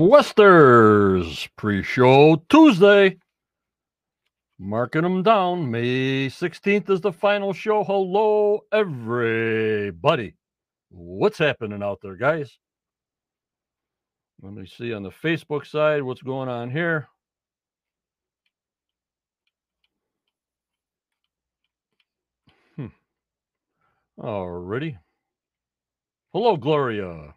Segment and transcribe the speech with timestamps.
[0.00, 1.46] Hello, Questers!
[1.58, 3.18] Pre show Tuesday.
[4.58, 5.70] Marking them down.
[5.70, 7.84] May 16th is the final show.
[7.84, 10.36] Hello, everybody.
[10.88, 12.56] What's happening out there, guys?
[14.40, 17.06] Let me see on the Facebook side what's going on here.
[22.76, 22.86] Hmm.
[24.18, 24.96] Alrighty.
[26.32, 27.34] Hello, Gloria.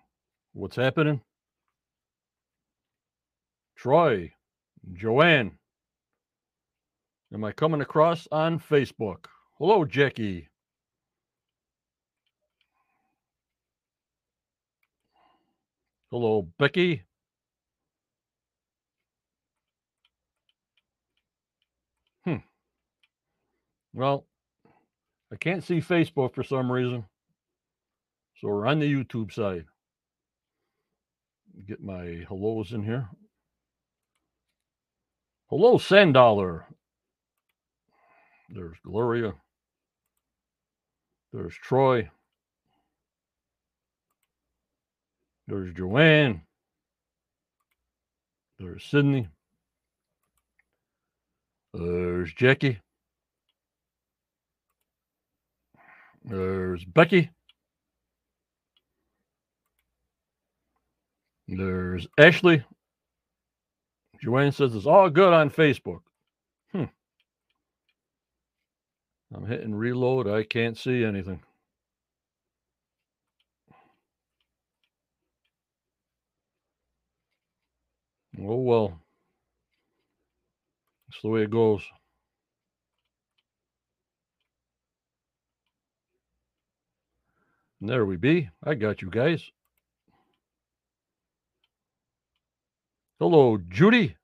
[0.53, 1.19] What's happening?
[3.83, 4.31] Troy,
[4.93, 5.57] Joanne.
[7.33, 9.25] Am I coming across on Facebook?
[9.57, 10.47] Hello, Jackie.
[16.09, 17.03] Hello, Becky.
[22.23, 22.37] Hmm.
[23.93, 24.25] Well,
[25.29, 27.03] I can't see Facebook for some reason.
[28.39, 29.65] So we're on the YouTube side.
[31.67, 33.09] Get my hellos in here.
[35.49, 36.65] Hello, Sandollar.
[38.49, 39.33] There's Gloria.
[41.31, 42.09] There's Troy.
[45.47, 46.41] There's Joanne.
[48.59, 49.27] There's Sydney.
[51.73, 52.79] There's Jackie.
[56.23, 57.31] There's Becky.
[61.47, 62.63] There's Ashley.
[64.23, 65.99] Joanne says it's all good on Facebook.
[66.71, 66.85] Hmm.
[69.35, 70.29] I'm hitting reload.
[70.29, 71.41] I can't see anything.
[78.39, 78.97] Oh, well.
[81.09, 81.83] That's the way it goes.
[87.81, 88.49] And there we be.
[88.63, 89.51] I got you guys.
[93.23, 94.17] Hello, Judy.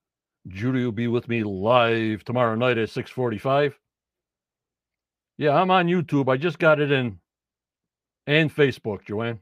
[0.46, 3.78] Judy will be with me live tomorrow night at 6:45.
[5.38, 6.28] Yeah, I'm on YouTube.
[6.28, 7.18] I just got it in
[8.26, 9.40] and Facebook, Joanne.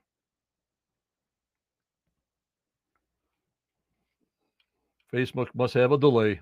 [5.12, 6.40] Facebook must have a delay.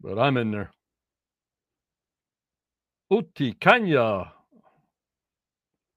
[0.00, 0.70] But I'm in there.
[3.10, 4.32] Uti Kanya.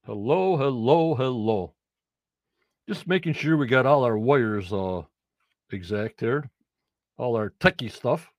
[0.06, 1.76] Hello, hello, hello.
[2.90, 5.04] Just making sure we got all our wires uh
[5.74, 6.50] exact here.
[7.18, 8.32] All our techie stuff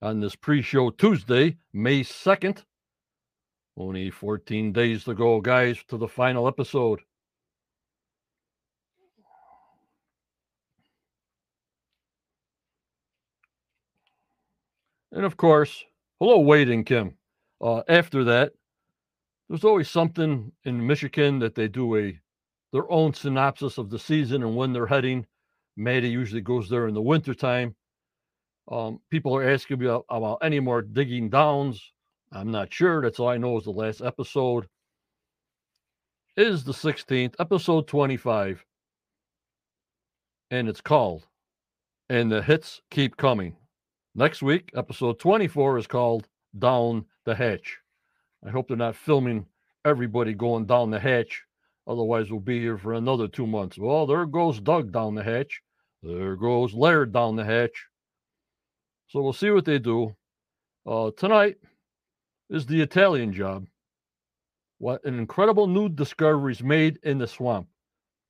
[0.00, 2.64] on this pre-show Tuesday, May 2nd.
[3.76, 7.00] Only 14 days to go, guys, to the final episode.
[15.12, 15.84] And of course,
[16.20, 17.16] hello, Wade and Kim.
[17.60, 18.52] Uh, after that,
[19.48, 22.18] there's always something in Michigan that they do a
[22.72, 25.26] their own synopsis of the season and when they're heading.
[25.78, 27.76] Maddie usually goes there in the wintertime.
[28.70, 31.92] Um, people are asking me about, about any more digging downs.
[32.32, 33.00] I'm not sure.
[33.00, 34.66] That's all I know is the last episode
[36.36, 38.64] is the 16th, episode 25.
[40.50, 41.26] And it's called
[42.10, 43.56] And the Hits Keep Coming.
[44.16, 46.26] Next week, episode 24 is called
[46.58, 47.78] Down the Hatch.
[48.44, 49.46] I hope they're not filming
[49.84, 51.44] everybody going down the hatch.
[51.86, 53.78] Otherwise, we'll be here for another two months.
[53.78, 55.62] Well, there goes Doug down the hatch.
[56.02, 57.86] There goes Laird down the hatch.
[59.08, 60.14] So we'll see what they do.
[60.86, 61.56] Uh, tonight
[62.50, 63.66] is the Italian job.
[64.78, 67.68] What an incredible new discoveries made in the swamp.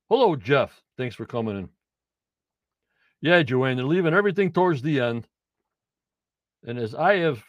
[0.09, 0.81] Hello, Jeff.
[0.97, 1.69] Thanks for coming in.
[3.21, 5.27] Yeah, Joanne, they're leaving everything towards the end.
[6.65, 7.43] And as I have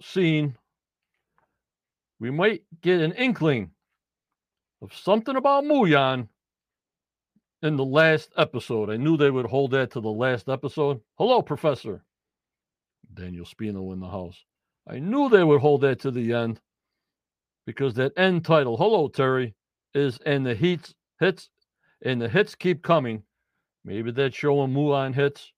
[0.00, 0.56] seen,
[2.18, 3.72] we might get an inkling
[4.80, 6.28] of something about Muyan
[7.64, 8.90] in the last episode.
[8.90, 11.00] I knew they would hold that to the last episode.
[11.16, 12.04] Hello, Professor.
[13.14, 14.44] Daniel Spino in the house.
[14.88, 16.60] I knew they would hold that to the end
[17.66, 19.54] because that end title, Hello, Terry,
[19.94, 21.48] is and the heats hits
[22.02, 23.22] and the hits keep coming.
[23.84, 25.52] Maybe that's showing Mulan hits.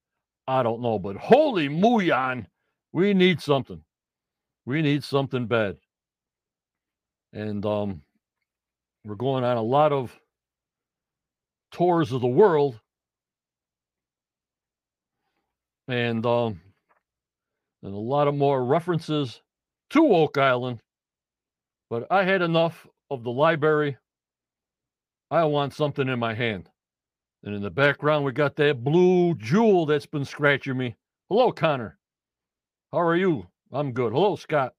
[0.47, 2.47] I don't know, but holy Muyan,
[2.93, 3.83] we need something.
[4.65, 5.79] We need something bad.
[7.33, 8.03] And um
[9.05, 10.17] We're going on a lot of
[11.77, 12.81] tours of the world.
[15.89, 16.61] And um,
[17.83, 19.43] and a lot of more references
[19.91, 20.81] to Oak Island.
[21.91, 23.99] But I had enough of the library.
[25.31, 26.71] I want something in my hand.
[27.45, 30.97] And in the background, we got that blue jewel that's been scratching me.
[31.29, 31.99] Hello, Connor.
[32.91, 33.47] How are you?
[33.71, 34.13] I'm good.
[34.13, 34.73] Hello, Scott.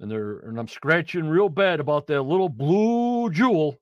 [0.00, 3.78] And they're and I'm scratching real bad about that little blue jewel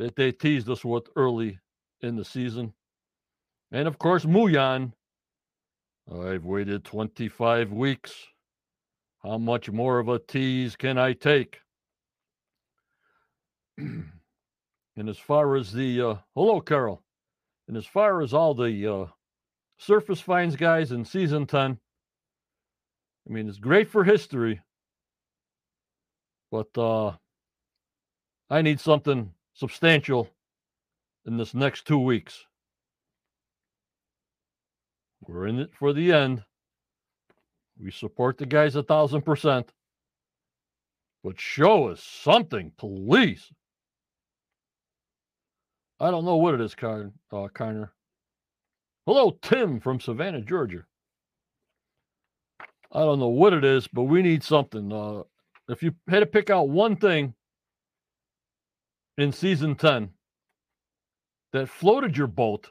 [0.00, 1.58] that they teased us with early
[2.00, 2.72] in the season.
[3.70, 4.92] And of course, Muyan.
[6.10, 8.14] I've waited 25 weeks.
[9.22, 11.60] How much more of a tease can I take?
[14.96, 17.02] And as far as the uh, hello, Carol,
[17.68, 19.06] and as far as all the uh,
[19.78, 21.78] surface finds guys in season 10,
[23.26, 24.60] I mean, it's great for history,
[26.50, 27.12] but uh,
[28.50, 30.26] I need something substantial
[31.26, 32.46] in this next two weeks.
[35.20, 36.42] We're in it for the end.
[37.78, 39.70] We support the guys a thousand percent.
[41.22, 43.52] But show us something, please.
[46.00, 47.84] I don't know what it is, Car- uh.
[49.04, 50.84] Hello, Tim from Savannah, Georgia.
[52.90, 54.90] I don't know what it is, but we need something.
[54.90, 55.24] Uh,
[55.68, 57.34] if you had to pick out one thing
[59.22, 60.10] in season 10
[61.52, 62.70] that floated your boat,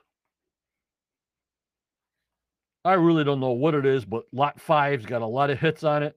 [2.86, 5.84] I really don't know what it is, but Lot 5's got a lot of hits
[5.84, 6.16] on it.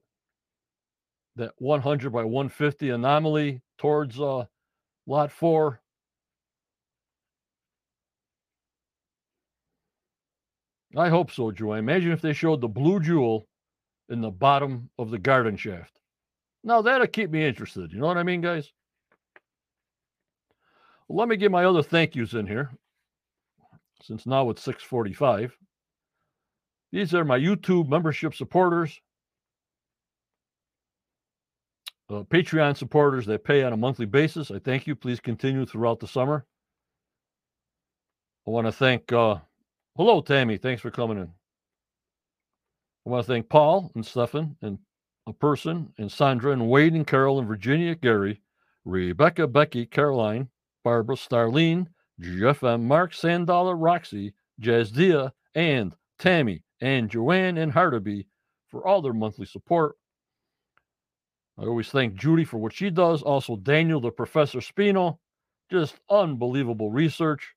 [1.35, 4.45] That 100 by 150 anomaly towards uh,
[5.07, 5.79] Lot 4
[10.95, 11.77] I hope so, Joy.
[11.77, 13.47] Imagine if they showed the blue jewel
[14.09, 15.97] in the bottom of the garden shaft.
[16.63, 17.91] Now that'll keep me interested.
[17.91, 18.71] You know what I mean, guys?
[21.09, 22.71] Let me get my other thank yous in here.
[24.01, 25.57] Since now it's 645.
[26.91, 28.99] These are my YouTube membership supporters.
[32.09, 34.51] Uh, Patreon supporters that pay on a monthly basis.
[34.51, 34.95] I thank you.
[34.95, 36.45] Please continue throughout the summer.
[38.45, 39.37] I want to thank uh,
[39.95, 40.57] Hello, Tammy.
[40.57, 41.29] Thanks for coming in.
[43.05, 44.79] I want to thank Paul and Stefan and
[45.27, 48.41] a person and Sandra and Wade and Carol and Virginia, Gary,
[48.85, 50.49] Rebecca, Becky, Caroline,
[50.83, 51.87] Barbara, Starlene,
[52.19, 58.25] Jeff M, Mark, Sandala, Roxy, Jazdia, and Tammy and Joanne and Hardaby
[58.69, 59.95] for all their monthly support.
[61.57, 63.21] I always thank Judy for what she does.
[63.21, 65.17] Also, Daniel, the Professor Spino,
[65.69, 67.53] just unbelievable research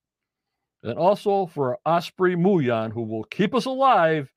[0.83, 4.33] and also for Osprey Muyan, who will keep us alive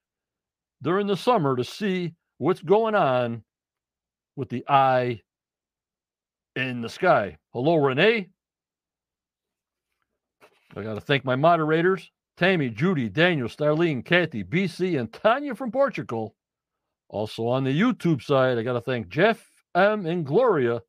[0.82, 3.44] during the summer to see what's going on
[4.36, 5.22] with the eye
[6.56, 7.38] in the sky.
[7.54, 8.30] Hello, Renee.
[10.75, 15.74] I got to thank my moderators Tammy, Judy, Daniel, Starlene, Kathy, BC, and Tanya from
[15.74, 16.36] Portugal.
[17.10, 19.45] Also on the YouTube side, I got to thank Jeff
[19.75, 20.06] M.
[20.06, 20.81] and Gloria,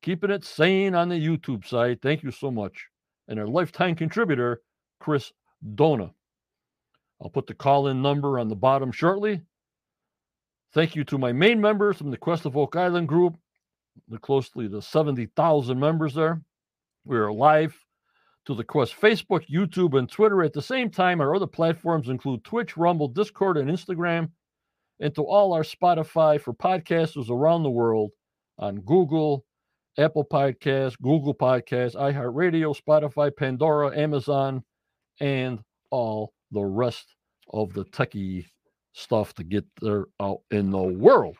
[0.00, 2.00] keeping it sane on the YouTube side.
[2.00, 2.86] Thank you so much.
[3.28, 4.62] And our lifetime contributor,
[4.98, 5.30] Chris
[5.74, 6.10] Dona.
[7.20, 9.42] I'll put the call in number on the bottom shortly.
[10.72, 13.36] Thank you to my main members from the Quest of Oak Island group,
[14.08, 16.40] the closely to 70,000 members there.
[17.04, 17.83] We are live
[18.46, 20.42] to the Quest Facebook, YouTube, and Twitter.
[20.42, 24.30] At the same time, our other platforms include Twitch, Rumble, Discord, and Instagram.
[25.00, 28.10] And to all our Spotify for podcasters around the world
[28.58, 29.44] on Google,
[29.98, 34.62] Apple Podcasts, Google Podcasts, iHeartRadio, Spotify, Pandora, Amazon,
[35.20, 35.60] and
[35.90, 37.14] all the rest
[37.52, 38.46] of the techie
[38.92, 41.36] stuff to get there out in the world.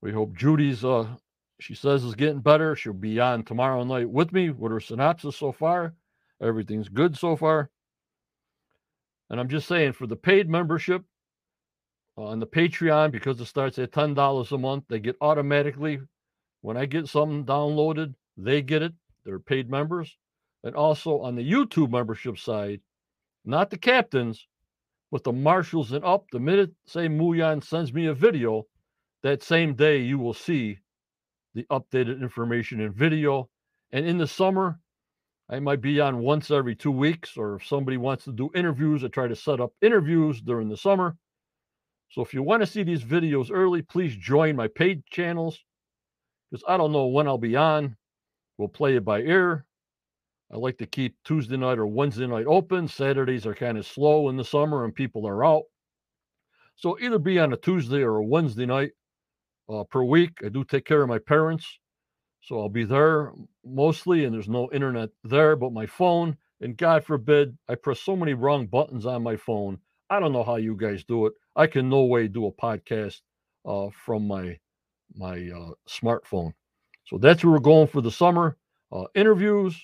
[0.00, 1.16] We hope Judy's uh
[1.60, 2.76] she says is getting better.
[2.76, 5.94] She'll be on tomorrow night with me with her synopsis so far.
[6.40, 7.70] Everything's good so far.
[9.28, 11.02] And I'm just saying for the paid membership
[12.16, 16.00] on the Patreon, because it starts at $10 a month, they get automatically
[16.60, 18.92] when I get something downloaded, they get it.
[19.24, 20.16] They're paid members.
[20.64, 22.80] And also on the YouTube membership side,
[23.44, 24.46] not the captains,
[25.10, 26.26] but the marshals and up.
[26.32, 28.66] The minute, say, Muyan sends me a video,
[29.22, 30.78] that same day you will see
[31.54, 33.48] the updated information in video.
[33.90, 34.80] And in the summer,
[35.48, 39.02] I might be on once every two weeks, or if somebody wants to do interviews,
[39.02, 41.16] I try to set up interviews during the summer.
[42.10, 45.58] So if you want to see these videos early, please join my paid channels
[46.50, 47.96] because I don't know when I'll be on.
[48.56, 49.66] We'll play it by ear.
[50.50, 52.88] I like to keep Tuesday night or Wednesday night open.
[52.88, 55.64] Saturdays are kind of slow in the summer and people are out.
[56.76, 58.92] So either be on a Tuesday or a Wednesday night
[59.68, 60.38] uh, per week.
[60.44, 61.66] I do take care of my parents.
[62.42, 63.32] So I'll be there
[63.64, 66.36] mostly, and there's no internet there but my phone.
[66.60, 69.78] And God forbid, I press so many wrong buttons on my phone.
[70.10, 71.34] I don't know how you guys do it.
[71.54, 73.20] I can no way do a podcast
[73.66, 74.58] uh, from my
[75.14, 76.52] my uh, smartphone.
[77.06, 78.56] So that's where we're going for the summer.
[78.92, 79.76] Uh, interviews.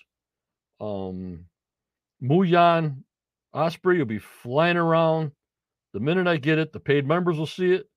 [0.81, 1.47] Um,
[2.23, 3.03] Muyan
[3.53, 5.33] Osprey will be flying around.
[5.93, 7.89] The minute I get it, the paid members will see it.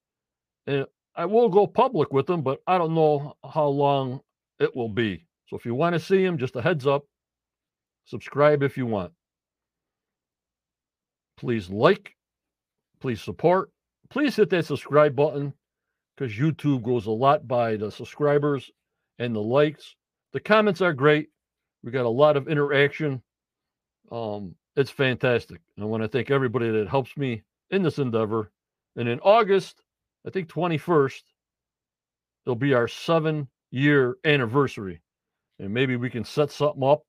[0.67, 0.85] And
[1.17, 4.21] I will go public with them, but I don't know how long
[4.59, 5.25] it will be.
[5.47, 7.05] So if you want to see him, just a heads up.
[8.05, 9.11] Subscribe if you want.
[11.37, 12.15] Please like,
[13.01, 13.71] please support,
[14.09, 15.53] please hit that subscribe button
[16.15, 18.71] because YouTube goes a lot by the subscribers
[19.19, 19.95] and the likes.
[20.33, 21.29] The comments are great.
[21.83, 23.21] We got a lot of interaction.
[24.11, 25.61] Um, it's fantastic.
[25.75, 28.51] And I want to thank everybody that helps me in this endeavor.
[28.95, 29.81] And in August,
[30.27, 31.21] I think 21st,
[32.45, 35.01] it'll be our seven year anniversary.
[35.57, 37.03] And maybe we can set something up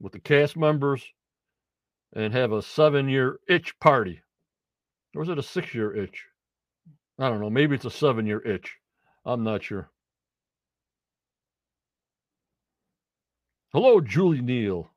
[0.00, 1.02] with the cast members
[2.12, 4.20] and have a seven year itch party.
[5.16, 6.26] Or is it a six year itch?
[7.18, 7.48] I don't know.
[7.48, 8.76] Maybe it's a seven year itch.
[9.24, 9.90] I'm not sure.
[13.72, 14.90] Hello, Julie Neal.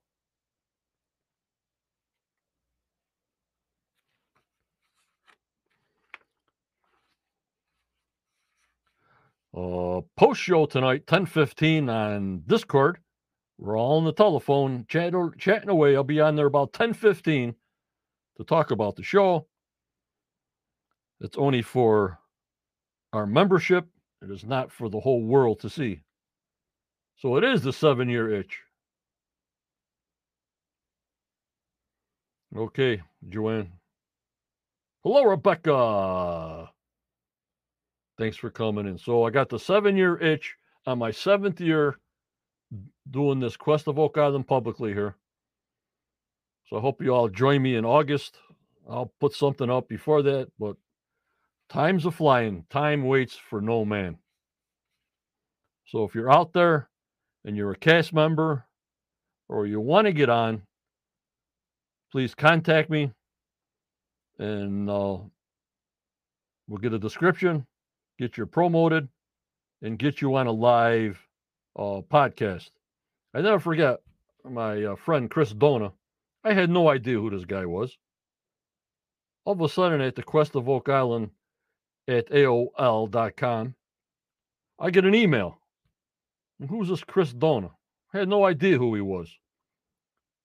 [9.55, 12.99] Uh, post show tonight, 10:15 on Discord.
[13.57, 15.95] We're all on the telephone chat, chatting away.
[15.95, 17.55] I'll be on there about 10:15
[18.37, 19.47] to talk about the show.
[21.19, 22.19] It's only for
[23.13, 23.87] our membership.
[24.21, 26.01] It is not for the whole world to see.
[27.17, 28.63] So it is the seven year itch.
[32.55, 33.73] Okay, Joanne.
[35.03, 36.70] Hello, Rebecca.
[38.17, 38.97] Thanks for coming in.
[38.97, 41.97] So I got the seven year itch on my seventh year
[43.09, 45.15] doing this Quest of Oak Island publicly here.
[46.69, 48.37] So I hope you all join me in August.
[48.89, 50.75] I'll put something up before that, but
[51.69, 52.65] time's a flying.
[52.69, 54.17] Time waits for no man.
[55.85, 56.89] So if you're out there
[57.43, 58.65] and you're a cast member
[59.49, 60.61] or you want to get on,
[62.11, 63.11] please contact me
[64.39, 65.17] and uh,
[66.67, 67.67] we'll get a description,
[68.21, 69.07] get you promoted,
[69.81, 71.19] and get you on a live
[71.75, 72.69] uh, podcast.
[73.33, 73.99] I never forget
[74.45, 75.91] my uh, friend Chris Dona.
[76.43, 77.97] I had no idea who this guy was.
[79.43, 81.31] All of a sudden, at the Quest of Oak Island
[82.07, 83.73] at AOL.com,
[84.77, 85.57] I get an email.
[86.69, 87.71] Who's this Chris Dona?
[88.13, 89.35] I had no idea who he was.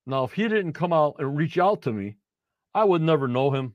[0.07, 2.17] Now, if he didn't come out and reach out to me,
[2.75, 3.75] I would never know him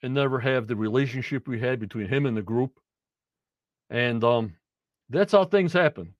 [0.00, 2.78] and never have the relationship we had between him and the group.
[3.90, 4.54] And um,
[5.08, 6.14] that's how things happen.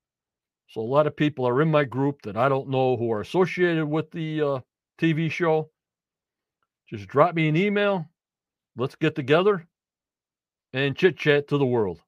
[0.69, 3.21] So a lot of people are in my group that I don't know who are
[3.21, 4.61] associated with the uh,
[5.01, 5.71] TV show.
[6.89, 8.07] Just drop me an email.
[8.77, 9.67] Let's get together
[10.73, 12.01] and chit chat to the world.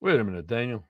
[0.00, 0.84] Wait a minute, Daniel.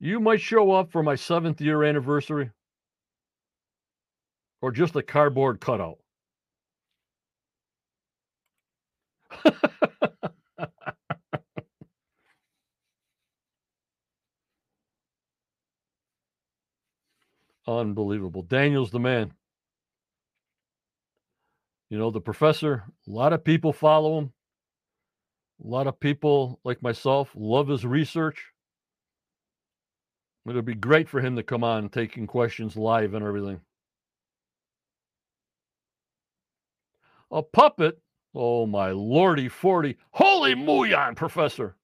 [0.00, 2.50] You might show up for my seventh year anniversary
[4.62, 5.99] or just a cardboard cutout.
[17.66, 18.42] Unbelievable.
[18.42, 19.32] Daniel's the man.
[21.90, 24.32] You know, the professor, a lot of people follow him.
[25.64, 28.46] A lot of people, like myself, love his research.
[30.48, 33.60] It'll be great for him to come on taking questions live and everything.
[37.30, 38.00] A puppet
[38.34, 39.96] Oh my lordy forty.
[40.12, 41.76] Holy Muyan, Professor.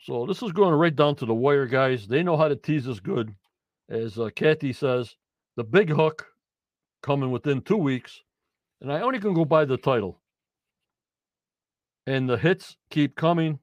[0.00, 2.06] So this is going right down to the wire, guys.
[2.06, 3.34] They know how to tease us good.
[3.88, 5.16] As uh, Kathy says,
[5.56, 6.26] the big hook
[7.02, 8.22] coming within two weeks.
[8.80, 10.20] And I only can go by the title.
[12.06, 13.58] And the hits keep coming.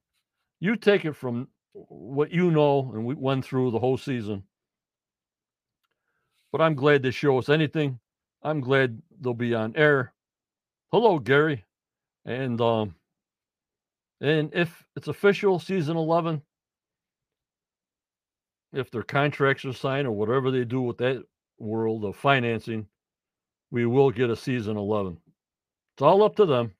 [0.59, 4.43] You take it from what you know, and we went through the whole season.
[6.51, 7.99] But I'm glad they show us anything
[8.43, 10.13] I'm glad they'll be on air.
[10.91, 11.65] Hello, Gary.
[12.25, 12.95] And um
[14.21, 16.41] and if it's official season 11
[18.73, 21.23] if their contracts are signed or whatever they do with that
[21.59, 22.87] world of financing,
[23.71, 25.17] we will get a season 11.
[25.95, 26.73] It's all up to them.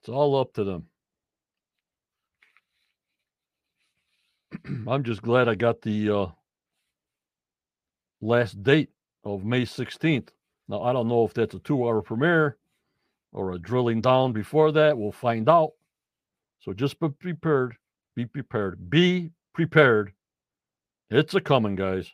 [0.00, 0.86] It's all up to them.
[4.88, 6.26] I'm just glad I got the uh,
[8.20, 8.90] last date
[9.24, 10.28] of May 16th.
[10.68, 12.56] Now, I don't know if that's a two hour premiere
[13.32, 14.96] or a drilling down before that.
[14.96, 15.72] We'll find out.
[16.60, 17.76] So just be prepared.
[18.14, 18.88] Be prepared.
[18.90, 20.12] Be prepared.
[21.10, 22.10] It's a coming, guys.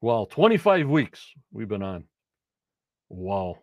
[0.00, 2.04] Wow, 25 weeks we've been on.
[3.08, 3.58] Wow.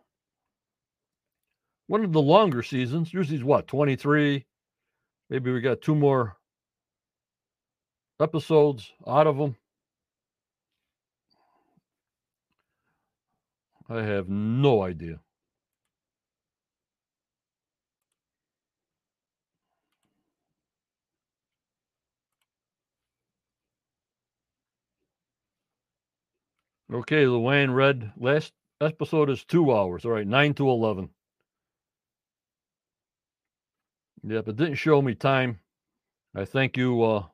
[1.87, 4.45] One of the longer seasons, usually is what, 23?
[5.29, 6.37] Maybe we got two more
[8.19, 9.55] episodes out of them.
[13.89, 15.19] I have no idea.
[26.91, 30.05] Okay, Luann read last episode is two hours.
[30.05, 31.09] All right, nine to eleven.
[34.23, 35.59] Yep, it didn't show me time.
[36.35, 37.25] I thank you, uh,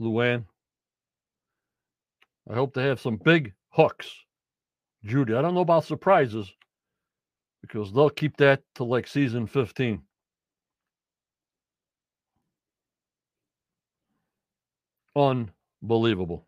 [0.00, 0.44] Luann.
[2.48, 4.10] I hope to have some big hooks,
[5.04, 5.34] Judy.
[5.34, 6.52] I don't know about surprises
[7.60, 10.02] because they'll keep that to like season 15.
[15.16, 16.46] Unbelievable.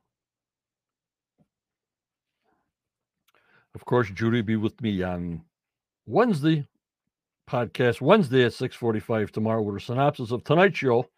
[3.75, 5.43] Of course, Judy be with me on
[6.07, 6.67] Wednesday
[7.49, 11.09] podcast Wednesday at 6:45 tomorrow with a synopsis of tonight's show.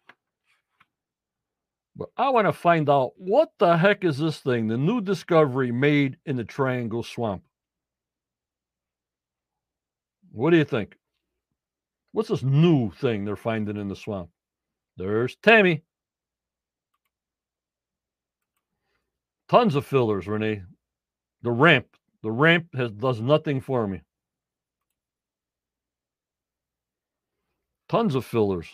[1.95, 5.71] But I want to find out what the heck is this thing, the new discovery
[5.71, 7.43] made in the Triangle Swamp.
[10.31, 10.97] What do you think?
[12.13, 14.29] What's this new thing they're finding in the swamp?
[14.97, 15.83] There's Tammy.
[19.49, 20.63] Tons of fillers, Renee.
[21.41, 21.87] The ramp
[22.23, 24.01] the ramp has does nothing for me.
[27.89, 28.67] Tons of fillers.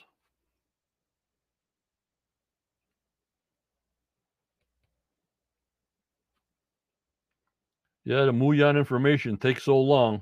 [8.07, 10.21] Yeah, the Muyan information takes so long.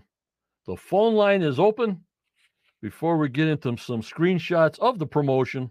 [0.66, 2.04] The phone line is open.
[2.82, 5.70] Before we get into some screenshots of the promotion,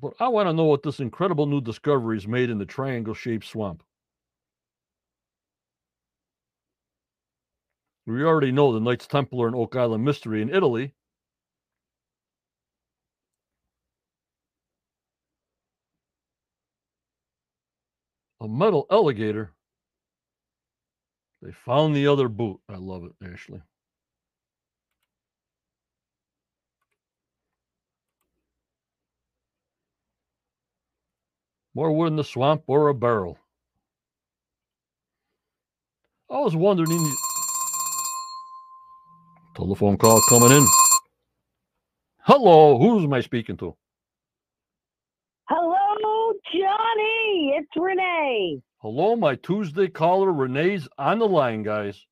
[0.00, 3.12] But I want to know what this incredible new discovery is made in the triangle
[3.12, 3.82] shaped swamp.
[8.06, 10.94] We already know the Knights Templar and Oak Island mystery in Italy.
[18.40, 19.52] A metal alligator.
[21.42, 22.60] They found the other boot.
[22.68, 23.60] I love it, Ashley.
[31.74, 33.38] More wood in the swamp or a barrel.
[36.30, 36.90] I was wondering.
[36.90, 37.16] The...
[39.56, 40.66] Telephone call coming in.
[42.20, 43.76] Hello, who's am I speaking to?
[46.52, 47.54] Johnny.
[47.56, 48.62] It's Renee.
[48.78, 50.32] Hello, my Tuesday caller.
[50.32, 52.06] Renee's on the line, guys.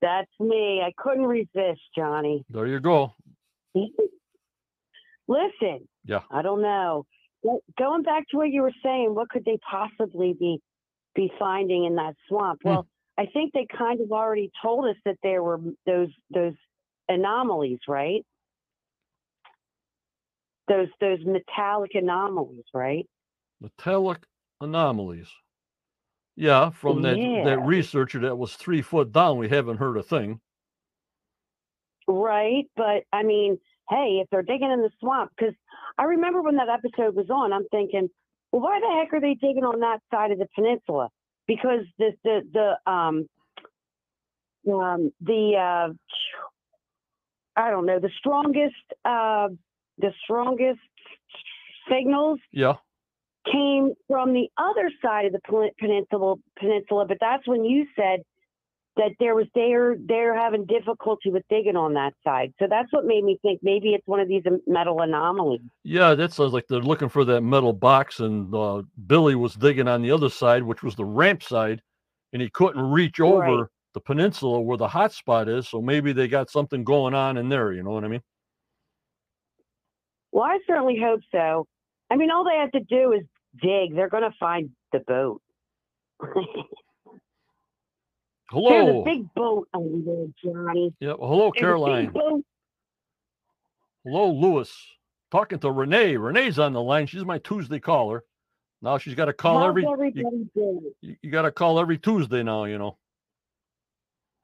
[0.00, 0.82] That's me.
[0.84, 2.44] I couldn't resist, Johnny.
[2.50, 3.14] There you go.
[5.28, 5.88] Listen.
[6.04, 6.20] Yeah.
[6.30, 7.04] I don't know.
[7.78, 10.60] Going back to what you were saying, what could they possibly be
[11.14, 12.60] be finding in that swamp?
[12.62, 12.68] Hmm.
[12.68, 16.54] Well, I think they kind of already told us that there were those those
[17.08, 18.24] anomalies, right?
[20.68, 23.06] Those those metallic anomalies, right?
[23.60, 24.18] Metallic
[24.60, 25.28] anomalies.
[26.36, 27.44] Yeah, from that Yeah.
[27.44, 30.40] that researcher that was three foot down, we haven't heard a thing.
[32.06, 33.58] Right, but I mean,
[33.90, 35.54] hey, if they're digging in the swamp, because
[35.98, 38.08] I remember when that episode was on, I'm thinking,
[38.52, 41.10] well, why the heck are they digging on that side of the peninsula?
[41.46, 43.28] Because the the the um
[44.72, 45.92] um the uh
[47.56, 49.48] I don't know the strongest uh
[49.98, 50.80] the strongest
[51.90, 52.74] signals Yeah.
[53.50, 58.20] came from the other side of the peninsula peninsula, but that's when you said
[58.96, 62.52] that there was they're they're having difficulty with digging on that side.
[62.58, 65.60] So that's what made me think maybe it's one of these metal anomalies.
[65.84, 69.86] Yeah, that sounds like they're looking for that metal box, and uh, Billy was digging
[69.88, 71.80] on the other side, which was the ramp side,
[72.32, 73.66] and he couldn't reach over Right.
[73.94, 75.68] the peninsula where the hot spot is.
[75.68, 77.72] So maybe they got something going on in there.
[77.72, 78.22] You know what I mean?
[80.32, 81.66] Well, I certainly hope so.
[82.10, 83.22] I mean, all they have to do is
[83.60, 83.94] dig.
[83.94, 85.42] They're going to find the boat.
[88.50, 89.02] There's Hello.
[89.02, 90.94] a big boat over there, Johnny.
[91.00, 91.08] yeah.
[91.18, 92.12] well, hello, There's Caroline.
[94.04, 94.74] Hello, Lewis.
[95.30, 96.16] Talking to Renee.
[96.16, 97.06] Renee's on the line.
[97.06, 98.24] She's my Tuesday caller.
[98.80, 99.82] Now she's got to call How's every.
[100.14, 102.64] You, you got to call every Tuesday now.
[102.64, 102.96] You know.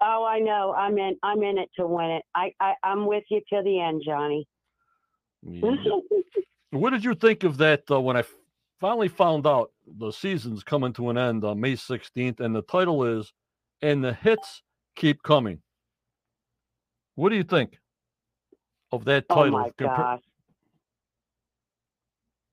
[0.03, 0.75] Oh, I know.
[0.77, 1.17] I'm in.
[1.23, 2.25] I'm in it to win it.
[2.35, 4.47] I, I I'm with you to the end, Johnny.
[5.47, 5.71] Yeah.
[6.71, 8.25] what did you think of that uh, when I
[8.81, 13.05] finally found out the season's coming to an end on May 16th, and the title
[13.05, 13.33] is
[13.83, 14.63] "And the Hits
[14.97, 15.61] Keep Coming"?
[17.15, 17.79] What do you think
[18.93, 19.57] of that title?
[19.57, 19.59] oh title?
[19.59, 20.21] my compa- gosh.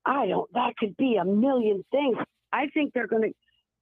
[0.04, 0.52] I don't.
[0.52, 2.16] That could be a million things.
[2.52, 3.32] I think they're going to.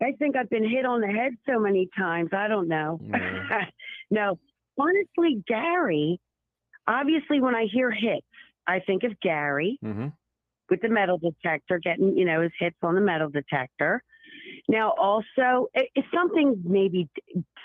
[0.03, 2.31] I think I've been hit on the head so many times.
[2.33, 3.01] I don't know.
[3.03, 3.65] Yeah.
[4.11, 4.39] no,
[4.79, 6.21] honestly, Gary.
[6.87, 8.27] Obviously, when I hear hits,
[8.71, 10.13] I think of Gary Mhm.
[10.71, 14.03] with the metal detector, getting you know his hits on the metal detector.
[14.69, 17.09] Now, also, it, it's something maybe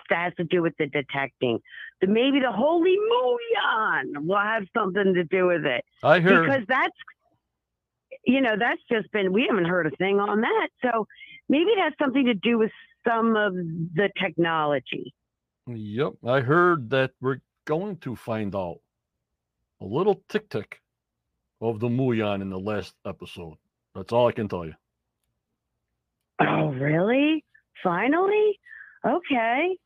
[0.10, 1.60] has to do with the detecting.
[2.02, 6.46] The, maybe the holy Muon will have something to do with it I heard.
[6.46, 6.98] because that's
[8.26, 11.08] you know that's just been we haven't heard a thing on that so
[11.50, 12.72] maybe it has something to do with
[13.08, 15.14] some of the technology
[15.68, 18.80] Yep, I heard that we're going to find out
[19.82, 20.80] a little tick tick
[21.62, 23.56] of the Muyan in the last episode.
[23.94, 24.74] That's all I can tell you.
[26.42, 27.44] oh really
[27.82, 28.60] finally
[29.06, 29.78] okay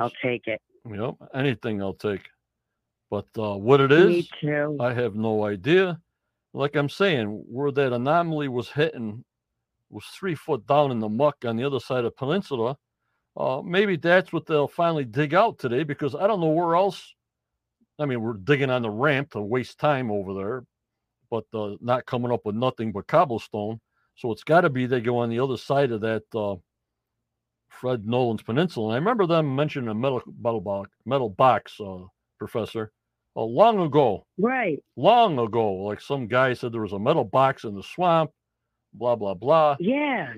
[0.00, 2.22] i'll take it Yep, anything I'll take.
[3.10, 4.28] But uh, what it is,
[4.80, 6.00] I have no idea.
[6.54, 9.24] Like I'm saying, where that anomaly was hitting
[9.90, 12.76] was three foot down in the muck on the other side of the peninsula.
[13.36, 17.14] Uh, maybe that's what they'll finally dig out today because I don't know where else.
[17.98, 20.64] I mean, we're digging on the ramp to waste time over there,
[21.32, 23.80] but uh, not coming up with nothing but cobblestone.
[24.16, 26.56] So it's got to be they go on the other side of that uh,
[27.70, 28.88] Fred Nolan's peninsula.
[28.88, 32.04] And I remember them mentioning a metal metal box, metal box, uh,
[32.38, 32.92] Professor,
[33.34, 35.72] uh, long ago right long ago.
[35.72, 38.30] Like some guy said there was a metal box in the swamp,
[38.92, 39.76] blah, blah, blah.
[39.80, 40.34] yeah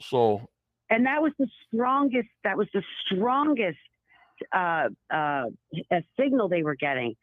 [0.00, 0.40] So,
[0.88, 3.78] and that was the strongest that was the strongest
[4.56, 5.44] uh uh
[5.92, 7.14] a signal they were getting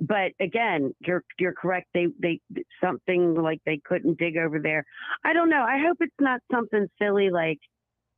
[0.00, 1.88] but again you're you're correct.
[1.94, 2.40] They they
[2.82, 4.84] something like they couldn't dig over there.
[5.24, 5.62] I don't know.
[5.62, 7.58] I hope it's not something silly like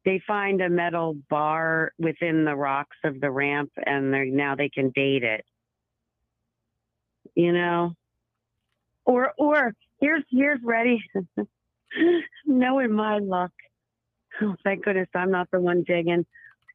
[0.05, 4.69] they find a metal bar within the rocks of the ramp and they now they
[4.69, 5.45] can date it.
[7.35, 7.93] You know?
[9.05, 11.03] Or or here's here's ready.
[12.47, 13.53] Knowing my luck.
[14.43, 16.25] Oh thank goodness i'm not the one digging.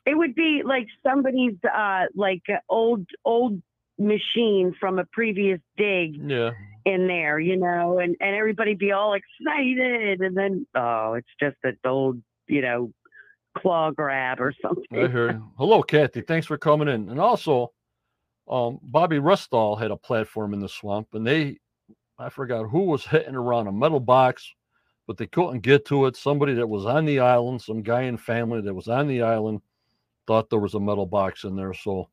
[0.05, 3.61] It would be like somebody's uh like old old
[3.97, 6.51] machine from a previous dig yeah,
[6.85, 11.55] in there you know and and everybody be all excited and then oh it's just
[11.63, 12.91] an old you know
[13.55, 15.41] claw grab or something I heard.
[15.57, 16.21] Hello, Kathy.
[16.21, 17.09] Thanks for coming in.
[17.09, 17.71] And also,
[18.47, 21.57] um, Bobby Restall had a platform in the swamp, and they,
[22.19, 24.53] I forgot who was hitting around a metal box,
[25.07, 26.15] but they couldn't get to it.
[26.15, 29.61] Somebody that was on the island, some guy in family that was on the island,
[30.27, 31.73] thought there was a metal box in there.
[31.73, 32.09] So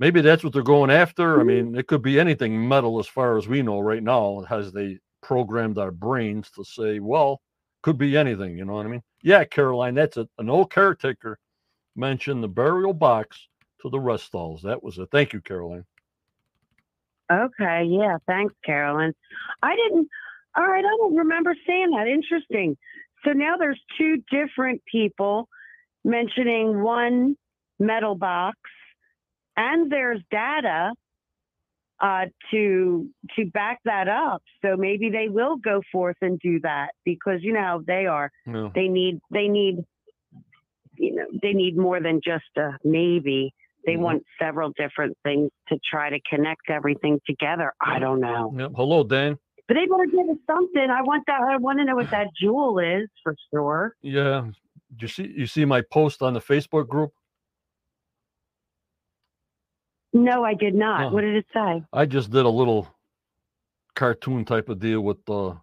[0.00, 1.40] maybe that's what they're going after.
[1.40, 1.78] I mean, mm.
[1.78, 5.78] it could be anything metal as far as we know right now, as they programmed
[5.78, 7.40] our brains to say, well,
[7.82, 8.58] could be anything.
[8.58, 9.02] You know what I mean?
[9.22, 11.38] Yeah, Caroline, that's an old caretaker
[11.94, 13.48] mentioned the burial box
[13.82, 14.62] to the Restalls.
[14.62, 15.08] That was it.
[15.12, 15.84] Thank you, Caroline.
[17.30, 19.14] Okay, yeah, thanks, Carolyn.
[19.62, 20.08] I didn't.
[20.56, 22.08] All right, I don't remember saying that.
[22.08, 22.76] Interesting.
[23.24, 25.48] So now there's two different people
[26.04, 27.36] mentioning one
[27.78, 28.58] metal box,
[29.56, 30.92] and there's data
[32.00, 34.42] uh, to to back that up.
[34.62, 38.30] So maybe they will go forth and do that because you know how they are.
[38.74, 39.84] They need they need
[40.96, 43.52] you know they need more than just a maybe.
[43.86, 44.00] They Mhm.
[44.00, 47.72] want several different things to try to connect everything together.
[47.80, 48.52] I don't know.
[48.56, 48.72] Yep.
[48.76, 49.38] Hello, Dan.
[49.68, 50.90] But they better give us something.
[50.90, 51.40] I want that.
[51.42, 53.94] I want to know what that jewel is for sure.
[54.02, 54.50] Yeah.
[54.98, 57.12] You see you see my post on the Facebook group?
[60.12, 61.04] No, I did not.
[61.06, 61.10] Oh.
[61.10, 61.84] What did it say?
[61.92, 62.88] I just did a little
[63.94, 65.56] cartoon type of deal with the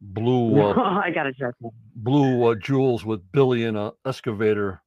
[0.00, 1.54] blue uh, I gotta check.
[1.94, 4.82] blue uh, jewels with Billy in a excavator.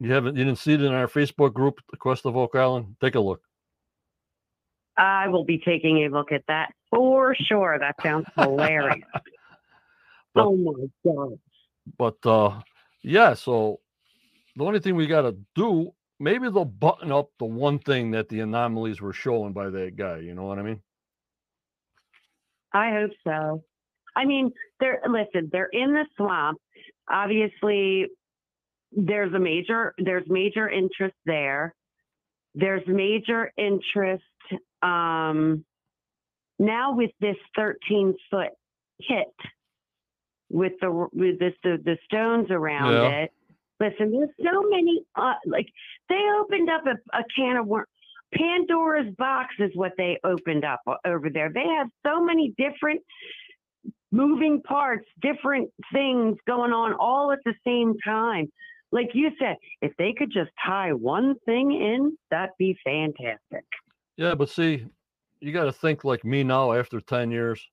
[0.00, 2.96] You haven't you didn't see it in our Facebook group, the Quest of Oak Island?
[3.00, 3.42] Take a look.
[4.96, 7.78] I will be taking a look at that for sure.
[7.78, 9.06] That sounds hilarious.
[10.34, 11.38] But- oh my god.
[11.98, 12.60] But uh
[13.02, 13.80] yeah, so
[14.56, 18.40] the only thing we gotta do, maybe they'll button up the one thing that the
[18.40, 20.82] anomalies were showing by that guy, you know what I mean?
[22.72, 23.64] I hope so.
[24.16, 24.50] I mean,
[24.80, 26.58] they're listen, they're in the swamp.
[27.10, 28.06] Obviously,
[28.92, 31.74] there's a major there's major interest there.
[32.54, 34.24] There's major interest
[34.82, 35.64] um
[36.58, 38.50] now with this 13 foot
[39.00, 39.34] hit
[40.50, 43.08] with the with this the, the stones around Yeah.
[43.24, 43.30] it.
[43.80, 45.02] Listen, there's so many.
[45.14, 45.66] Uh, like
[46.08, 47.88] they opened up a, a can of worms.
[48.34, 51.50] Pandora's box is what they opened up over there.
[51.52, 53.00] They have so many different
[54.10, 58.50] moving parts, different things going on all at the same time.
[58.90, 63.64] Like you said, if they could just tie one thing in, that'd be fantastic.
[64.16, 64.86] Yeah, but see,
[65.40, 67.66] you got to think like me now after 10 years.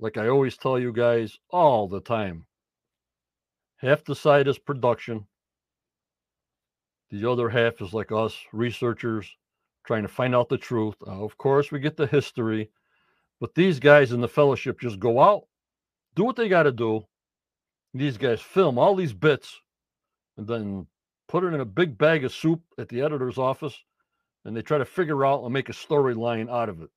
[0.00, 2.44] Like I always tell you guys all the time
[3.82, 5.26] half the side is production,
[7.10, 9.28] the other half is like us researchers
[9.84, 10.94] trying to find out the truth.
[11.06, 12.70] Uh, of course, we get the history,
[13.40, 15.42] but these guys in the fellowship just go out,
[16.14, 17.04] do what they got to do.
[17.92, 19.60] These guys film all these bits
[20.38, 20.86] and then
[21.28, 23.76] put it in a big bag of soup at the editor's office
[24.44, 26.88] and they try to figure out and make a storyline out of it.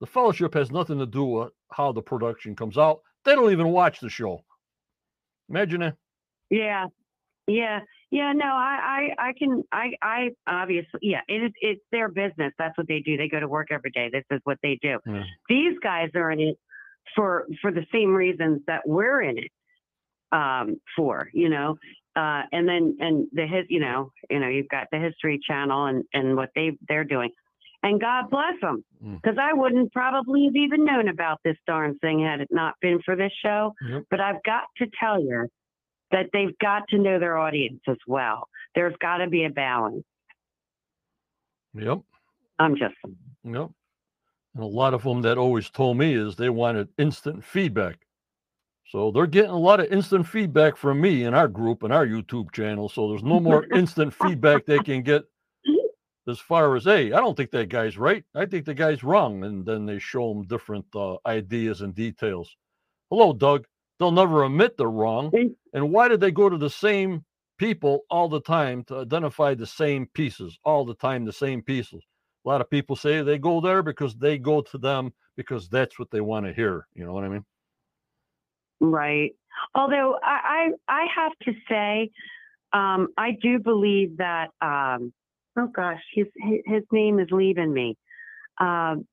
[0.00, 3.00] The fellowship has nothing to do with how the production comes out.
[3.24, 4.44] They don't even watch the show.
[5.48, 5.96] Imagine that.
[6.50, 6.86] Yeah,
[7.46, 7.80] yeah,
[8.10, 8.32] yeah.
[8.32, 11.20] No, I, I, I can, I, I obviously, yeah.
[11.28, 12.52] It is, it's their business.
[12.58, 13.16] That's what they do.
[13.16, 14.08] They go to work every day.
[14.12, 14.98] This is what they do.
[15.06, 15.24] Yeah.
[15.48, 16.56] These guys are in it
[17.14, 19.50] for for the same reasons that we're in it
[20.32, 21.28] um, for.
[21.32, 21.76] You know,
[22.16, 25.86] uh, and then and the his, you know, you know, you've got the History Channel
[25.86, 27.30] and and what they they're doing.
[27.82, 29.20] And God bless them, Mm.
[29.20, 33.00] because I wouldn't probably have even known about this darn thing had it not been
[33.04, 33.74] for this show.
[33.86, 34.04] Yep.
[34.10, 35.46] But I've got to tell you
[36.14, 38.48] that they've got to know their audience as well.
[38.76, 40.04] There's got to be a balance.
[41.74, 42.02] Yep.
[42.60, 42.94] I'm just
[43.42, 43.70] Yep.
[44.54, 47.96] And a lot of them that always told me is they wanted instant feedback.
[48.86, 52.06] So they're getting a lot of instant feedback from me in our group and our
[52.06, 52.88] YouTube channel.
[52.88, 55.24] So there's no more instant feedback they can get
[56.28, 58.22] as far as, hey, I don't think that guy's right.
[58.36, 59.42] I think the guy's wrong.
[59.42, 62.56] And then they show them different uh, ideas and details.
[63.10, 63.66] Hello, Doug.
[63.98, 65.32] They'll never admit they're wrong.
[65.72, 67.24] And why did they go to the same
[67.58, 72.02] people all the time to identify the same pieces, all the time, the same pieces?
[72.44, 75.98] A lot of people say they go there because they go to them because that's
[75.98, 76.86] what they want to hear.
[76.94, 77.44] You know what I mean?
[78.80, 79.34] right.
[79.74, 82.10] Although I I, I have to say,
[82.72, 84.48] um, I do believe that.
[84.60, 85.12] Um,
[85.56, 87.96] oh gosh, his his his name is leaving me.
[88.60, 89.06] Um,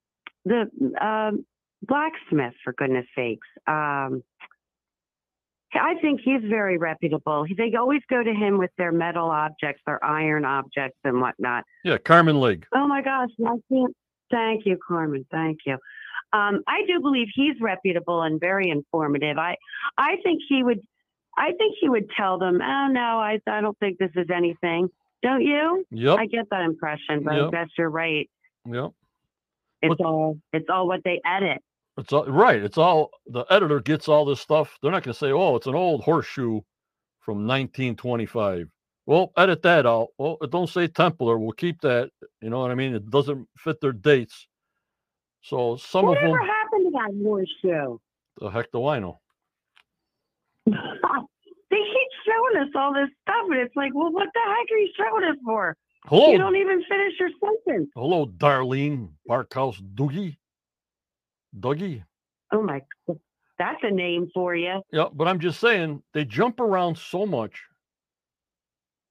[0.45, 1.45] the um,
[1.81, 3.47] blacksmith, for goodness sakes.
[3.67, 4.23] Um,
[5.73, 7.45] I think he's very reputable.
[7.57, 11.63] They always go to him with their metal objects, their iron objects, and whatnot.
[11.83, 12.63] Yeah, Carmen Legge.
[12.73, 13.95] Oh my gosh, I can't.
[14.31, 15.25] Thank you, Carmen.
[15.31, 15.77] Thank you.
[16.33, 19.37] Um, I do believe he's reputable and very informative.
[19.37, 19.57] I,
[19.97, 20.79] I think he would,
[21.37, 24.89] I think he would tell them, oh no, I, I don't think this is anything.
[25.21, 25.85] Don't you?
[25.91, 26.17] Yep.
[26.19, 28.29] I get that impression, but I guess you're right.
[28.65, 28.91] Yep.
[29.81, 31.61] It's What- all, it's all what they edit.
[32.01, 32.61] It's all right.
[32.63, 34.77] It's all the editor gets all this stuff.
[34.83, 36.61] They're not going to say, "Oh, it's an old horseshoe
[37.21, 38.67] from 1925."
[39.07, 40.09] Well, edit that out.
[40.17, 41.39] Well, don't say Templar.
[41.39, 42.11] We'll keep that.
[42.41, 42.95] You know what I mean?
[42.95, 44.47] It doesn't fit their dates.
[45.43, 47.97] So some of Whatever them, happened to that horseshoe?
[48.39, 49.19] the heck do I know?
[50.65, 50.73] they
[51.77, 54.91] keep showing us all this stuff, and it's like, well, what the heck are you
[54.97, 55.75] showing us for?
[56.07, 57.89] Hello, You don't even finish your sentence.
[57.95, 60.37] hello, Darlene Barkhouse Doogie,
[61.57, 62.03] Dougie.
[62.51, 62.81] Oh my,
[63.57, 64.81] that's a name for you.
[64.91, 67.61] Yeah, but I'm just saying they jump around so much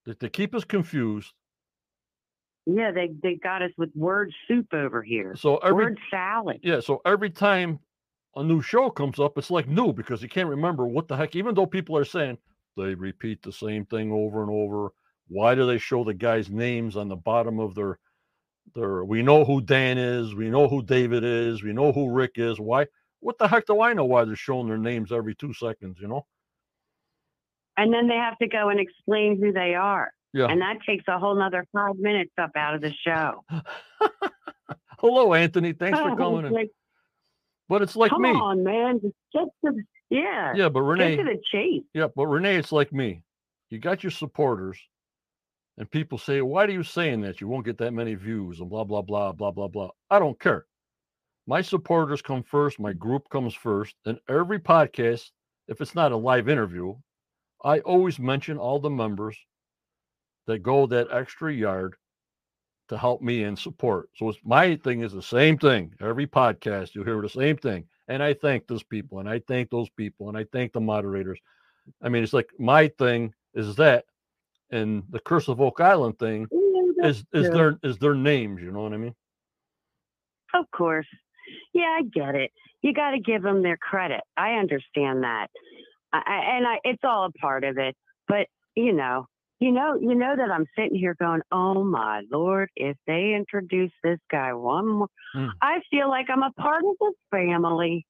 [0.07, 1.33] that they keep us confused.
[2.67, 5.35] Yeah, they they got us with word soup over here.
[5.37, 6.61] So every word salad.
[6.63, 7.79] Yeah, so every time
[8.37, 11.35] a new show comes up, it's like new because you can't remember what the heck,
[11.37, 12.39] even though people are saying
[12.77, 14.93] they repeat the same thing over and over.
[15.29, 17.99] Why do they show the guys' names on the bottom of their
[18.75, 22.33] their we know who Dan is, we know who David is, we know who Rick
[22.37, 22.59] is.
[22.61, 22.87] Why
[23.21, 26.09] what the heck do I know why they're showing their names every two seconds, you
[26.09, 26.27] know?
[27.77, 30.11] And then they have to go and explain who they are.
[30.33, 30.47] Yeah.
[30.47, 33.45] And that takes a whole nother five minutes up out of the show.
[34.99, 35.73] Hello, Anthony.
[35.73, 36.53] Thanks for Oh, coming in.
[36.53, 36.71] like,
[37.69, 38.31] But it's like come me.
[38.31, 39.01] on, man.
[39.03, 40.53] Just get to the, yeah.
[40.55, 41.17] Yeah, but Renee.
[41.17, 41.83] Get to the chase.
[41.95, 43.23] Yeah, but Renee, it's like me.
[43.71, 44.79] You got your supporters,
[45.81, 47.41] and people say, Why are you saying that?
[47.41, 49.89] You won't get that many views and blah, blah, blah, blah, blah, blah.
[50.11, 50.67] I don't care.
[51.47, 53.95] My supporters come first, my group comes first.
[54.05, 55.31] And every podcast,
[55.69, 56.97] if it's not a live interview,
[57.65, 59.39] I always mention all the members
[60.47, 61.95] that go that extra yard
[62.91, 64.11] to help me and support.
[64.17, 65.95] So my thing is the same thing.
[65.99, 67.87] Every podcast, you'll hear the same thing.
[68.07, 71.41] And I thank those people and I thank those people and I thank the moderators.
[72.03, 74.05] I mean, it's like my thing is that,
[74.71, 77.51] and the Curse of Oak Island thing Yeah, is is true.
[77.51, 78.63] their is their names.
[78.63, 79.15] You know what I mean?
[80.55, 81.07] Of course.
[81.73, 82.51] Yeah, I get it.
[82.83, 84.21] You got to give them their credit.
[84.37, 85.49] I understand that.
[86.13, 87.97] I, I- and I, it's all a part of it.
[88.29, 89.27] But, you know,
[89.61, 92.71] You know, you know that I'm sitting here going, "Oh my lord!
[92.77, 95.51] If they introduce this guy one more, Mm.
[95.61, 98.07] I feel like I'm a part of this family."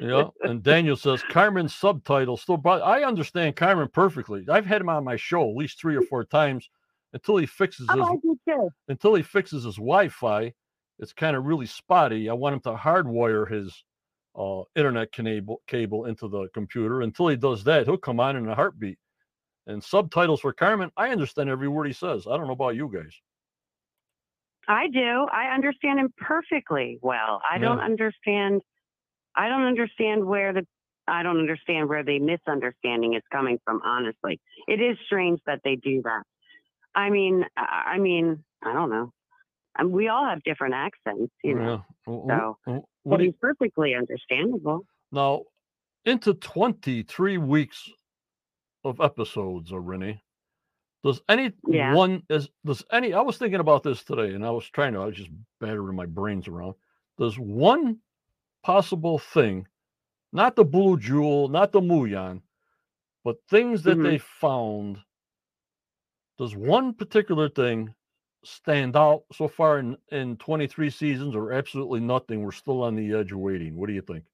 [0.00, 0.28] Yeah.
[0.42, 2.56] And Daniel says Carmen's subtitles still.
[2.56, 4.44] But I understand Carmen perfectly.
[4.48, 6.68] I've had him on my show at least three or four times
[7.12, 8.68] until he fixes his Oh, too.
[8.88, 10.52] until he fixes his Wi-Fi.
[10.98, 12.28] It's kind of really spotty.
[12.30, 13.84] I want him to hardwire his
[14.36, 17.02] uh, internet cable cable into the computer.
[17.02, 18.98] Until he does that, he'll come on in a heartbeat.
[19.66, 22.26] And subtitles for Carmen, I understand every word he says.
[22.26, 23.14] I don't know about you guys.
[24.68, 25.26] I do.
[25.32, 27.40] I understand him perfectly well.
[27.50, 28.62] I don't understand.
[29.36, 30.66] I don't understand where the.
[31.06, 33.82] I don't understand where the misunderstanding is coming from.
[33.84, 36.22] Honestly, it is strange that they do that.
[36.94, 39.12] I mean, I I mean, I don't know.
[39.76, 41.84] And we all have different accents, you know.
[42.06, 42.54] Yeah.
[42.66, 44.86] So, you- he's perfectly understandable.
[45.10, 45.42] now,
[46.04, 47.90] into 23 weeks
[48.84, 50.22] of episodes, uh, Renee,
[51.02, 51.92] does any Yeah.
[51.94, 55.00] one is does any I was thinking about this today and I was trying to
[55.00, 56.74] I was just battering my brains around.
[57.18, 58.00] Does one
[58.64, 59.68] possible thing,
[60.32, 62.42] not the blue jewel, not the muon,
[63.24, 64.02] but things that Mhm.
[64.02, 65.00] they found,
[66.38, 67.94] does one particular thing
[68.44, 72.42] stand out so far in, in 23 seasons or absolutely nothing?
[72.42, 73.76] We're still on the edge of waiting.
[73.76, 74.24] What do you think?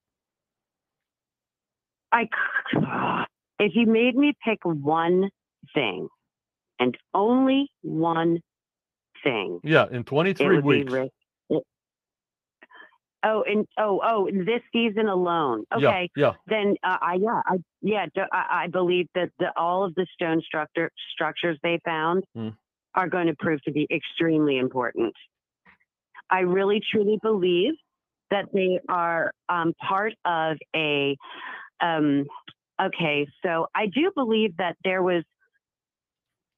[2.12, 2.28] I,
[3.58, 5.30] if you made me pick one
[5.74, 6.08] thing,
[6.80, 8.40] and only one
[9.24, 11.02] thing, Yeah, in 23 would weeks.
[13.22, 13.38] Be Rick.
[13.38, 15.64] it- Oh, and oh, oh, this season alone.
[15.74, 16.32] Okay, Yeah, yeah.
[16.46, 20.40] then uh, I yeah, I yeah, I, I believe that the, all of the stone
[20.44, 22.56] structure structures they found Mm.
[22.94, 25.14] are going to prove to be extremely important.
[26.30, 27.74] I really truly believe
[28.30, 31.16] that they are um, part of a.
[31.80, 32.26] Um,
[32.80, 35.24] okay, so I do believe that there was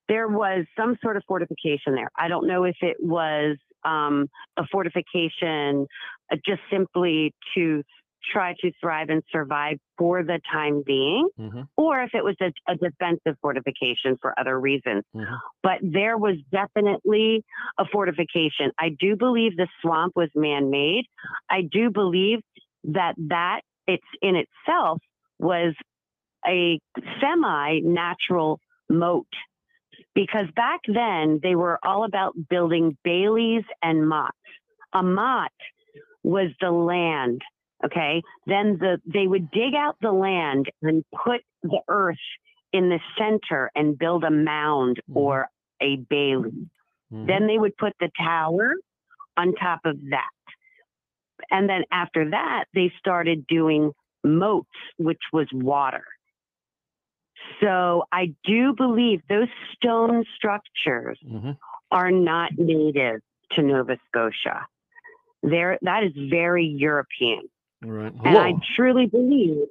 [0.08, 2.10] there was some sort of fortification there.
[2.18, 5.86] I don't know if it was um, a fortification
[6.36, 7.82] just simply to
[8.32, 12.52] try to thrive and survive for the time being, hmm or if it was a,
[12.70, 15.02] a defensive fortification for other reasons.
[15.14, 15.38] Mhm.
[15.62, 17.42] But there was definitely
[17.78, 18.70] a fortification.
[18.78, 21.04] I do believe the swamp was man made.
[21.50, 22.38] I do believe
[22.84, 25.00] that that it's in itself
[25.38, 25.74] was
[26.46, 26.78] a
[27.20, 29.26] semi natural moat.
[30.14, 34.30] Because back then they were all about building baileys and mottes.
[34.92, 35.50] A motte
[36.22, 37.42] was the land
[37.84, 38.22] Okay.
[38.46, 42.16] Then the they would dig out the land and put the earth
[42.72, 45.16] in the center and build a mound Mhm.
[45.16, 45.48] or
[45.80, 46.68] a bailey.
[47.12, 47.26] Mhm.
[47.26, 48.74] Then they would put the tower
[49.36, 50.30] on top of that.
[51.50, 56.04] And then after that, they started doing moats, which was water.
[57.60, 61.58] So I do believe those stone structures Mhm.
[61.90, 63.20] are not native
[63.52, 64.66] to Nova Scotia.
[65.42, 67.42] There, that is very European.
[67.84, 68.12] Right.
[68.24, 69.66] And I truly believe,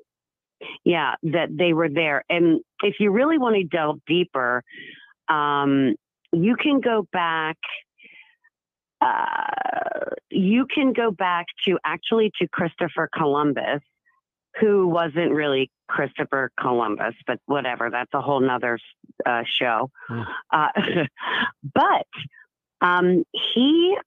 [0.83, 2.23] yeah, that they were there.
[2.29, 4.63] And if you really want to delve deeper,
[5.29, 5.95] um,
[6.31, 7.57] you can go back.
[8.99, 13.81] Uh, you can go back to actually to Christopher Columbus,
[14.59, 17.89] who wasn't really Christopher Columbus, but whatever.
[17.89, 18.77] That's a whole nother
[19.25, 19.89] uh, show.
[20.51, 20.67] Uh,
[21.73, 22.07] but
[22.81, 23.97] um, he,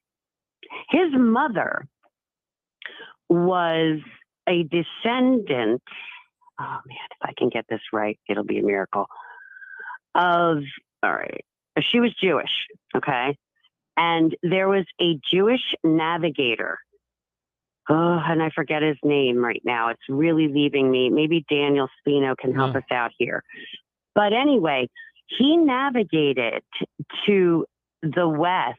[0.90, 1.86] his mother
[3.28, 4.00] was
[4.48, 5.82] a descendant.
[6.60, 9.06] Oh man, if I can get this right, it'll be a miracle.
[10.14, 10.58] Of
[11.02, 11.44] all right,
[11.90, 12.50] she was Jewish,
[12.96, 13.36] okay,
[13.96, 16.78] and there was a Jewish navigator.
[17.88, 19.90] Oh, and I forget his name right now.
[19.90, 21.10] It's really leaving me.
[21.10, 22.78] Maybe Daniel Spino can help Yeah.
[22.78, 23.42] us out here.
[24.14, 24.88] But anyway,
[25.26, 26.62] he navigated
[27.26, 27.66] to
[28.02, 28.78] the west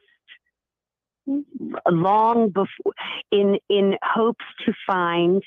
[1.89, 2.93] long before
[3.31, 5.41] in in hopes to find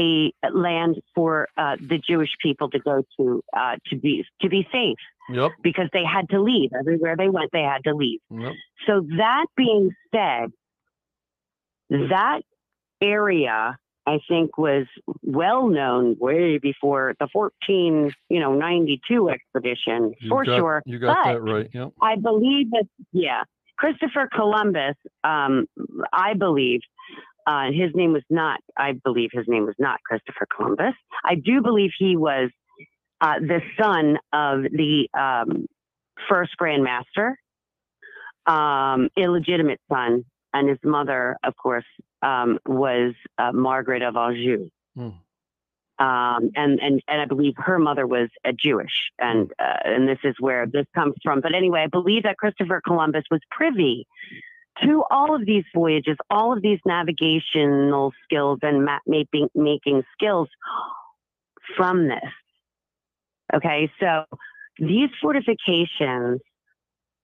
[0.00, 4.66] a land for uh, the Jewish people to go to uh, to be to be
[4.72, 4.96] safe
[5.30, 5.52] Yep.
[5.62, 8.52] because they had to leave everywhere they went they had to leave Yep.
[8.86, 10.50] so that being said
[11.90, 12.40] that
[13.00, 14.86] area I think was
[15.22, 20.98] well known way before the 14 you know 92 expedition You for got- sure You
[20.98, 21.70] got But- that right.
[21.72, 21.92] Yep.
[22.00, 23.42] I believe that, yeah,
[23.78, 25.66] Christopher Columbus, um,
[26.12, 26.80] I believe,
[27.46, 30.94] uh, his name was not, I believe his name was not Christopher Columbus.
[31.24, 32.50] I do believe he was
[33.20, 35.66] uh, the son of the um,
[36.28, 37.36] first Grand Master,
[38.46, 41.84] um, illegitimate son, and his mother, of course,
[42.22, 44.68] um, was uh, Margaret of Anjou.
[44.96, 45.08] Hmm.
[46.02, 48.90] Um, and, and, and I believe her mother was a Jewish
[49.20, 51.40] and, uh, and this is where this comes from.
[51.40, 54.08] But anyway, I believe that Christopher Columbus was privy
[54.82, 60.48] to all of these voyages, all of these navigational skills and map making, making skills
[61.76, 62.32] from this.
[63.54, 63.88] Okay.
[64.00, 64.24] So
[64.80, 66.40] these fortifications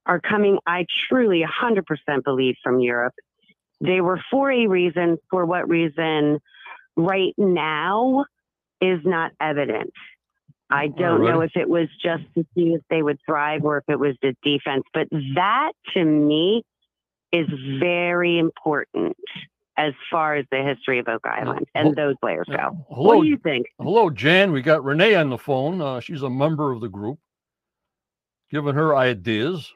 [0.07, 1.83] are coming, I truly 100%
[2.23, 3.15] believe from Europe.
[3.81, 5.19] They were for a reason.
[5.33, 6.39] For what reason?
[6.97, 8.25] Right now
[8.81, 9.93] is not evident.
[10.71, 13.85] I don't know if it was just to see if they would thrive or if
[13.89, 16.63] it was the defense, but that to me
[17.33, 17.47] is
[17.81, 19.17] very important
[19.79, 22.85] as far as the history of Oak Island and those players go.
[22.91, 23.67] Hello, what do you think?
[23.81, 24.53] Hello, Jan.
[24.53, 25.81] We got Renee on the phone.
[25.81, 27.19] Uh, she's a member of the group,
[28.51, 29.73] giving her ideas,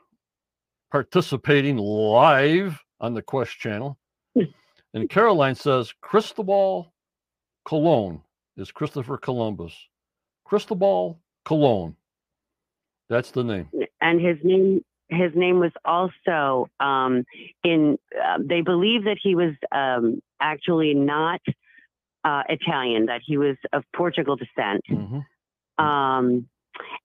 [0.91, 3.97] participating live on the Quest channel.
[4.95, 6.93] and Caroline says Cristobal
[7.65, 8.23] Colon
[8.57, 9.75] is Christopher Columbus.
[10.45, 11.97] Cristobal Colon.
[13.09, 13.69] That's the name.
[14.01, 17.25] And his name his name was also um,
[17.65, 17.99] in.
[18.15, 21.41] Uh, they believe that he was um, actually not
[22.25, 24.83] uh, Italian; that he was of Portugal descent.
[24.91, 25.85] Mm-hmm.
[25.85, 26.49] Um,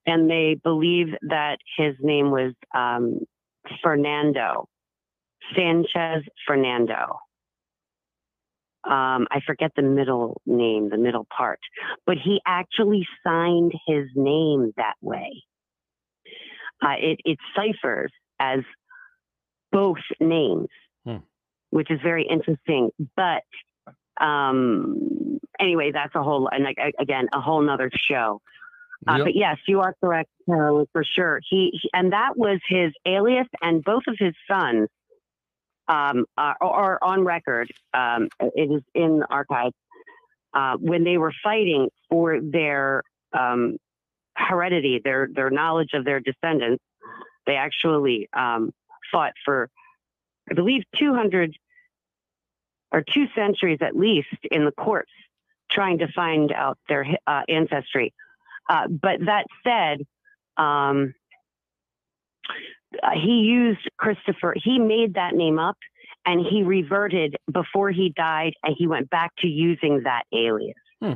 [0.06, 3.20] and they believe that his name was um,
[3.84, 4.68] Fernando
[5.56, 7.20] Sanchez Fernando.
[8.88, 11.59] Um, I forget the middle name, the middle part,
[12.05, 15.43] but he actually signed his name that way.
[16.81, 18.59] Uh, it, it ciphers as
[19.71, 20.69] both names,
[21.05, 21.17] hmm.
[21.69, 22.91] which is very interesting.
[23.15, 23.43] But
[24.21, 26.67] um, anyway, that's a whole, and
[26.99, 28.41] again, a whole nother show.
[29.07, 29.25] Uh, yep.
[29.25, 31.39] But yes, you are correct, Carolyn, for sure.
[31.49, 34.89] He, he, and that was his alias, and both of his sons
[35.88, 37.71] um, are, are, on record.
[37.93, 39.71] Um, it is in the archive
[40.53, 43.03] uh, when they were fighting for their
[43.38, 43.77] um,
[44.35, 46.83] heredity, their their knowledge of their descendants.
[47.45, 48.71] They actually um,
[49.11, 49.69] fought for,
[50.49, 51.55] I believe, 200
[52.91, 55.11] or two centuries at least in the courts,
[55.71, 58.13] trying to find out their uh, ancestry.
[58.69, 60.05] Uh, but that said,
[60.57, 61.13] um,
[63.03, 65.77] uh, he used Christopher, he made that name up
[66.25, 70.75] and he reverted before he died and he went back to using that alias.
[71.01, 71.13] Hmm.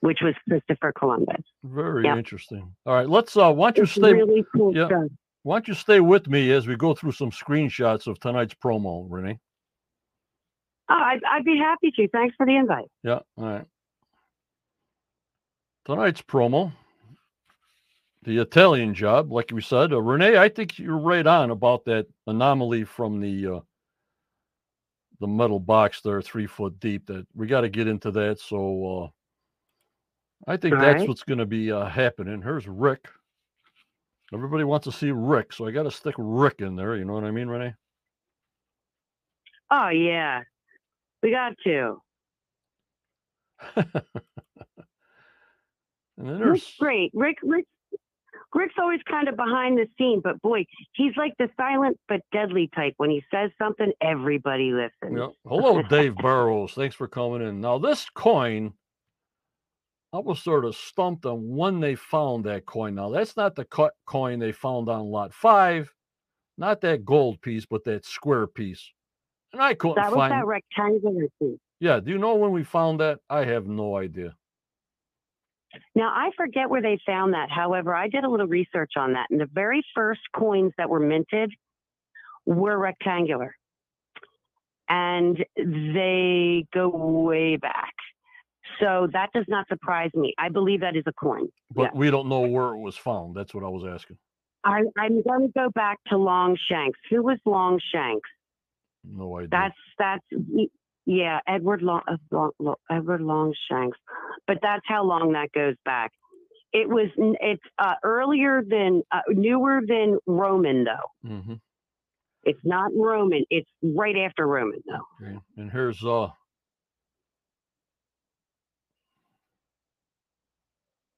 [0.00, 1.42] Which was Christopher Columbus.
[1.64, 2.18] Very yep.
[2.18, 2.72] interesting.
[2.86, 3.36] All right, let's.
[3.36, 4.12] Uh, why don't you stay?
[4.12, 5.06] Really cool yeah, stuff.
[5.42, 9.06] Why don't you stay with me as we go through some screenshots of tonight's promo,
[9.08, 9.40] Renee?
[10.88, 12.06] Oh, I'd, I'd be happy to.
[12.10, 12.88] Thanks for the invite.
[13.02, 13.20] Yeah.
[13.36, 13.66] All right
[15.88, 16.70] tonight's promo,
[18.22, 22.06] the Italian job, like we said, uh, Renee, I think you're right on about that
[22.26, 23.60] anomaly from the uh,
[25.20, 27.06] the metal box there, three foot deep.
[27.06, 28.40] That we got to get into that.
[28.40, 29.10] So
[30.46, 31.08] uh, I think All that's right.
[31.08, 32.42] what's going to be uh, happening.
[32.42, 33.08] Here's Rick.
[34.32, 36.96] Everybody wants to see Rick, so I got to stick Rick in there.
[36.96, 37.74] You know what I mean, Renee?
[39.70, 40.42] Oh yeah,
[41.22, 42.02] we got to.
[46.18, 47.12] And then there's great.
[47.14, 47.64] Rick, Rick,
[48.54, 52.70] Rick's always kind of behind the scene, but boy, he's like the silent but deadly
[52.74, 52.94] type.
[52.96, 55.18] When he says something, everybody listens.
[55.18, 55.28] Yeah.
[55.46, 56.72] Hello, Dave Burrows.
[56.72, 57.60] Thanks for coming in.
[57.60, 58.72] Now, this coin,
[60.12, 62.94] I was sort of stumped on when they found that coin.
[62.94, 65.92] Now, that's not the cut coin they found on lot five,
[66.56, 68.92] not that gold piece, but that square piece.
[69.52, 71.58] And I couldn't that was find that rectangular piece.
[71.80, 72.00] Yeah.
[72.00, 73.20] Do you know when we found that?
[73.28, 74.34] I have no idea.
[75.94, 77.50] Now, I forget where they found that.
[77.50, 81.00] However, I did a little research on that, and the very first coins that were
[81.00, 81.52] minted
[82.46, 83.54] were rectangular.
[84.88, 87.92] And they go way back.
[88.80, 90.34] So that does not surprise me.
[90.38, 91.48] I believe that is a coin.
[91.74, 93.34] But we don't know where it was found.
[93.34, 94.16] That's what I was asking.
[94.64, 96.98] I, am going to go back to Longshanks.
[97.10, 98.28] Who was Longshanks?
[99.04, 99.48] No idea.
[99.50, 100.24] That's that's
[101.08, 103.96] yeah, Edward Long, uh, Long, Long, Edward Longshanks,
[104.46, 106.12] but that's how long that goes back.
[106.74, 111.28] It was it's uh, earlier than uh, newer than Roman though.
[111.28, 111.54] Mm-hmm.
[112.44, 113.42] It's not Roman.
[113.48, 115.26] It's right after Roman though.
[115.26, 115.38] Okay.
[115.56, 116.28] And here's uh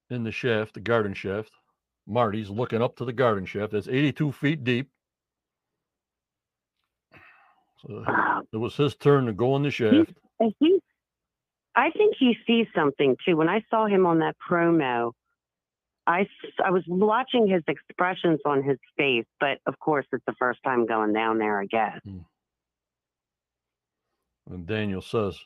[0.08, 1.50] in the shaft, the garden shaft.
[2.06, 3.72] Marty's looking up to the garden shaft.
[3.72, 4.88] That's 82 feet deep.
[7.86, 8.04] So
[8.52, 10.12] it was his turn to go in the shaft.
[10.38, 10.80] He, he,
[11.74, 13.36] I think he sees something too.
[13.36, 15.12] When I saw him on that promo,
[16.06, 16.26] I,
[16.64, 20.86] I was watching his expressions on his face, but of course, it's the first time
[20.86, 22.00] going down there, I guess.
[22.04, 22.18] Hmm.
[24.50, 25.38] And Daniel says,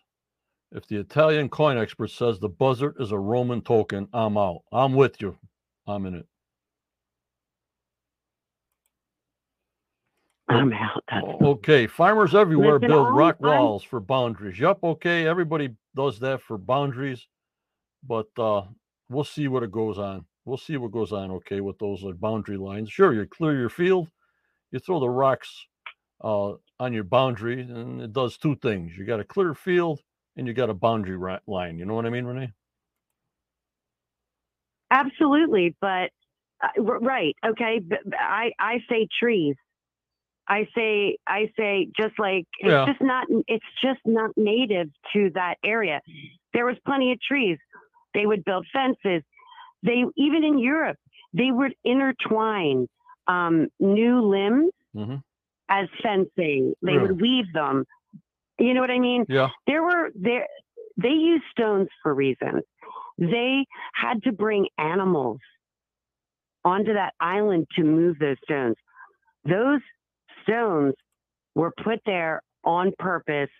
[0.72, 4.62] If the Italian coin expert says the buzzard is a Roman token, I'm out.
[4.72, 5.36] I'm with you.
[5.86, 6.26] I'm in it.
[10.48, 11.02] I'm out.
[11.10, 14.58] That's O- Okay, farmers everywhere Listen, build rock I'm- walls for boundaries.
[14.60, 17.26] Yep, okay, everybody does that for boundaries,
[18.06, 18.62] but uh
[19.08, 20.26] we'll see what it goes on.
[20.44, 21.30] We'll see what goes on.
[21.30, 22.90] Okay, with those uh, boundary lines.
[22.90, 24.08] Sure, you clear your field,
[24.72, 25.66] you throw the rocks
[26.22, 28.96] uh on your boundary, and it does two things.
[28.96, 30.00] You got a clear field,
[30.36, 31.78] and you got a boundary ri- line.
[31.78, 32.52] You know what I mean, Renee?
[34.90, 36.10] Absolutely, but
[36.62, 37.80] uh, r- right, okay.
[37.80, 39.56] But but I I say trees.
[40.48, 42.86] I say I say just like it's Yeah.
[42.86, 46.00] just not it's just not native to that area.
[46.52, 47.58] There was plenty of trees.
[48.14, 49.22] They would build fences.
[49.82, 50.98] They even in Europe
[51.32, 52.88] they would intertwine
[53.26, 55.16] um, new limbs hmm
[55.70, 56.74] as fencing.
[56.82, 57.86] They would weave them.
[58.58, 59.24] You know what I mean?
[59.28, 59.48] Yeah.
[59.66, 60.46] there were there
[60.96, 62.62] they used stones for reasons
[63.18, 63.64] they
[63.94, 65.38] had to bring animals
[66.64, 68.76] onto that island to move those stones
[69.44, 69.80] those
[70.44, 70.94] stones
[71.54, 73.50] were put there on purpose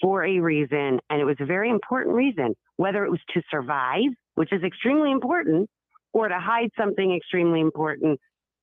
[0.00, 4.10] for a reason and it was a very important reason whether it was to survive
[4.36, 5.68] which is extremely important
[6.12, 8.18] or to hide something extremely important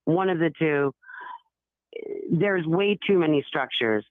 [0.06, 0.91] one of the two
[2.32, 4.06] there's way too many structures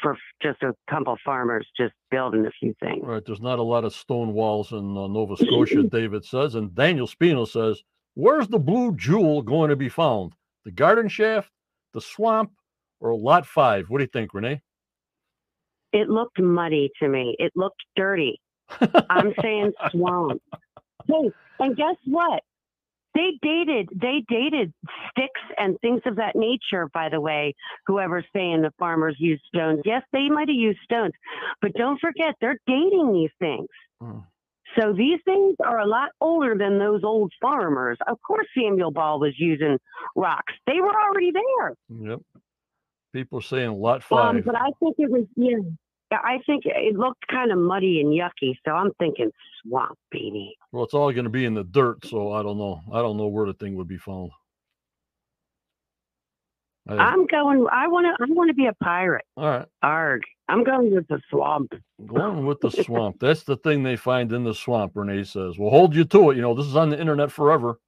[0.00, 3.02] for just a couple farmers just building a few things.
[3.04, 3.24] Right.
[3.24, 6.54] There's not a lot of stone walls in uh, Nova Scotia, David says.
[6.54, 7.82] And Daniel Spino says,
[8.14, 10.32] Where's the blue jewel going to be found?
[10.64, 11.50] The garden shaft,
[11.92, 12.52] the swamp,
[13.00, 13.88] or lot five?
[13.88, 14.60] What do you think, Renee?
[15.92, 17.34] It looked muddy to me.
[17.38, 18.40] It looked dirty.
[19.10, 20.40] I'm saying swamp.
[21.06, 22.42] Hey, and guess what?
[23.14, 24.72] They dated they dated
[25.10, 27.54] sticks and things of that nature, by the way,
[27.86, 29.80] whoever's saying the farmers used stones.
[29.84, 31.12] Yes, they might have used stones,
[31.60, 33.66] but don't forget they're dating these things.
[34.00, 34.24] Mm.
[34.78, 37.98] So these things are a lot older than those old farmers.
[38.06, 39.78] Of course Samuel Ball was using
[40.14, 40.52] rocks.
[40.68, 41.74] They were already there.
[41.88, 42.20] Yep.
[43.12, 44.36] People are saying lot five.
[44.36, 45.56] Um, but I think it was yeah.
[46.12, 49.30] Yeah, I think it looked kind of muddy and yucky, so I'm thinking
[49.62, 50.56] swamp, baby.
[50.72, 52.80] well, it's all going to be in the dirt, so I don't know.
[52.92, 54.32] I don't know where the thing would be found.
[56.88, 57.66] I- I'm going.
[57.70, 58.24] I want to.
[58.24, 59.24] I want to be a pirate.
[59.36, 59.66] all right.
[59.82, 60.22] Arg.
[60.48, 61.72] I'm going with the swamp.
[62.04, 63.18] Going with the swamp.
[63.20, 65.58] That's the thing they find in the swamp, Renee says.
[65.58, 66.36] We'll hold you to it.
[66.36, 67.78] You know, this is on the internet forever.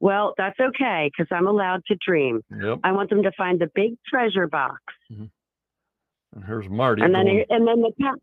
[0.00, 2.42] Well, that's okay because I'm allowed to dream.
[2.50, 2.78] Yep.
[2.84, 4.80] I want them to find the big treasure box,
[5.10, 5.30] And
[6.46, 7.02] here's Marty.
[7.02, 8.14] and then going- and then the.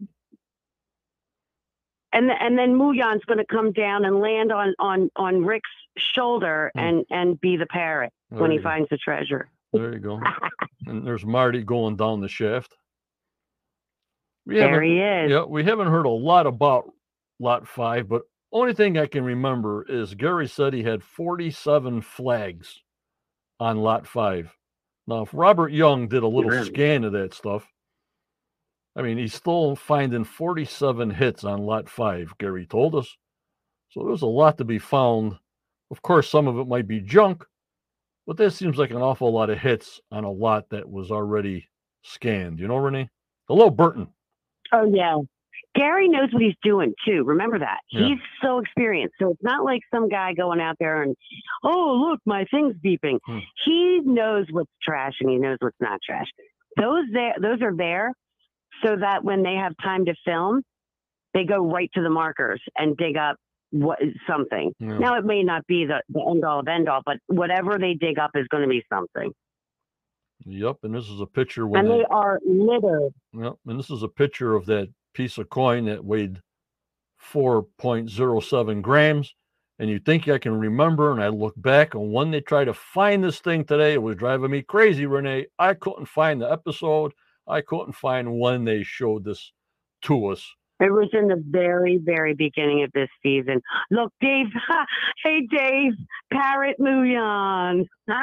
[2.13, 6.71] And, and then muon's going to come down and land on, on, on Rick's shoulder
[6.73, 6.80] Hmm.
[6.80, 8.63] and, and be the parrot there when he go.
[8.63, 9.49] finds the treasure.
[9.73, 10.19] There you go.
[10.88, 12.73] and there's Marty going down the shaft.
[14.45, 15.30] We There he is.
[15.32, 16.89] Yeah, we haven't heard a lot about
[17.39, 18.21] Lot 5, but
[18.52, 22.80] only thing I can remember is Gary said he had 47 flags
[23.60, 24.54] on Lot 5.
[25.08, 26.66] Now, if Robert Young did a little Really?
[26.66, 27.68] scan of that stuff,
[28.95, 33.16] I mean, he's still finding 47 hits on Lot 5, Gary told us.
[33.89, 35.38] So there's a lot to be found.
[35.91, 37.45] Of course, some of it might be junk,
[38.26, 41.70] but that seems like an awful lot of hits on a lot that was already
[42.04, 42.60] scanned.
[42.60, 43.10] You know, Renee?
[43.48, 44.08] Hello, Burton.
[44.74, 45.18] Oh yeah.
[45.76, 47.24] Gary knows what he's doing too.
[47.26, 47.80] Remember that.
[47.91, 48.08] Yeah.
[48.08, 49.16] He's so experienced.
[49.22, 51.16] So it's not like some guy going out there and,
[51.64, 53.20] oh look, my thing's beeping.
[53.26, 53.39] Hmm.
[53.66, 56.28] He knows what's trash and he knows what's not trash.
[56.78, 58.12] Those there those are there
[58.84, 60.62] so that when they have time to film,
[61.34, 63.36] they go right to the markers and dig up
[63.72, 64.74] what something.
[64.80, 64.97] Yeah.
[64.97, 67.93] Now it may not be the, the end all of end all, but whatever they
[67.93, 69.32] dig up is going to be something.
[70.45, 73.12] Yep, and this is a picture when and they, they are littered.
[73.34, 74.88] yep, and this is a picture of that
[75.18, 76.39] piece of coin that weighed
[77.34, 79.34] 4.07 grams.
[79.80, 82.74] And you think I can remember, and I look back on when they tried to
[82.74, 83.93] find this thing today.
[83.93, 85.47] It was driving me crazy, Renee.
[85.57, 87.13] I couldn't find the episode.
[87.47, 89.51] I couldn't find when they showed this
[90.03, 90.47] to us.
[90.80, 93.61] It was in the very, very beginning of this season.
[93.89, 94.47] Look, Dave.
[95.24, 95.93] hey, Dave.
[96.32, 97.88] Parrot muon.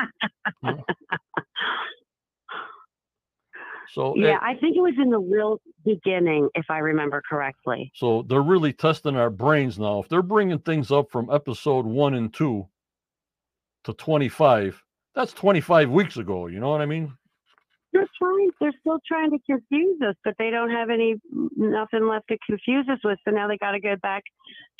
[3.93, 7.93] So yeah, eh, I think it was in the real beginning, if I remember correctly.
[7.95, 10.01] So they're really testing our brains now.
[10.01, 12.69] If they're bringing things up from episode one and two
[13.85, 14.83] to 25,
[15.15, 16.47] that's 25 weeks ago.
[16.47, 17.13] You know what I mean?
[17.93, 18.51] They're trying.
[18.61, 21.15] They're still trying to confuse us, but they don't have any
[21.57, 23.19] nothing left to confuse us with.
[23.25, 24.25] So now they got to go back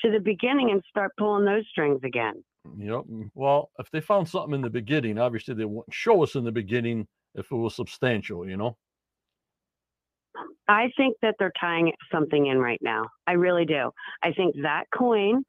[0.01, 2.43] to the beginning and start pulling those strings again.
[2.79, 3.05] Yep.
[3.35, 6.53] Well, if they found something in the beginning, obviously they wouldn't show us in the
[6.53, 8.77] beginning if it was substantial, you know?
[10.69, 13.05] I think that they're tying something in right now.
[13.27, 13.91] I really do.
[14.23, 15.45] I think that coin.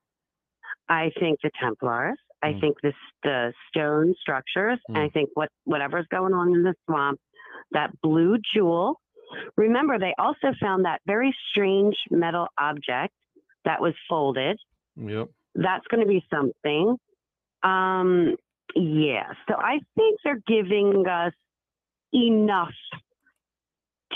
[0.90, 2.18] I think the Templars.
[2.44, 2.62] I Mm.
[2.62, 4.80] think this the stone structures.
[4.90, 5.14] And I Mm.
[5.14, 7.20] think what whatever's going on in the swamp,
[7.72, 9.00] that blue jewel.
[9.58, 13.14] Remember, they also found that very strange metal object
[13.64, 14.60] that was folded.
[14.96, 15.30] Yep.
[15.56, 16.98] That's going to be something.
[17.64, 18.36] Um,
[18.76, 19.34] yeah.
[19.48, 21.34] So I think they're giving us
[22.14, 22.74] enough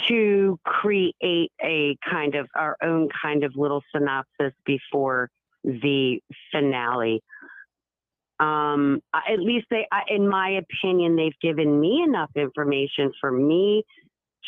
[0.08, 5.30] to create a kind of our own kind of little synopsis before
[5.64, 6.20] the
[6.52, 7.22] finale.
[8.40, 13.84] Um, at least they, in my opinion, they've given me enough information for me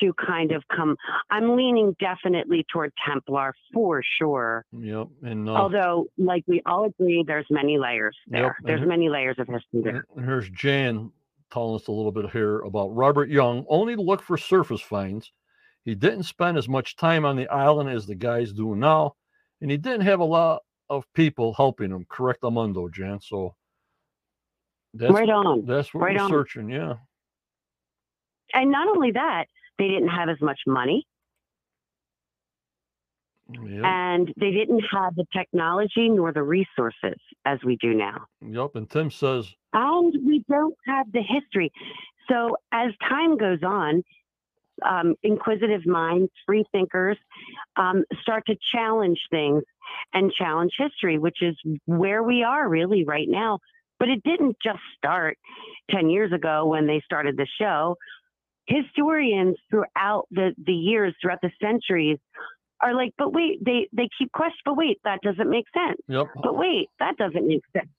[0.01, 0.95] to kind of come.
[1.29, 4.63] I'm leaning definitely toward Templar for sure.
[4.71, 5.07] Yep.
[5.23, 8.43] And uh, Although, like we all agree, there's many layers there.
[8.45, 10.05] Yep, There's here- many layers of history there.
[10.15, 11.11] and here's Jan
[11.51, 13.65] telling us a little bit here about Robert Young.
[13.67, 15.33] Only to look for surface finds.
[15.85, 19.13] He didn't spend as much time on the island as the guys do now,
[19.61, 22.05] and he didn't have a lot of people helping him.
[22.09, 23.19] Correct Amundo, Jan.
[23.21, 23.55] So
[24.93, 25.65] that's right on.
[25.65, 26.29] that's what right we're on.
[26.29, 26.69] searching.
[26.69, 26.95] Yeah.
[28.53, 29.45] And not only that,
[29.79, 31.07] they didn't have as much money
[33.53, 33.83] Yep.
[33.83, 38.25] and they didn't have the technology nor the resources as we do now.
[38.41, 38.75] Yep.
[38.75, 41.71] And Tim says, And we don't have the history.
[42.29, 44.03] So as time goes on,
[44.87, 47.17] um, inquisitive minds, free thinkers
[47.77, 49.63] um, start to challenge things
[50.13, 51.55] and challenge history, which is
[51.85, 53.59] where we are really right now.
[53.99, 55.37] But it didn't just start
[55.91, 57.97] 10 years ago when they started the show.
[58.67, 62.17] Historians throughout the, the years, throughout the centuries,
[62.81, 66.27] are like, but wait, they, they keep questioning, but wait, that doesn't make sense "Yep,
[66.41, 67.89] but wait, that doesn't make sense.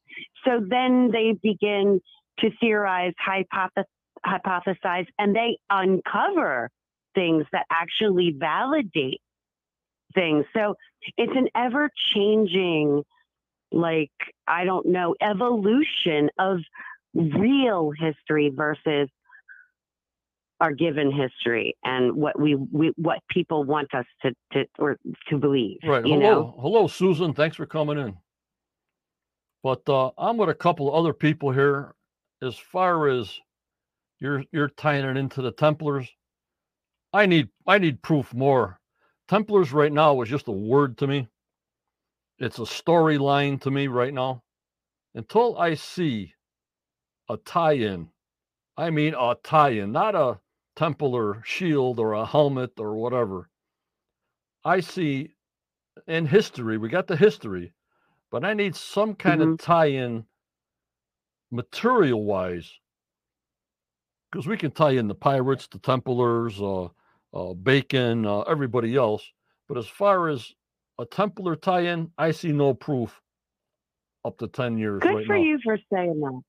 [0.45, 2.01] So then they begin
[2.41, 3.85] to theorize, hypothesize,
[4.25, 6.71] hypothesize, and they uncover
[7.15, 9.21] things that actually validate
[10.15, 10.45] things.
[10.55, 10.75] So
[11.17, 13.03] it's an ever changing,
[13.71, 14.13] like,
[14.47, 16.59] I don't know, evolution of
[17.15, 19.09] real history versus
[20.61, 24.97] our given history and what we, we what people want us to, to or
[25.29, 25.79] to believe.
[25.85, 26.07] Right.
[26.07, 26.59] You hello, know?
[26.61, 27.35] hello, Susan.
[27.35, 28.17] Thanks for coming in.
[29.65, 31.95] But uh, I'm with a couple of other people here.
[32.43, 33.41] As far as
[34.23, 36.09] you're you're tying it into the Templars,
[37.13, 38.79] I need I need proof more.
[39.29, 41.29] Templars right now is just a word to me.
[42.39, 44.43] It's a storyline to me right now.
[45.15, 46.35] Until I see
[47.29, 48.09] a tie-in,
[48.77, 50.39] I mean a tie-in, not a
[50.77, 53.51] Templar shield or a helmet or whatever.
[54.65, 55.33] I see
[56.07, 57.75] in history, we got the history,
[58.31, 59.73] but I need some kind of mm-hmm.
[59.73, 60.27] tie-in
[61.51, 62.73] material wise.
[64.33, 66.89] Because we can tie in the pirates, the Templars, uh,
[67.35, 69.23] uh, Bacon, uh, everybody else.
[69.69, 70.51] But as far as
[70.99, 73.21] a Templar tie-in, I see no proof
[74.25, 75.43] up to 10 years Good right for now.
[75.43, 76.41] you for saying that.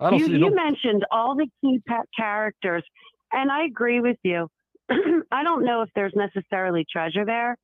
[0.00, 1.80] I don't you, see you no mentioned all the key
[2.16, 2.84] characters,
[3.32, 4.48] and I agree with you.
[4.90, 7.56] I don't know if there's necessarily treasure there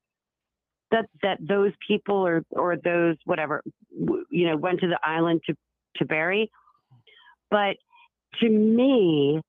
[0.90, 3.62] that that those people or or those whatever
[3.98, 5.54] w- you know went to the island to
[5.96, 6.50] to bury,
[7.50, 7.76] but
[8.40, 9.40] to me,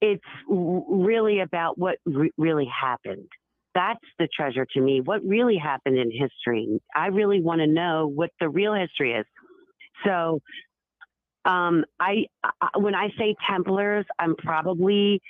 [0.00, 3.28] it's really about what re- really happened.
[3.74, 5.00] That's the treasure to me.
[5.00, 6.80] What really happened in history?
[6.94, 9.26] I really want to know what the real history is.
[10.04, 10.40] So
[11.44, 12.26] um, I,
[12.60, 15.20] I when I say Templars, I'm probably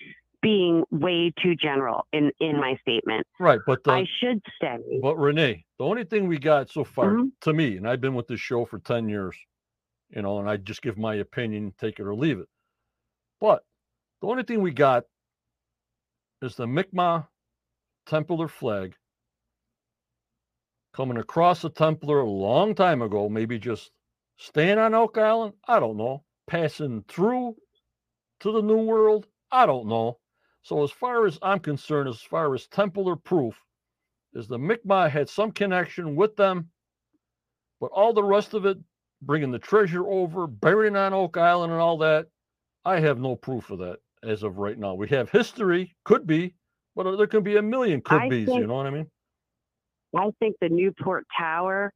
[0.43, 3.27] being way too general in in my statement.
[3.39, 7.17] right, but the, I should say, But Renee, the only thing we got so far
[7.17, 7.33] Mhm.
[7.43, 9.37] to me, and I've been with this show for 10 years,
[10.11, 12.49] you know, and I just give my opinion, take it or leave it.
[13.41, 13.65] But
[14.21, 15.05] the only thing we got
[16.43, 17.27] is the Mi'kmaq
[18.07, 18.95] Templar flag
[20.93, 23.91] coming across the Templar a long time ago, maybe just
[24.37, 25.55] staying on Oak Island.
[25.67, 26.25] I don't know.
[26.47, 27.57] Passing through
[28.41, 29.27] to the New World.
[29.53, 30.19] I don't know.
[30.63, 33.55] So, as far as I'm concerned, as far as Templar proof,
[34.35, 36.71] is the Mi'kmaq had some connection with them,
[37.81, 38.79] but all the rest of it,
[39.23, 42.27] bringing the treasure over, burying on Oak Island, and all that,
[42.85, 44.95] I have no proof of that as of right now.
[44.95, 46.55] We have history, could be,
[46.97, 48.47] but uh, there could be a million could I be's.
[48.47, 49.07] think- You know what I mean?
[50.17, 51.93] I think the Newport Tower.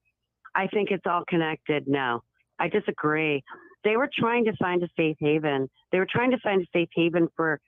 [0.54, 1.88] I think it's all connected.
[1.88, 2.22] No,
[2.60, 3.42] I disagree.
[3.82, 5.68] They were trying to find a safe haven.
[5.90, 7.58] They were trying to find a safe haven for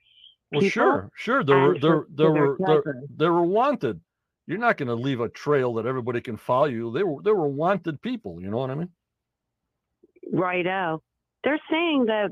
[0.52, 1.42] Well, sure, sure.
[1.42, 2.82] There were there there were there,
[3.16, 4.00] they were wanted.
[4.46, 6.92] You're not going to leave a trail that everybody can follow you.
[6.92, 8.40] They were they were wanted people.
[8.40, 8.90] You know what I mean?
[10.32, 11.02] righto.
[11.44, 12.30] They're saying that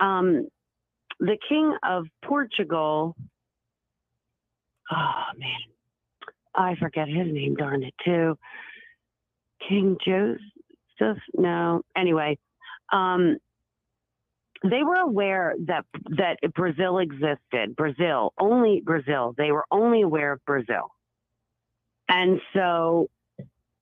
[0.00, 0.48] um,
[1.20, 3.16] the king of Portugal
[4.90, 5.60] oh man,
[6.54, 7.54] I forget his name.
[7.54, 8.38] Darn it, too.
[9.68, 11.22] King Joseph.
[11.34, 11.82] No.
[11.96, 12.38] Anyway,
[12.92, 13.36] um,
[14.62, 15.84] they were aware that
[16.16, 17.76] that Brazil existed.
[17.76, 19.34] Brazil, only Brazil.
[19.36, 20.90] They were only aware of Brazil,
[22.08, 23.08] and so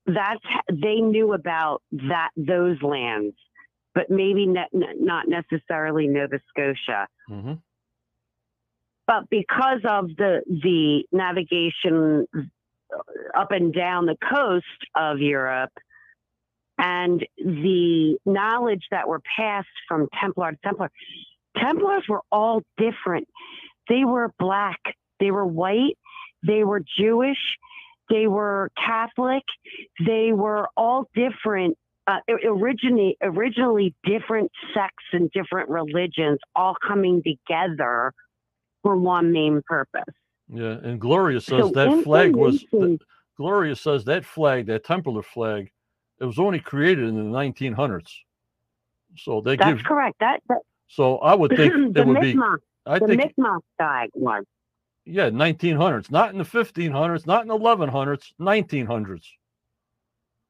[0.05, 3.35] that's they knew about that those lands,
[3.95, 7.07] but maybe ne- not necessarily Nova Scotia.
[7.27, 7.53] Hmm
[9.07, 12.27] But because of the the navigation
[13.37, 14.65] up and down the coast
[14.95, 15.71] of Europe
[16.77, 20.91] and the knowledge that were passed from Templar to Templar,
[21.57, 23.27] Templars were all different.
[23.89, 24.79] They were black,
[25.19, 25.97] they were white,
[26.45, 27.37] they were Jewish,
[28.09, 29.43] they were Catholic,
[30.05, 31.77] they were all different.
[32.07, 38.13] Uh, originally, originally different sects and different religions all coming together
[38.83, 40.03] for one main purpose.
[40.49, 42.65] Yeah, and Gloria says So that flag was.
[43.37, 45.71] Gloria says that flag, that Templar flag,
[46.19, 48.07] it was only created in the 1900s.
[49.17, 49.83] So they That's give.
[49.85, 50.17] correct.
[50.19, 52.33] That, that So I would think the it would be.
[52.33, 54.43] Mi'kmaq, I the think Mi'kmaq flag was.
[55.05, 59.25] yeah, 1900s, not in the 1500s, not in the 1100s, 1900s.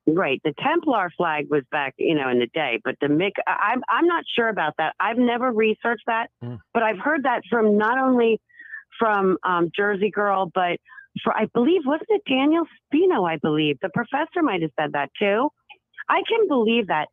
[0.10, 0.40] Right.
[0.46, 4.08] The Templar flag was back, you know, in the day, but the Mick, I'm, I'm
[4.08, 4.96] not sure about that.
[5.02, 6.56] I've never researched that, Hmm.
[6.74, 8.40] but I've heard that from not only
[8.98, 10.80] from um, Jersey Girl, but
[11.24, 13.30] for, I believe, wasn't it Daniel Spino?
[13.30, 15.50] I believe the professor might have said that too.
[16.08, 17.10] I can believe that.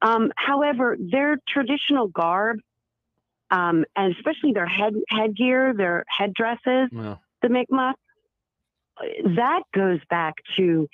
[0.00, 2.58] Um, however, their traditional garb,
[3.50, 7.16] um, and especially their head headgear, their headdresses, Yeah.
[7.42, 7.94] the Mi'kmaq,
[9.36, 10.88] that goes back to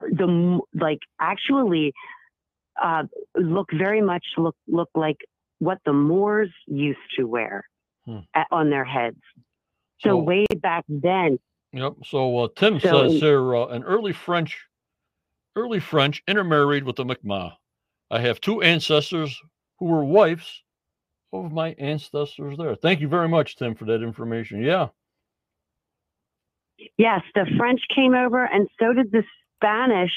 [0.00, 1.92] the like actually
[2.82, 3.04] uh,
[3.36, 5.16] look very much look look like
[5.58, 7.64] what the Moors used to wear
[8.06, 8.18] Hmm.
[8.34, 9.20] a- on their heads.
[10.00, 11.38] So, So, way back then,
[11.72, 11.94] yep.
[12.04, 14.56] So uh, Tim So says here uh, an early French,
[15.56, 17.54] early French intermarried with the Mi'kmaq.
[18.10, 19.38] I have two ancestors
[19.78, 20.62] who were wives
[21.32, 22.74] of my ancestors there.
[22.76, 24.62] Thank you very much, Tim, for that information.
[24.62, 24.88] Yeah.
[26.96, 29.24] yes, the French came over, and so did the
[29.58, 30.12] Spanish.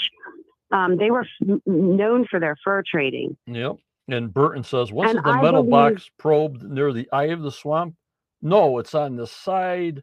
[0.72, 3.36] Um, they were f- known for their fur trading.
[3.48, 3.76] Yep.
[4.08, 7.52] And Burton says, wasn't the I metal believe- box probed near the eye of the
[7.52, 7.96] swamp?
[8.42, 10.02] No, it's on the side,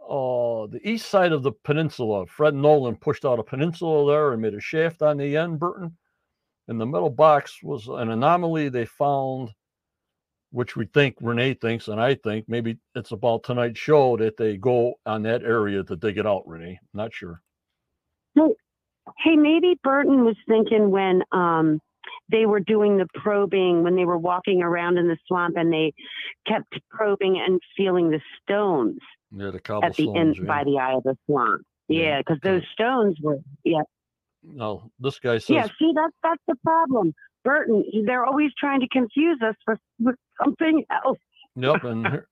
[0.00, 2.26] uh, the east side of the peninsula.
[2.26, 5.96] Fred Nolan pushed out a peninsula there and made a shaft on the end, Burton.
[6.68, 9.50] And the metal box was an anomaly they found,
[10.52, 14.56] which we think Renee thinks, and I think maybe it's about tonight's show that they
[14.58, 16.78] go on that area to dig it out, Renee.
[16.94, 17.42] Not sure.
[19.18, 21.80] Hey, maybe Burton was thinking when um,
[22.30, 25.92] they were doing the probing, when they were walking around in the swamp, and they
[26.46, 28.98] kept probing and feeling the stones
[29.30, 30.44] Yeah, the at the end yeah.
[30.44, 31.62] by the eye of the swamp.
[31.88, 32.50] Yeah, Yeah, because okay.
[32.50, 33.38] those stones were.
[33.64, 33.82] Yeah,
[34.42, 35.66] No, this guy says yeah.
[35.78, 37.14] See, that's that's the problem.
[37.44, 41.18] Burton, they're always trying to confuse us for with something else.
[41.56, 42.28] Yep, and here,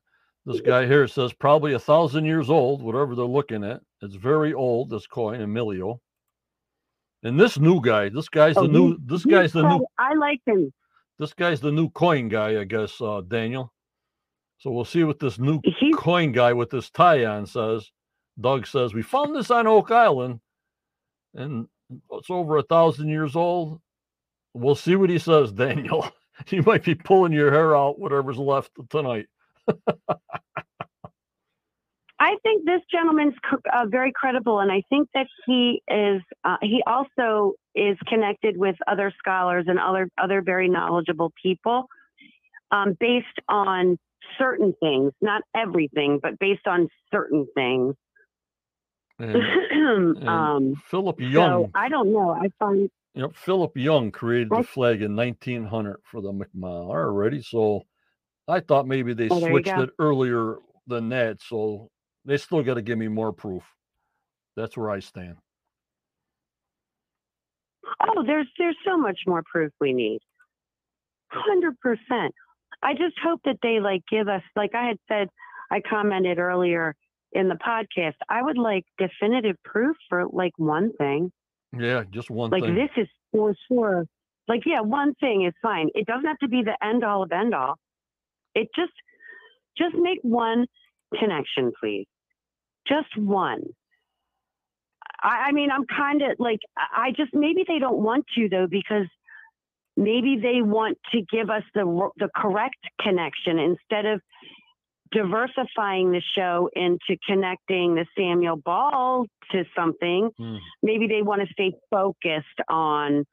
[0.47, 3.83] this guy here says probably a thousand years old, whatever they're looking at.
[4.03, 4.91] It's very old.
[4.91, 6.01] This coin, Emilio.
[7.23, 8.93] And this new guy, this guy's Oh, the new.
[8.93, 9.87] he- This guy's the new.
[9.99, 10.73] I like him.
[11.19, 12.99] This guy's the new coin guy, I guess.
[13.01, 13.73] Uh, Daniel.
[14.59, 17.91] So we'll see what this new He's coin guy with this tie on says.
[18.41, 20.41] Doug says we found this on Oak Island,
[21.35, 21.67] and
[22.13, 23.81] it's over a thousand years old.
[24.55, 26.11] We'll see what he says, Daniel.
[26.49, 29.27] you might be pulling your hair out, whatever's left tonight.
[32.21, 33.33] I think this gentleman's
[33.73, 36.21] uh, very credible, and I think that he is.
[36.45, 41.87] Uh, he also is connected with other scholars and other other very knowledgeable people,
[42.71, 43.99] um, based on
[44.39, 47.95] certain things, not everything, but based on certain things.
[49.19, 51.65] And, and um, Philip Young.
[51.65, 52.31] so I don't know.
[52.33, 56.91] I find Yep, Philip Young created the flag in 1900 for the McMahon.
[56.91, 57.87] Already, so
[58.47, 60.57] I thought maybe they Oh, switched it earlier
[60.87, 61.43] than that.
[61.43, 61.91] So
[62.25, 63.63] they still got to give me more proof.
[64.57, 65.37] That's where I stand.
[68.01, 70.21] oh, there's there's so much more proof we need.
[71.31, 72.35] Hundred percent.
[72.83, 75.29] I just hope that they like give us, like I had said,
[75.71, 76.95] I commented earlier
[77.33, 78.15] in the podcast.
[78.29, 81.31] I would like definitive proof for like one thing.
[81.79, 82.75] Yeah, just one Like thing.
[82.75, 84.07] this is for sure.
[84.49, 85.89] Like yeah, one thing is fine.
[85.95, 87.77] It doesn't have to be the end all of end all.
[88.55, 88.93] It just
[89.79, 90.67] just make one
[91.19, 92.07] connection, please.
[92.87, 93.63] Just one.
[95.23, 98.67] I, I mean, I'm kind of like I just maybe they don't want to though
[98.69, 99.07] because
[99.97, 104.21] maybe they want to give us the the correct connection instead of
[105.13, 110.31] diversifying the show into connecting the Samuel Ball to something.
[110.39, 110.57] Hmm.
[110.83, 113.25] Maybe they want to stay focused on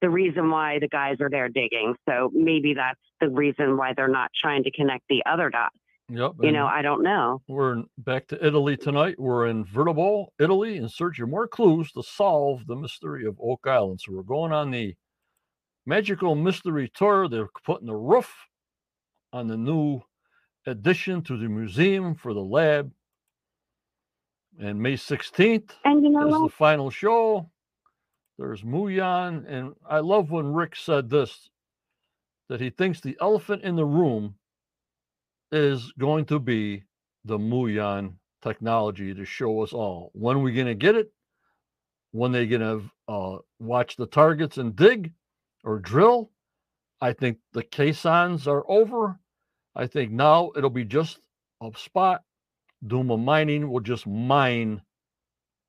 [0.00, 1.94] the reason why the guys are there digging.
[2.08, 5.74] So maybe that's the reason why they're not trying to connect the other dots.
[6.10, 6.32] Yep.
[6.42, 7.40] You know, I don't know.
[7.48, 9.14] we're in, back to Italy tonight.
[9.18, 13.66] We're in Viterbo, Italy, in search of more clues to solve the mystery of Oak
[13.66, 14.00] Island.
[14.02, 14.94] So we're going on the
[15.86, 17.28] magical mystery tour.
[17.28, 18.30] They're putting the roof
[19.32, 20.02] on the new
[20.66, 22.92] addition to the museum for the lab.
[24.60, 26.42] And May 16th And you know is what?
[26.44, 27.50] the final show.
[28.38, 31.48] There's muon, and I love when Rick said this
[32.48, 34.34] that he thinks the elephant in the room
[35.54, 36.84] is going to be
[37.24, 41.12] the muon technology to show us all when we're going to get it,
[42.12, 45.12] when they're going to uh, watch the targets and dig
[45.62, 46.30] or drill.
[47.00, 49.18] I think the caissons are over.
[49.74, 51.18] I think now it'll be just
[51.62, 52.22] a spot.
[52.86, 54.82] Dumas Mining will just mine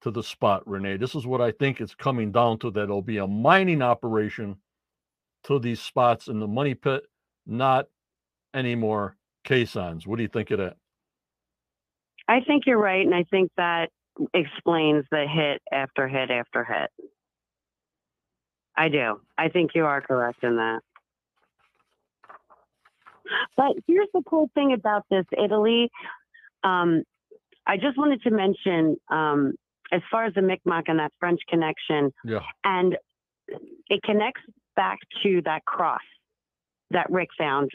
[0.02, 0.98] to the spot, Renee.
[0.98, 4.58] This is what I think it's coming down to that it'll be a mining operation
[5.46, 7.04] to these spots in the money pit,
[7.48, 7.88] not
[8.54, 9.16] any more
[9.46, 10.06] caissons.
[10.06, 10.76] What do you think of that?
[12.28, 13.90] I think you're right, and I think that
[14.34, 16.90] explains the hit after hit after hit.
[18.76, 19.22] I do.
[19.38, 20.80] I think you are correct in that.
[23.58, 25.90] But here's the cool thing about this Italy.
[26.64, 27.04] Um,
[27.66, 29.54] I just wanted to mention, um,
[29.92, 32.42] as far as the Micmac and that French connection, Yeah.
[32.64, 32.98] and
[33.90, 34.42] it connects
[34.76, 36.02] back to that cross
[36.92, 37.72] that Rick found.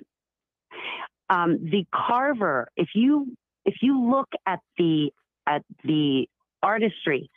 [1.31, 5.11] Um, the carver, if you if you look at the
[5.47, 6.29] at the
[6.63, 7.31] artistry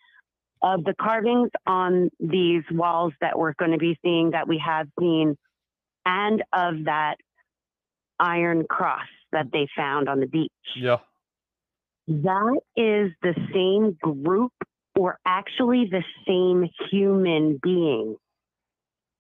[0.61, 4.87] of the carvings on these walls that we're going to be seeing that we have
[4.99, 5.37] seen
[6.05, 7.15] and of that
[8.19, 10.97] iron cross that they found on the beach Yeah.
[12.07, 14.51] that is the same group
[14.95, 18.15] or actually the same human being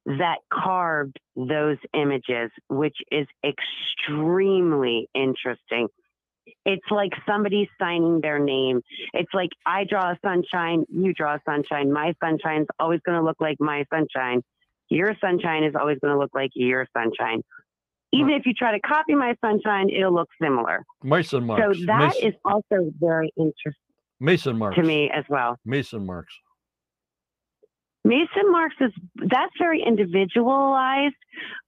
[0.05, 5.87] that carved those images, which is extremely interesting.
[6.65, 8.81] It's like somebody signing their name.
[9.13, 11.91] It's like I draw a sunshine, you draw a sunshine.
[11.91, 14.41] My sunshine's always going to look like my sunshine.
[14.89, 17.41] Your sunshine is always going to look like your sunshine.
[18.11, 20.85] Even if you try to copy my sunshine, it'll look similar.
[21.01, 21.79] Mason marks.
[21.79, 23.73] So that Mason, is also very interesting
[24.19, 24.75] Mason marks.
[24.75, 25.57] to me as well.
[25.65, 26.37] Mason marks.
[28.05, 31.15] Mason marks is that's very individualized,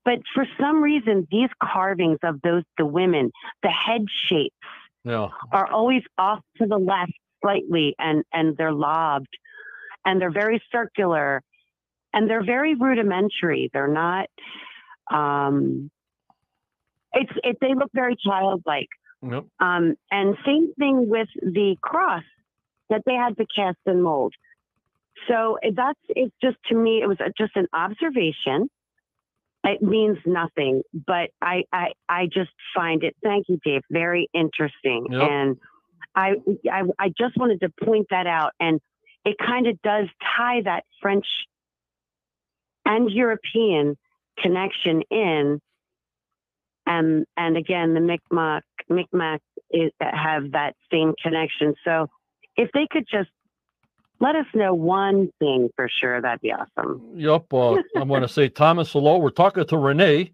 [0.03, 3.31] but for some reason these carvings of those the women,
[3.63, 4.55] the head shapes
[5.03, 5.29] Yeah.
[5.51, 9.29] are always off to the left slightly and and they're lobbed
[10.03, 11.41] and they're very circular
[12.13, 13.69] and they're very rudimentary.
[13.73, 14.27] They're not
[15.11, 15.89] um
[17.13, 18.89] it's it they look very childlike.
[19.21, 19.45] Yep.
[19.59, 22.23] Um, and same thing with the cross
[22.89, 24.33] that they had to cast and mold.
[25.27, 28.69] So that's it's just to me it was a- just an observation.
[29.63, 33.15] It means nothing, but I I, I just find it.
[33.23, 33.81] Thank you, Dave.
[33.89, 35.21] Very interesting, Yep.
[35.29, 35.57] and
[36.15, 36.33] I,
[36.71, 38.79] I I just wanted to point that out, and
[39.25, 40.07] it kind of does
[40.37, 41.25] tie that French
[42.85, 43.97] and European
[44.37, 45.59] connection in
[46.85, 49.39] and and again the Micmac Micmac
[49.71, 51.73] is, have that same connection.
[51.83, 52.07] So
[52.55, 53.29] if they could just
[54.19, 57.01] let us know one thing for sure, that'd be awesome.
[57.15, 57.45] Yep.
[57.53, 59.17] Uh, I'm going to say Thomas, hello.
[59.17, 60.33] We're talking to Renee.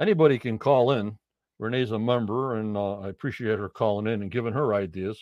[0.00, 1.16] Anybody can call in.
[1.58, 5.20] Renee's a member, and uh, I appreciate her calling in and giving her ideas.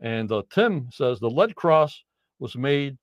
[0.00, 2.04] And uh, Tim says the lead cross
[2.38, 2.96] was made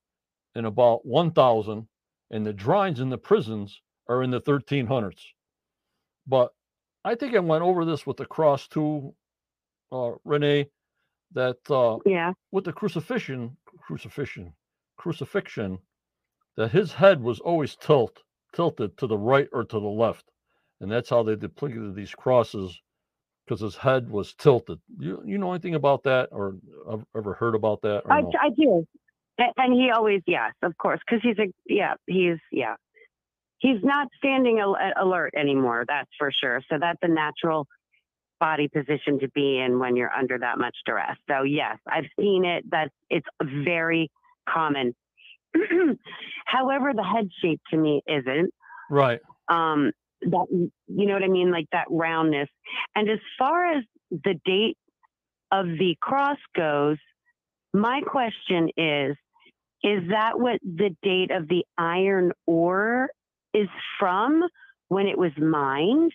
[0.56, 1.88] in about 1000,
[2.32, 5.20] and the drawings in the prisons are in the 1300s.
[6.26, 6.52] But
[7.04, 9.14] I think I went over this with the cross too,
[9.92, 10.70] uh, Renee,
[11.34, 12.32] that uh, Yeah.
[12.52, 14.54] with the crucifixion, crucifixion,
[14.98, 15.80] crucifixion,
[16.58, 18.24] that his head was always tilt,
[18.56, 20.26] tilted to the right or to the left,
[20.82, 22.82] and that's how they depicted these crosses,
[23.46, 24.80] because his head was tilted.
[25.00, 26.56] You you know anything about that, or
[27.16, 28.04] ever heard about that?
[28.06, 28.32] Or I, no?
[28.42, 28.86] I do.
[29.58, 32.76] And he always, yes, of course, because he's a, yeah, he's, yeah.
[33.58, 36.62] He's not standing alert anymore, that's for sure.
[36.70, 37.66] So that's a natural
[38.48, 41.18] body position to be in when you're under that much duress.
[41.30, 42.70] So yes, I've seen it.
[42.72, 44.12] That it's very
[44.50, 44.94] common.
[46.46, 48.50] However, the head shape to me isn't.
[48.90, 49.22] Right.
[49.48, 49.92] um
[50.22, 50.48] that
[51.00, 52.50] you know what i mean like that roundness
[52.96, 54.78] and as far as the date
[55.52, 56.98] of the cross goes
[57.74, 59.16] my question is
[59.84, 63.10] is that what the date of the iron ore
[63.54, 63.68] is
[64.00, 64.44] from
[64.90, 66.12] when it was mined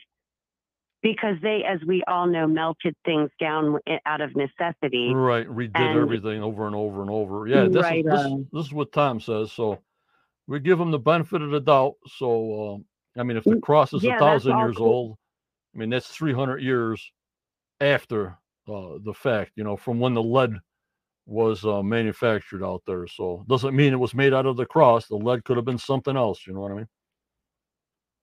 [1.03, 5.09] because they, as we all know, melted things down out of necessity.
[5.13, 7.47] Right, redid And- everything over and over and over.
[7.47, 9.53] Yeah, this, Right, is, this, uh, this is what Tom says.
[9.53, 9.81] So
[10.47, 11.95] we give them the benefit of the doubt.
[12.17, 12.85] So um,
[13.19, 14.87] I mean, if the Mm, cross is a thousand years cool.
[14.87, 15.19] old,
[15.75, 17.13] I mean that's three hundred years
[17.81, 18.39] after
[18.69, 19.53] uh, the fact.
[19.57, 20.55] You know, from when the lead
[21.27, 23.07] was uh, manufactured out there.
[23.07, 25.07] So doesn't mean it was made out of the cross.
[25.09, 26.47] The lead could have been something else.
[26.47, 26.89] You know what I mean?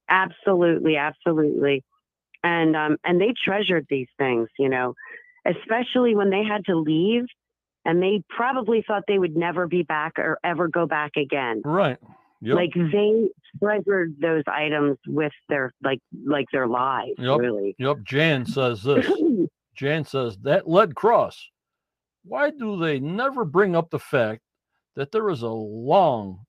[0.10, 1.84] Absolutely, absolutely.
[2.46, 4.94] And um and they treasured these things, you know,
[5.46, 7.24] especially when they had to leave
[7.86, 11.64] and they probably thought they would never be back or ever go back again.
[11.66, 11.98] Right.
[12.42, 12.56] Yep.
[12.56, 13.30] Like they
[13.60, 17.40] treasured those items with their like like their lives, Yep.
[17.40, 17.76] really.
[17.80, 17.98] yep.
[18.04, 19.10] Jan says this.
[19.76, 21.50] Jan says that lead cross.
[22.24, 24.42] Why do they never bring up the fact
[24.96, 26.42] that there is a long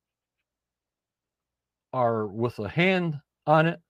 [1.94, 3.16] R with a hand
[3.46, 3.80] on it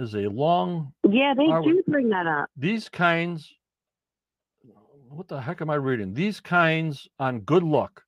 [0.00, 2.48] is a long yeah, they would- do bring that up.
[2.56, 3.54] these kinds
[5.10, 6.14] what the heck am I reading?
[6.14, 8.04] These kinds on good luck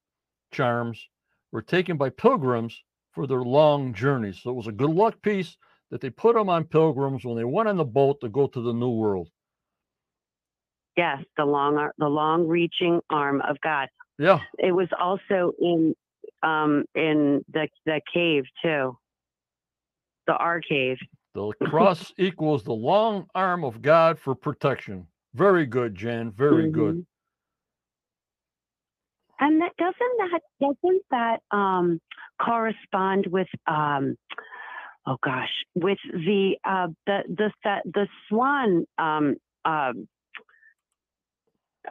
[0.53, 1.05] charms
[1.51, 2.81] were taken by pilgrims
[3.13, 4.41] for their long journeys.
[4.41, 5.57] So it was a good luck piece
[5.91, 8.61] that they put them on pilgrims when they went on the boat to go to
[8.61, 9.29] the new world.
[10.97, 13.89] Yes, the long the long reaching arm of God.
[14.19, 14.41] Yeah.
[14.59, 15.95] It was also in
[16.43, 18.97] um in the the cave too.
[20.27, 20.99] The R cave.
[21.35, 25.07] The cross equals the long arm of God for protection.
[25.35, 26.31] Very good, Jan.
[26.31, 26.97] Very good.
[26.97, 27.07] Mhm.
[29.41, 32.01] And that doesn't that doesn't that um
[32.41, 34.17] correspond with um
[35.07, 40.07] oh gosh with the uh the the the, the swan um um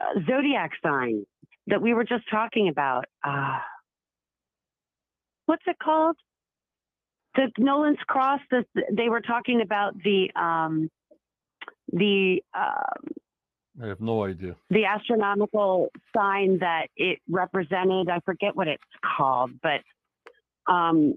[0.00, 1.26] uh, zodiac sign
[1.66, 3.58] that we were just talking about uh
[5.46, 6.16] what's it called
[7.34, 10.90] the Nolan's cross the, they were talking about the um
[11.92, 13.12] the um
[13.82, 14.54] I have no idea.
[14.68, 18.10] the astronomical sign that it represented.
[18.10, 18.82] I forget what it's
[19.16, 19.80] called, but
[20.70, 21.14] um,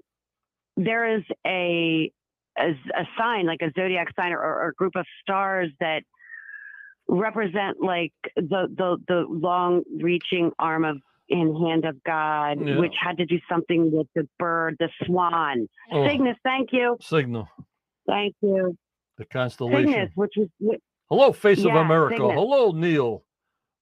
[0.77, 2.11] there is a,
[2.57, 6.03] a a sign like a zodiac sign or, or a group of stars that
[7.07, 10.97] represent like the the the long reaching arm of
[11.29, 12.77] and hand of God, Yeah.
[12.79, 15.67] which had to do something with the bird, the swan.
[15.91, 17.47] Oh, Cygnus, thank you, Signal,
[18.07, 18.77] thank you.
[19.17, 19.87] the constellation.
[19.91, 20.49] Cygnus, which was
[21.09, 22.17] Hello, Face of America.
[22.17, 22.33] Cygnus.
[22.33, 23.23] Hello, Neil.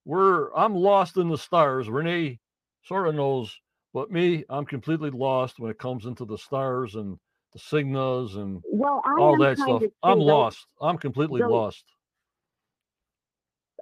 [0.06, 1.90] We're I'm lost in the stars.
[1.90, 2.40] Renee
[2.84, 3.58] sort of knows,
[3.94, 7.18] but me, I'm completely lost when it comes into the stars and
[7.54, 9.84] the signals and well, all that stuff.
[10.02, 10.66] I'm lost.
[10.82, 11.86] I'm completely lost.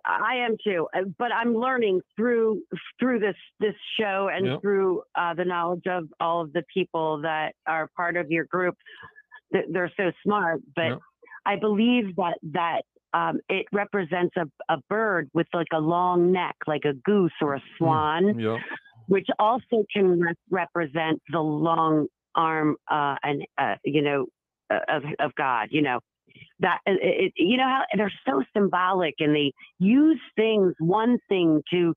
[0.06, 2.62] I am too, uh, but I'm learning through
[2.99, 4.62] through this this show and Yep.
[4.62, 8.76] through uh, the knowledge of all of the people that are part of your group.
[9.52, 10.99] They're so smart, but Yep.
[11.45, 12.82] I believe that that
[13.14, 17.56] um, it represents a, a bird with like a long neck, like a goose or
[17.56, 18.58] a swan, Yeah.
[19.08, 24.28] which also can re- represent the long arm uh, and uh, you know
[24.70, 25.68] uh, of of God.
[25.72, 25.99] You know
[26.59, 31.61] that it, it, you know how they're so symbolic and they use things one thing
[31.71, 31.93] to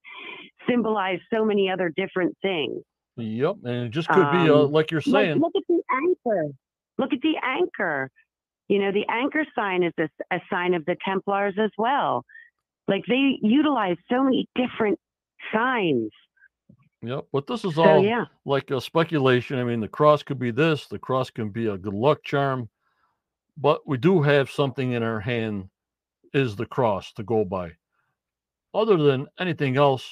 [0.68, 2.80] symbolize so many other different things.
[3.16, 3.56] Yep.
[3.64, 5.38] And it just could be uh, Um, like you're saying.
[5.38, 6.48] look at the anchor.
[6.98, 8.10] Look at the anchor.
[8.68, 12.24] You know, the anchor sign is a, a sign of the Templars as well.
[12.88, 14.98] Like they utilize so many different
[15.52, 16.10] signs.
[17.02, 17.26] Yep.
[17.32, 19.58] But this is So all yeah, like a speculation.
[19.58, 22.68] I mean, the cross could be this, the cross can be a good luck charm,
[23.56, 25.68] but we do have something in our hand
[26.32, 27.72] is the cross to go by.
[28.72, 30.08] Other than anything else,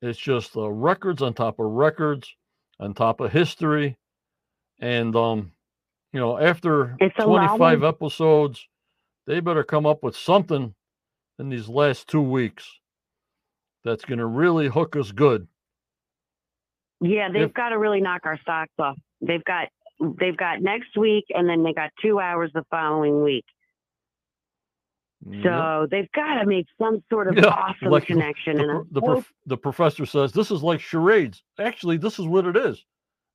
[0.00, 2.34] it's just uh, records on top of records,
[2.80, 3.96] on top of history,
[4.80, 5.52] and um,
[6.12, 8.66] you know, after It's 25 of- episodes,
[9.26, 10.74] they better come up with something
[11.38, 12.66] in these last two weeks
[13.84, 15.46] that's going to really hook us good.
[17.00, 18.96] yeah, they've If- got to really knock our socks off.
[19.20, 19.68] They've got
[20.00, 23.44] they've got next week and then they got two hours the following week.
[25.28, 25.42] Yep.
[25.44, 28.58] So they've got to make some sort of Yeah, awesome like connection.
[28.58, 31.42] the, and the, prof- the professor says this is like charades.
[31.58, 32.84] Actually, this is what it is.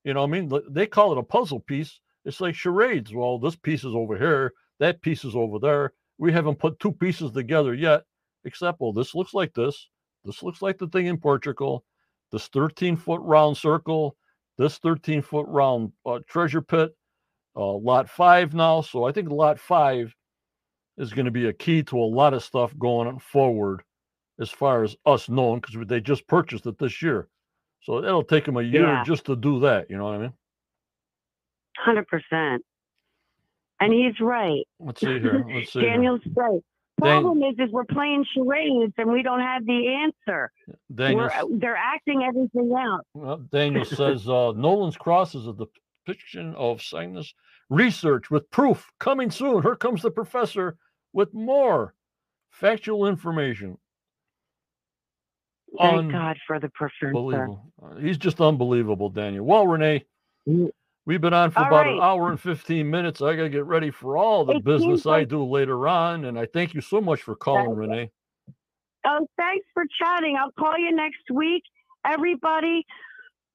[0.03, 1.99] You know, I mean, they call it a puzzle piece.
[2.24, 3.14] It's like charades.
[3.14, 5.93] Well, this piece is over here, that piece is over there.
[6.18, 8.03] We haven't put two pieces together yet,
[8.45, 9.88] except well, this looks like this.
[10.24, 11.84] This looks like the thing in Portugal.
[12.32, 14.16] This 13 foot round circle.
[14.62, 16.95] This 13 foot round uh, treasure pit.
[17.55, 18.82] Uh, lot five now.
[18.82, 20.14] So I think lot five
[20.97, 23.82] is going to be a key to a lot of stuff going forward
[24.39, 27.28] as far as us knowing because they just purchased it this year.
[27.82, 29.03] So it'll take them a year Yeah.
[29.03, 29.89] just to do that.
[29.89, 30.34] You know what I mean?
[31.78, 32.64] Hundred percent.
[33.80, 34.64] and he's right.
[34.80, 35.43] Let's see here.
[35.51, 35.80] Let's see.
[35.80, 35.89] here.
[35.89, 36.62] Daniel's right.
[37.02, 39.88] Problem is, is we're playing charades and we don't have the
[40.28, 40.52] answer.
[40.93, 43.06] Daniel, We're, they're acting everything out.
[43.14, 47.34] well, Daniel says uh, Nolan's cross is a depiction of Cygnus
[47.70, 49.62] research with proof coming soon.
[49.64, 50.78] Here comes the professor
[51.14, 51.93] with more
[52.52, 53.78] factual information.
[55.78, 57.47] Thank God for the professor.
[57.82, 59.45] Uh, He's just unbelievable, Daniel.
[59.45, 60.06] Well, Renee,
[60.49, 60.70] Mm.
[61.06, 63.22] We've been on for All about an hour and 15 minutes.
[63.22, 66.26] I got to get ready for all the It business I do later on.
[66.26, 67.76] And I thank you so much for calling.
[67.76, 68.12] Renee.
[69.06, 70.38] Oh, thanks for chatting.
[70.39, 71.64] I'll call you next week.
[72.06, 72.86] Everybody,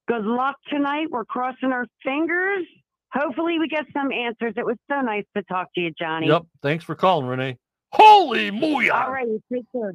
[0.08, 1.06] good luck tonight.
[1.10, 2.64] We're crossing our fingers.
[3.12, 4.54] Hopefully, we get some answers.
[4.56, 6.26] It was so nice to talk to you, Johnny.
[6.26, 6.42] Yep.
[6.62, 7.56] Thanks for calling, Renee.
[7.92, 9.06] Holy mooyah.
[9.06, 9.94] All right, take care.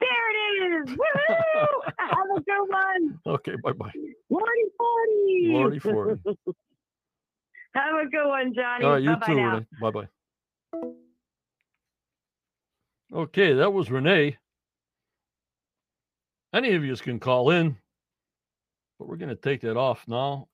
[0.00, 0.96] There it is.
[0.96, 1.66] Woohoo!
[1.98, 3.18] Have a good one.
[3.26, 3.56] Okay.
[3.62, 3.90] Bye bye.
[4.30, 5.48] Lordy 40.
[5.48, 6.20] Lordy 40.
[7.74, 8.84] Have a good one, Johnny.
[8.84, 9.02] All right.
[9.02, 9.66] You Bye-bye too.
[9.80, 10.08] Bye bye.
[13.12, 13.52] Okay.
[13.54, 14.36] That was Renee.
[16.54, 17.76] Any of you can call in,
[18.98, 20.48] but we're going to take that off now.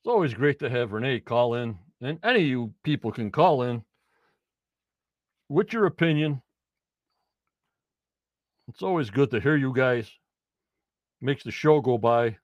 [0.00, 3.62] It's always great to have Renee call in, and any of you people can call
[3.62, 3.84] in
[5.48, 6.42] with your opinion.
[8.68, 10.10] It's always good to hear you guys.
[11.20, 12.38] Makes the show go by.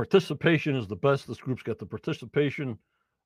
[0.00, 1.28] Participation is the best.
[1.28, 2.78] This group's got the participation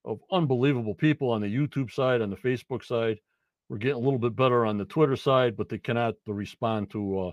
[0.04, 3.20] of unbelievable people on the YouTube side, on the Facebook side.
[3.68, 7.28] We're getting a little bit better on the Twitter side, but they cannot respond to
[7.28, 7.32] uh,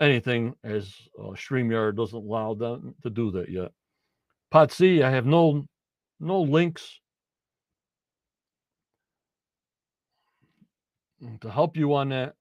[0.00, 3.70] anything as uh, StreamYard doesn't allow them to do that yet.
[4.70, 5.66] C, I have no
[6.18, 7.00] no links
[11.42, 12.32] to help you on that.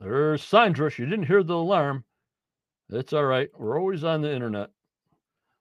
[0.00, 0.90] There's Sandra.
[0.90, 2.04] She didn't hear the alarm.
[2.92, 3.48] It's all right.
[3.56, 4.70] We're always on the internet.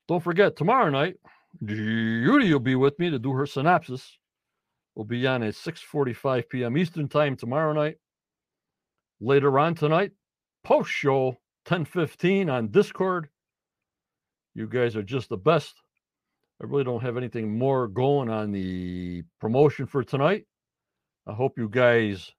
[0.08, 1.18] Don't forget, tomorrow night,
[1.64, 4.18] Judy will be with me to do her synopsis.
[4.96, 6.78] We'll be on at 6:45 p.m.
[6.78, 7.98] Eastern Time tomorrow night.
[9.22, 10.12] Later on tonight,
[10.64, 13.30] post show 10:15 on Discord.
[14.56, 15.76] You guys are just the best.
[16.62, 20.46] I really don't have anything more going on the promotion for tonight.
[21.28, 22.32] I hope you guys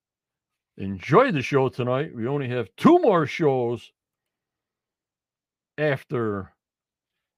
[0.77, 2.15] enjoyed the show tonight.
[2.15, 3.93] We only have two more shows
[5.81, 6.53] after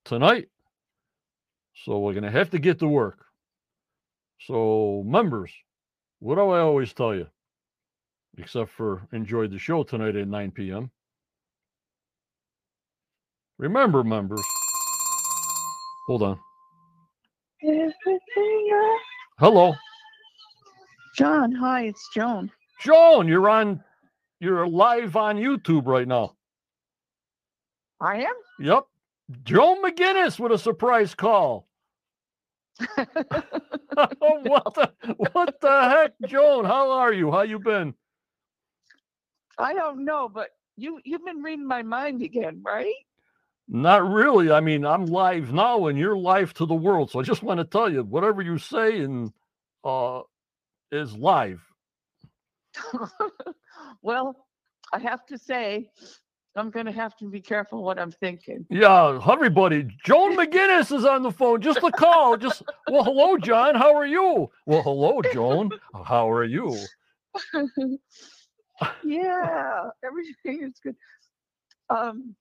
[0.04, 0.48] tonight.
[1.84, 3.24] So we're going to have to get to work.
[4.40, 5.52] So, members,
[6.18, 7.28] what do I always tell you?
[8.38, 10.90] Except for enjoy the show tonight at 9 p.m.
[13.58, 14.42] Remember, members.
[16.08, 16.40] Hold on.
[19.38, 19.74] Hello.
[21.16, 22.50] John, hi, it's Joan.
[22.80, 23.84] Joan, you're on
[24.40, 26.34] you're live on YouTube right now.
[28.02, 28.34] I am?
[28.58, 28.84] Yep.
[29.44, 31.68] Joan McGinnis with a surprise call.
[32.96, 34.92] what the
[35.30, 36.64] what the heck, Joan?
[36.64, 37.30] How are you?
[37.30, 37.94] How you been?
[39.58, 42.94] I don't know, but you you've been reading my mind again, right?
[43.68, 44.50] Not really.
[44.50, 47.10] I mean, I'm live now and you're live to the world.
[47.10, 49.32] So I just want to tell you, whatever you say and
[49.84, 50.22] uh
[50.90, 51.62] is live.
[54.02, 54.46] well,
[54.92, 55.90] I have to say,
[56.54, 58.66] I'm going to have to be careful what I'm thinking.
[58.68, 59.88] Yeah, everybody.
[60.04, 61.62] Joan McGinnis is on the phone.
[61.62, 62.36] Just a call.
[62.36, 63.74] Just well, hello, John.
[63.74, 64.50] How are you?
[64.66, 65.70] Well, hello, Joan.
[66.04, 66.76] How are you?
[69.04, 70.96] yeah, everything is good.
[71.88, 72.34] Um,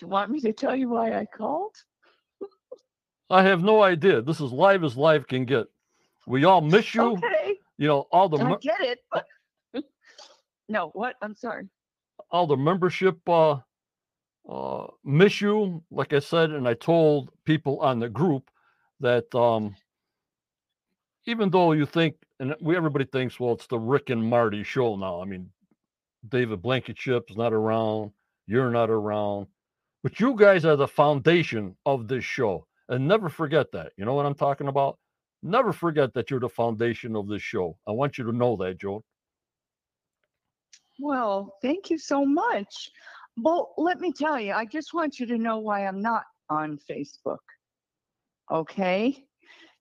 [0.00, 1.74] you want me to tell you why I called?
[3.30, 4.22] I have no idea.
[4.22, 5.66] This is live as live can get.
[6.26, 7.12] We all miss you.
[7.12, 8.98] Okay, You know, all the I get it.
[9.10, 9.26] But
[10.68, 11.16] no, what?
[11.20, 11.68] I'm sorry.
[12.34, 13.58] All the membership uh
[14.48, 15.82] uh miss you.
[15.92, 18.50] Like I said, and I told people on the group
[18.98, 19.76] that um
[21.26, 24.96] even though you think and we everybody thinks, well, it's the Rick and Marty show
[24.96, 25.22] now.
[25.22, 25.48] I mean,
[26.28, 28.10] David Blankenship's not around,
[28.48, 29.46] you're not around,
[30.02, 32.66] but you guys are the foundation of this show.
[32.88, 33.92] And never forget that.
[33.96, 34.98] You know what I'm talking about?
[35.40, 37.78] Never forget that you're the foundation of this show.
[37.86, 39.04] I want you to know that, Joe.
[41.00, 42.90] Well, thank you so much.
[43.36, 46.78] Well, let me tell you, I just want you to know why I'm not on
[46.88, 47.38] Facebook.
[48.50, 49.24] Okay?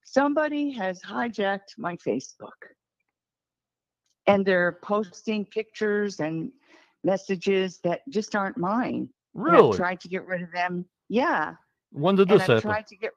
[0.03, 2.49] Somebody has hijacked my Facebook.
[4.25, 6.51] And they're posting pictures and
[7.03, 9.09] messages that just aren't mine.
[9.35, 9.77] And I've Really?
[9.77, 10.85] tried to get rid of them.
[11.09, 11.55] Yeah.
[11.91, 12.69] When did And this I've happen?
[12.71, 13.11] tried to get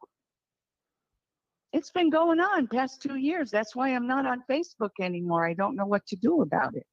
[1.73, 3.51] it's been going on past two years.
[3.51, 5.47] That's why I'm not on Facebook anymore.
[5.47, 6.87] I don't know what to do about it.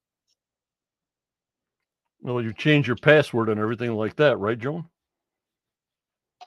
[2.23, 4.85] Well, you change your password and everything like that, right, Joan?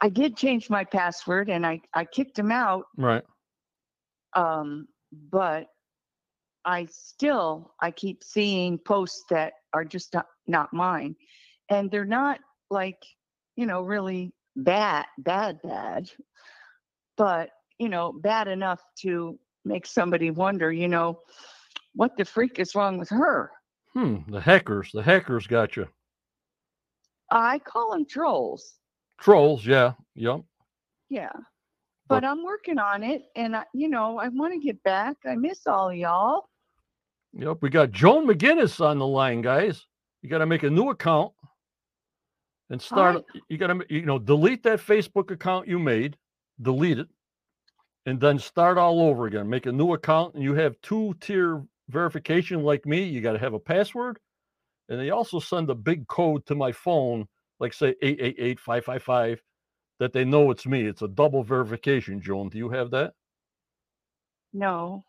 [0.01, 2.85] I did change my password and I, I kicked him out.
[2.97, 3.23] Right.
[4.35, 4.89] Um,
[5.31, 5.67] but
[6.65, 11.15] I still, I keep seeing posts that are just not, not mine.
[11.69, 12.41] And they're not
[12.71, 13.03] like,
[13.57, 16.11] you know, really bad, bad, bad,
[17.19, 21.21] but, you know, bad enough to make somebody wonder, you know,
[21.95, 23.51] what the freak is wrong with her?
[23.97, 24.17] Hmm.
[24.31, 24.91] The hackers.
[24.93, 25.89] The hackers got you.
[27.31, 28.75] I call them trolls.
[29.19, 29.65] Trolls.
[29.65, 29.95] Yeah.
[30.17, 30.43] Yep.
[31.09, 31.31] Yeah.
[31.33, 35.17] But- But I'm working on it and I, you know, I want to get back.
[35.27, 36.51] I miss all y'all.
[37.33, 37.59] Yep.
[37.63, 39.87] We got Joan McGinnis on the line, guys.
[40.21, 41.33] You got to make a new account
[42.69, 43.25] and start.
[43.49, 46.19] You got to, you know, delete that Facebook account you made,
[46.61, 47.09] delete it,
[48.05, 49.49] and then start all over again.
[49.49, 53.03] Make a new account, and you have two tier verification like me.
[53.05, 54.19] You got to have a password,
[54.89, 57.27] and they also send a big code to my phone,
[57.61, 59.43] like say 888 555,
[59.99, 60.83] that they know it's me.
[60.87, 62.49] It's a double verification, Joan.
[62.49, 63.13] Do you have that?
[64.53, 65.05] No.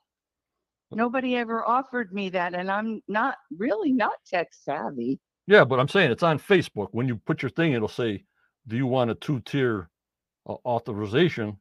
[0.92, 5.20] Nobody ever offered me that and I'm not really not tech savvy.
[5.46, 6.90] Yeah, but I'm saying it's on Facebook.
[6.92, 8.24] When you put your thing, it'll say,
[8.68, 9.90] "Do you want a two-tier
[10.46, 11.58] uh, authorization?"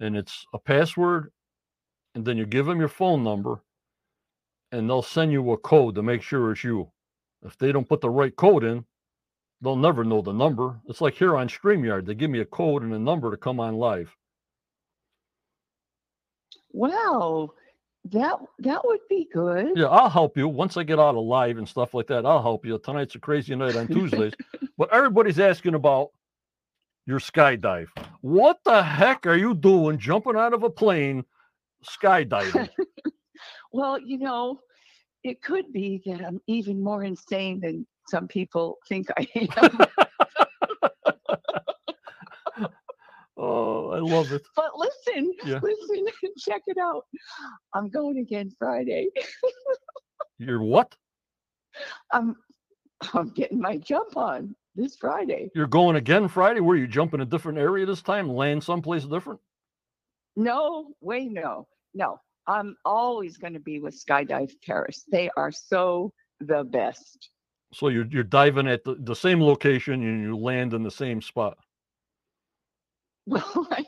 [0.00, 1.32] And it's a password,
[2.14, 3.62] and then you give them your phone number,
[4.72, 6.90] and they'll send you a code to make sure it's you.
[7.44, 8.84] If they don't put the right code in,
[9.60, 10.80] they'll never know the number.
[10.88, 13.60] It's like here on StreamYard, they give me a code and a number to come
[13.60, 14.16] on live.
[16.72, 17.50] Wow.
[18.10, 19.72] That that would be good.
[19.76, 22.26] Yeah, I'll help you once I get out of live and stuff like that.
[22.26, 22.76] I'll help you.
[22.78, 24.32] Tonight's a crazy night on Tuesdays,
[24.76, 26.08] but everybody's asking about
[27.06, 27.88] your skydive.
[28.20, 31.24] What the heck are you doing jumping out of a plane
[31.84, 32.68] skydiving?
[33.72, 34.60] Well, you know,
[35.24, 39.78] it could be that I'm even more insane than some people think I am.
[43.36, 44.42] oh, I love it.
[44.56, 45.60] but listen, Yeah.
[45.62, 46.06] listen,
[46.38, 47.04] check it out.
[47.74, 49.08] I'm going again Friday.
[50.38, 50.94] You're what?
[52.12, 52.36] I'm
[53.14, 55.50] I'm getting my jump on this Friday.
[55.54, 56.60] You're going again Friday?
[56.60, 58.28] Where you jump in a different area this time?
[58.28, 59.40] Land someplace different?
[60.36, 62.20] No, way no, no.
[62.46, 65.04] I'm always going to be with Skydive Paris.
[65.10, 67.30] They are so the best.
[67.72, 71.22] So you're you're diving at the, the same location and you land in the same
[71.22, 71.56] spot.
[73.24, 73.86] Well, I,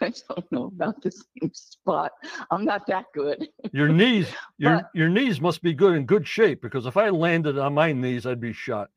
[0.00, 2.12] I don't know about the same spot.
[2.50, 3.46] I'm not that good.
[3.72, 7.10] Your knees, your But- your knees must be good in good shape because if I
[7.10, 8.88] landed on my knees, I'd be shot.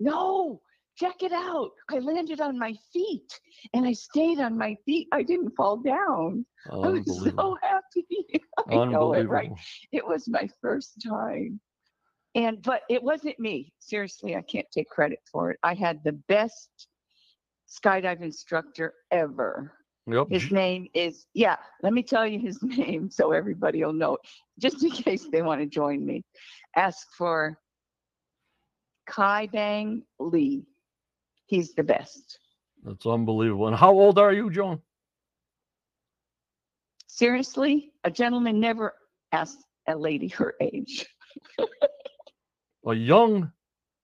[0.00, 0.60] No,
[1.00, 1.70] check it out.
[1.90, 3.40] I landed on my feet
[3.72, 5.08] and I stayed on my feet.
[5.12, 6.44] I didn't fall down.
[6.70, 8.42] I was so happy.
[8.68, 9.50] I know it, right?
[9.92, 11.60] It was my first time.
[12.34, 13.72] And but it wasn't me.
[13.80, 15.58] Seriously, I can't take credit for it.
[15.62, 16.70] I had the best
[17.68, 19.72] skydive instructor ever.
[20.06, 20.28] Yep.
[20.30, 24.18] His name is yeah, let me tell you his name so everybody will know.
[24.58, 26.22] Just in case they want to join me.
[26.76, 27.58] Ask for
[29.08, 30.64] Kai Bang Lee.
[31.50, 32.38] He's the best.
[32.84, 33.66] That's unbelievable.
[33.66, 34.80] And how old are you, Joan?
[37.08, 38.94] Seriously, a gentleman never
[39.32, 41.06] asks a lady her age.
[42.86, 43.52] A young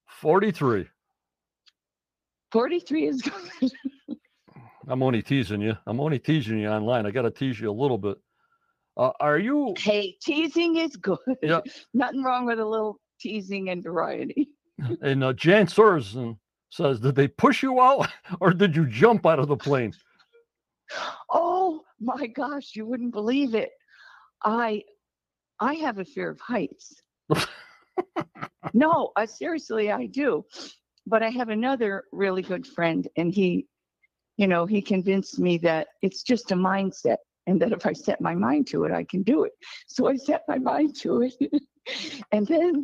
[0.08, 0.86] 43.
[2.52, 3.72] 43 is good.
[4.88, 5.74] I'm only teasing you.
[5.86, 7.06] I'm only teasing you online.
[7.06, 8.18] I got to tease you a little bit.
[8.98, 9.72] Uh, are you?
[9.78, 11.18] hey, teasing is good.
[11.42, 11.60] Yeah.
[11.94, 14.50] Nothing wrong with a little teasing and variety.
[15.00, 16.36] And uh, Jan Sorensen
[16.70, 18.08] says, did they push you out
[18.40, 19.92] or did you jump out of the plane?
[21.30, 23.70] Oh my gosh, you wouldn't believe it.
[24.44, 24.82] I
[25.58, 26.94] I have a fear of heights.
[28.74, 30.44] no, I seriously I do.
[31.06, 33.66] But I have another really good friend and he
[34.36, 37.16] you know, he convinced me that it's just a mindset
[37.46, 39.52] and that if I set my mind to it, I can do it.
[39.86, 41.34] So I set my mind to it.
[42.32, 42.82] and then,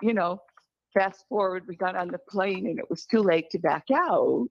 [0.00, 0.40] you know,
[0.94, 4.48] fast forward, we got on the plane and it was too late to back out.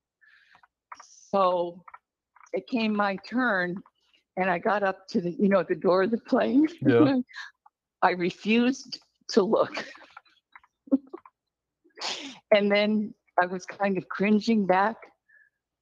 [1.29, 1.83] So
[2.53, 3.75] it came my turn
[4.37, 6.67] and I got up to the, you know, the door of the plane.
[6.81, 7.17] Yeah.
[8.01, 8.99] I refused
[9.29, 9.85] to look.
[12.53, 14.97] and then I was kind of cringing back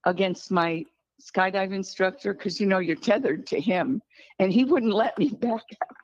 [0.05, 0.85] against my
[1.21, 4.01] skydive instructor because, you know, you're tethered to him
[4.39, 5.95] and he wouldn't let me back up.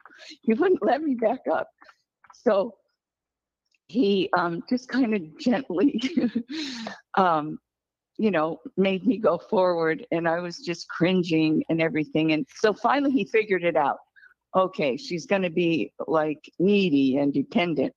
[0.41, 1.69] He wouldn't let me back up.
[2.33, 2.75] So
[3.87, 5.99] he um, just kind of gently
[7.17, 7.59] um,
[8.17, 12.31] you know, made me go forward and I was just cringing and everything.
[12.31, 13.97] And so finally he figured it out.
[14.55, 17.93] Okay, she's going to be like needy and dependent.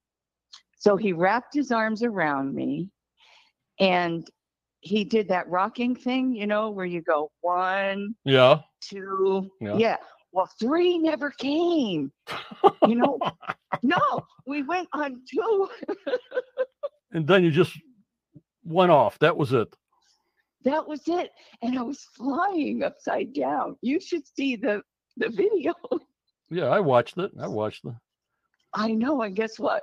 [0.76, 2.90] So he wrapped his arms around me
[3.78, 4.26] and
[4.80, 8.60] he did that rocking thing, you know, where you go one, Yeah.
[8.80, 9.76] two, Yeah.
[9.76, 9.96] yeah.
[10.32, 12.12] Well, three never came.
[12.86, 13.18] You know,
[13.82, 15.68] no, we went on two.
[17.10, 17.72] And then you just
[18.64, 19.18] went off.
[19.20, 19.74] That was it.
[20.64, 21.30] That was it.
[21.62, 23.76] And I was flying upside down.
[23.80, 24.82] You should see the
[25.16, 25.74] the video.
[26.50, 27.30] Yeah, I watched it.
[27.38, 27.92] I watched it.
[28.72, 29.82] I know, and guess what?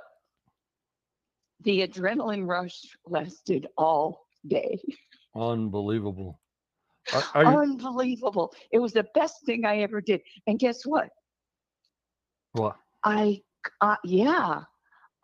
[1.62, 4.80] The adrenaline rush lasted all day.
[5.36, 6.40] Unbelievable.
[7.14, 8.52] Are, are you, Unbelievable.
[8.70, 10.20] It was the best thing I ever did.
[10.46, 11.08] And guess what?
[12.52, 12.76] what?
[13.04, 13.42] I,
[13.80, 14.62] uh, yeah,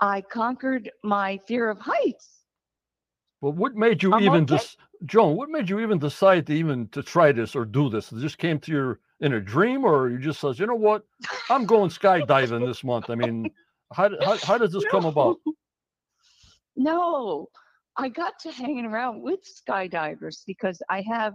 [0.00, 2.42] I conquered my fear of heights.
[3.40, 4.56] Well, what made you I'm even okay.
[4.56, 5.36] just, Joan?
[5.36, 8.12] What made you even decide to even to try this or do this?
[8.12, 11.04] It just came to your in a dream, or you just says, you know what,
[11.50, 13.10] I'm going skydiving this month.
[13.10, 13.50] I mean,
[13.92, 15.38] how how, how does this come about?
[16.76, 17.48] No.
[17.97, 21.35] I got to hanging around with skydivers because I have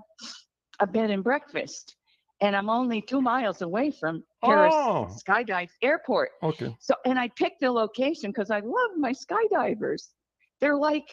[0.79, 1.95] a bed and breakfast,
[2.41, 5.07] and I'm only two miles away from Paris Oh.
[5.27, 6.29] Skydive Airport.
[6.43, 6.75] Okay.
[6.79, 10.03] So, and I picked the location because I love my skydivers.
[10.61, 11.07] They're like,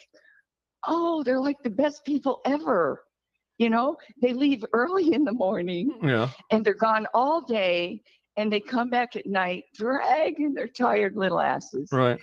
[0.86, 3.02] oh, they're like the best people ever.
[3.58, 6.30] You know, they leave early in the morning Yeah.
[6.50, 8.02] and they're gone all day
[8.36, 12.18] and they come back at night dragging their tired little asses Right.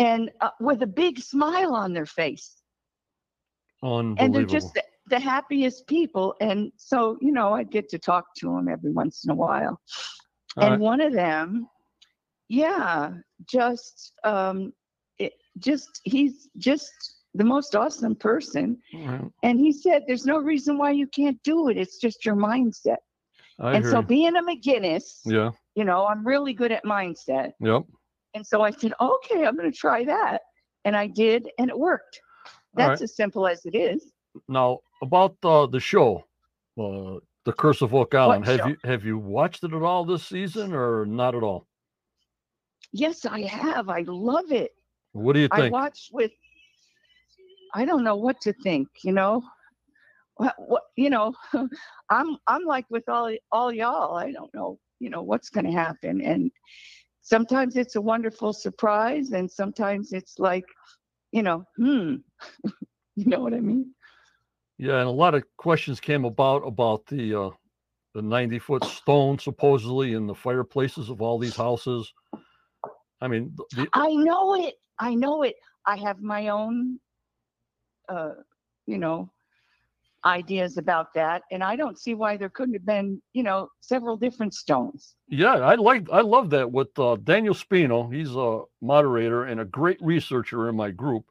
[0.00, 2.56] And uh, with a big smile on their face.
[3.82, 4.16] Unbelievable.
[4.18, 6.34] And they're just the, the happiest people.
[6.40, 9.80] And so, you know, I get to talk to them every once in a while.
[10.56, 10.80] All and right.
[10.80, 11.68] one of them,
[12.48, 13.12] yeah,
[13.46, 14.72] just, um,
[15.18, 16.92] it, just, he's just
[17.34, 18.78] the most awesome person.
[18.92, 19.30] Right.
[19.42, 21.76] And he said, there's no reason why you can't do it.
[21.76, 22.96] It's just your mindset.
[23.60, 24.06] I and so you.
[24.06, 25.50] being a McGinnis, Yeah.
[25.74, 27.52] you know, I'm really good at mindset.
[27.60, 27.84] Yep.
[28.34, 30.42] And so I said, okay, I'm going to try that.
[30.84, 32.20] And I did, and it worked.
[32.74, 34.12] That's as simple as it is.
[34.48, 36.24] Now about uh, the show,
[36.78, 38.46] uh, the Curse of Oak Island.
[38.46, 38.66] Have show?
[38.68, 41.66] you have you watched it at all this season or not at all?
[42.92, 43.88] Yes, I have.
[43.88, 44.72] I love it.
[45.12, 45.62] What do you think?
[45.62, 46.32] I watched with,
[47.74, 49.42] I don't know what to think, you know.
[50.36, 51.34] What, what you know,
[52.10, 54.16] I'm I'm like with all all y'all.
[54.16, 56.50] I don't know, you know, what's going to happen, and
[57.22, 60.64] sometimes it's a wonderful surprise, and sometimes it's like,
[61.32, 62.16] you know, hmm,
[63.16, 63.94] you know what I mean?
[64.78, 67.50] Yeah, and a lot of questions came about about the uh,
[68.14, 72.12] the ninety foot stone supposedly in the fireplaces of all these houses.
[73.20, 74.76] I mean, the, I know it.
[74.98, 75.56] I know it.
[75.86, 76.98] I have my own,
[78.08, 78.32] uh,
[78.86, 79.30] you know,
[80.24, 84.16] ideas about that, and I don't see why there couldn't have been, you know, several
[84.16, 85.14] different stones.
[85.28, 88.12] yeah, I like I love that with uh, Daniel Spino.
[88.14, 91.24] He's a moderator and a great researcher in my group,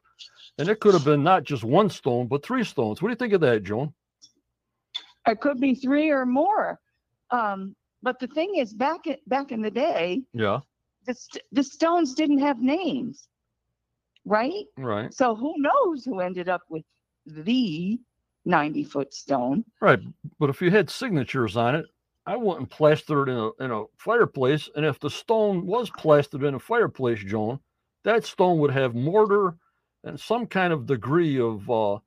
[0.58, 3.00] and it could have been not just one stone but three stones.
[3.00, 3.92] What do you think of that, Joan?
[5.26, 6.80] It could be three or more.
[7.30, 10.60] Um, but the thing is, back in, back in the day, Yeah,
[11.06, 13.28] the st- the stones didn't have names,
[14.24, 14.64] right?
[14.78, 16.82] right, So who knows who ended up with
[17.26, 18.00] the
[18.44, 19.64] ninety foot stone?
[19.80, 20.00] right.
[20.38, 21.86] But if you had signatures on it,
[22.26, 24.68] I wouldn't plaster it in a in a fireplace.
[24.76, 27.60] And if the stone was plastered in a fireplace, Joan,
[28.04, 29.56] that stone would have mortar
[30.04, 31.98] and some kind of degree of uh,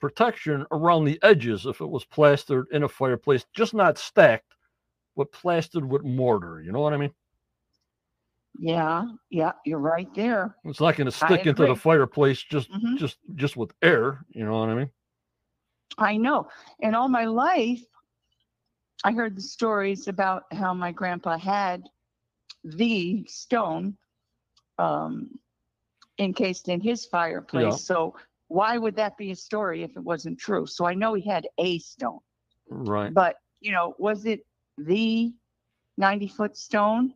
[0.00, 4.54] protection around the edges if it was plastered in a fireplace, just not stacked,
[5.16, 6.62] but plastered with mortar.
[6.62, 7.14] You know what I mean?
[8.58, 10.56] Yeah, yeah, you're right there.
[10.64, 12.96] It's not going to stick into the fireplace just Mhm.
[12.96, 14.24] just just with air.
[14.30, 14.90] You know what I mean?
[15.98, 16.48] I know.
[16.80, 17.82] And all my life,
[19.04, 21.88] I heard the stories about how my grandpa had
[22.64, 23.96] the stone
[24.78, 25.38] um,
[26.18, 27.64] encased in his fireplace.
[27.64, 27.70] Yeah.
[27.76, 28.14] So
[28.48, 30.66] why would that be a story if it wasn't true?
[30.66, 32.20] So I know he had a stone,
[32.68, 33.12] Right.
[33.12, 34.44] but you know, was it
[34.78, 35.32] the
[35.96, 37.14] 90 foot stone?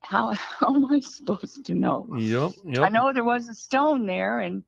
[0.00, 2.08] How, how am I supposed to know?
[2.16, 2.52] Yep.
[2.64, 2.82] Yep.
[2.82, 4.62] I know there was a stone there and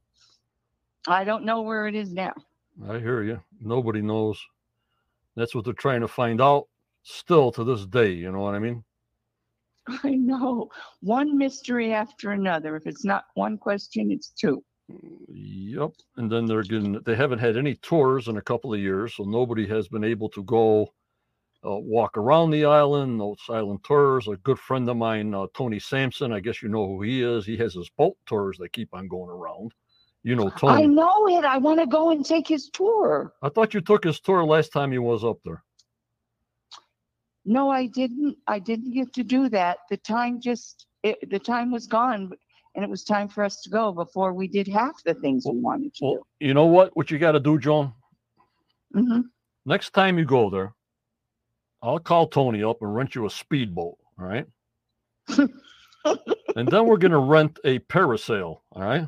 [1.06, 2.34] I don't know where it is now.
[2.88, 3.40] I hear you.
[3.60, 4.40] Nobody knows.
[5.36, 6.66] That's what they're trying to find out
[7.02, 8.10] still to this day.
[8.10, 8.84] You know what I mean?
[10.04, 10.68] I know.
[11.00, 12.76] One mystery after another.
[12.76, 14.62] If it's not one question, it's two.
[15.28, 15.92] Yep.
[16.16, 19.14] And then they're getting, they haven't had any tours in a couple of years.
[19.14, 20.92] So nobody has been able to go
[21.64, 24.28] uh, walk around the island, no silent tours.
[24.28, 27.46] A good friend of mine, uh, Tony Sampson, I guess you know who he is.
[27.46, 29.72] He has his boat tours that keep on going around.
[30.26, 31.44] You know, I know it.
[31.44, 33.32] I want to go and take his tour.
[33.42, 35.62] I thought you took his tour last time he was up there.
[37.44, 38.36] No, I didn't.
[38.48, 39.78] I didn't get to do that.
[39.88, 42.32] The time just, it, the time was gone.
[42.74, 45.60] and it was time for us to go before we did half the things we
[45.60, 46.96] wanted to Well, you know what?
[46.96, 47.92] What you got to do, Joan?
[48.92, 49.00] do.
[49.04, 49.20] hmm
[49.64, 50.74] Next time you go there,
[51.82, 53.96] I'll call Tony up and rent you a speedboat.
[54.18, 54.46] All right.
[55.38, 58.58] and then we're going to rent a parasail.
[58.72, 59.06] All right.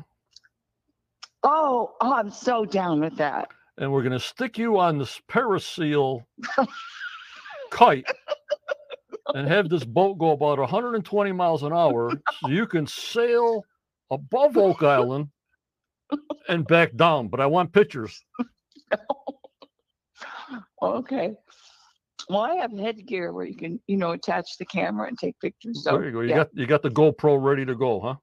[1.43, 3.49] Oh, oh, I'm so down with that.
[3.77, 6.25] And we're going to stick you on this parasail
[7.71, 8.05] kite
[9.33, 12.11] and have this boat go about 120 miles an hour
[12.41, 13.63] so you can sail
[14.11, 15.29] above Oak Island
[16.49, 17.29] and back down.
[17.29, 18.21] But I want pictures.
[20.81, 21.35] Okay.
[22.29, 25.83] Well, I have headgear where you can, you know, attach the camera and take pictures.
[25.83, 26.21] So there you go.
[26.21, 26.35] You yeah.
[26.37, 28.15] got you got the GoPro ready to go, huh?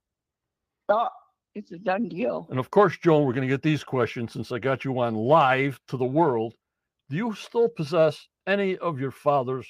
[0.88, 1.08] Oh,
[1.56, 2.46] it's a done deal.
[2.50, 5.14] And of course, Joan, we're going to get these questions since I got you on
[5.14, 6.54] live to the world.
[7.08, 9.66] Do you still possess any of your father's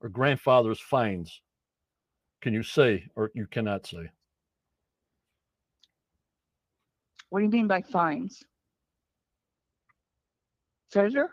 [0.00, 1.40] or grandfather's finds?
[2.40, 4.10] Can you say or you cannot say?
[7.30, 8.42] What do you mean by finds?
[10.92, 11.30] Treasure?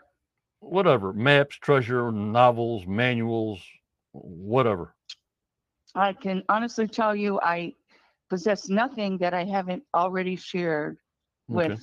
[0.60, 3.60] Whatever, maps, treasure, novels, manuals,
[4.12, 4.94] whatever.
[5.96, 7.74] I can honestly tell you, I
[8.30, 10.96] possess nothing that I haven't already shared
[11.52, 11.68] Okay.
[11.68, 11.82] with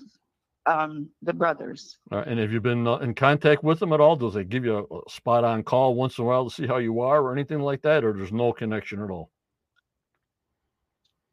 [0.66, 1.98] um, the brothers.
[2.12, 4.16] Uh, and have you been uh, in contact with them at all?
[4.16, 6.66] Does they give you a, a spot on call once in a while to see
[6.66, 8.04] how you are or anything like that?
[8.04, 9.30] Or there's no connection at all?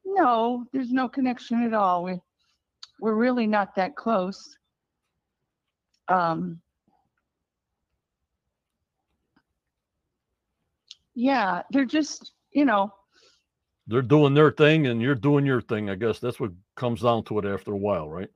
[0.05, 2.05] No, there's no connection at all.
[2.05, 2.21] We
[3.01, 4.57] we're really not that close.
[6.09, 6.61] Um,
[11.15, 12.93] yeah, they're just, you know,
[13.87, 15.91] They're doing their thing and you're doing your thing.
[15.91, 18.29] I guess that's what comes down to it after a while, right?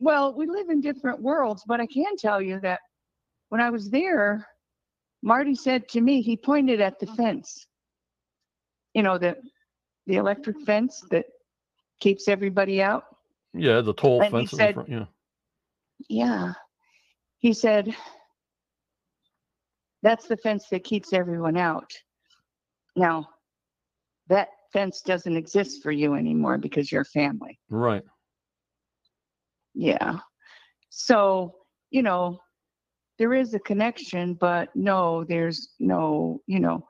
[0.00, 2.78] well, we live in different worlds, but I can tell you that
[3.48, 4.46] when I was there,
[5.22, 7.66] Marty said to me, he pointed at the fence.
[8.94, 9.36] You know, the
[10.06, 11.24] the electric fence that
[12.00, 13.04] keeps everybody out.
[13.54, 14.88] Yeah, the toll And fence in said- front.
[14.88, 15.04] Yeah.
[16.08, 16.52] Yeah.
[17.40, 17.92] He said,
[20.02, 21.90] that's the fence that keeps everyone out.
[22.94, 23.28] Now,
[24.28, 27.58] that fence doesn't exist for you anymore because you're family.
[27.70, 28.02] Right.
[29.74, 30.18] Yeah.
[30.90, 31.54] So,
[31.90, 32.40] you know,
[33.18, 36.86] there is a connection, but no, there's no, you know,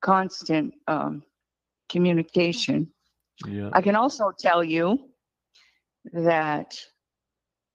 [0.00, 1.22] constant um,
[1.88, 2.88] communication.
[3.46, 3.70] Yeah.
[3.72, 4.98] I can also tell you
[6.12, 6.78] that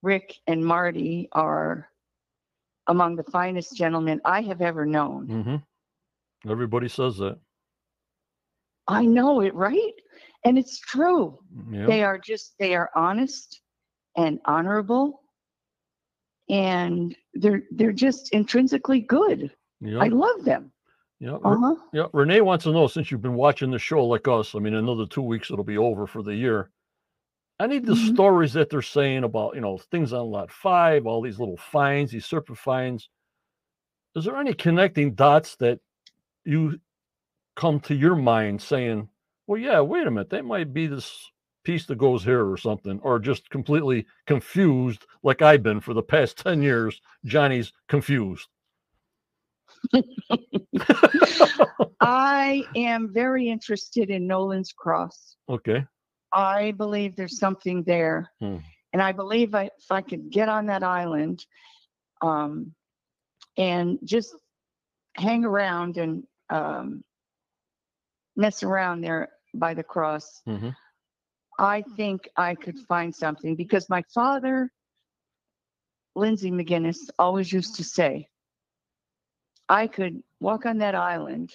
[0.02, 1.88] Rick and Marty are
[2.88, 5.26] among the finest gentlemen I have ever known.
[5.28, 6.50] Mm-hmm.
[6.50, 7.38] Everybody says that.
[8.88, 9.92] I know it, right?
[10.44, 11.38] And it's true.
[11.70, 11.86] Yeah.
[11.86, 13.60] They are just, they are honest
[14.16, 15.22] and honorable.
[16.50, 19.50] And they're they're just intrinsically good.
[19.80, 19.98] yeah.
[19.98, 20.70] I love them.
[21.18, 21.36] yeah.
[21.36, 21.76] Uh-huh.
[21.94, 22.06] yeah.
[22.12, 24.54] Renee wants to know since you've been watching the show like us.
[24.54, 26.70] I mean, another two weeks it'll be over for the year.
[27.58, 28.12] I need the Mhm.
[28.12, 32.10] stories that they're saying about, you know, things on lot five, all these little fines,
[32.10, 33.08] these super fines.
[34.16, 35.80] Is there any connecting dots that
[36.44, 36.78] you
[37.56, 39.08] come to your mind saying,
[39.46, 41.30] well, yeah, wait a minute, that might be this
[41.64, 46.02] piece that goes here or something, or just completely confused like I've been for the
[46.02, 47.00] past 10 years.
[47.24, 48.48] Johnny's confused.
[52.00, 55.36] I am very interested in Nolan's Cross.
[55.48, 55.84] okay.
[56.32, 58.28] I believe there's something there.
[58.40, 58.56] Hmm.
[58.92, 61.46] And I believe I, if I could get on that island
[62.22, 62.74] um,
[63.56, 64.34] and just
[65.16, 67.04] hang around and um,
[68.36, 70.70] mess around there by the cross, hmm
[71.58, 74.70] I think I could find something because my father,
[76.14, 78.28] Lindsay McGinnis, always used to say,
[79.68, 81.54] I could walk on that island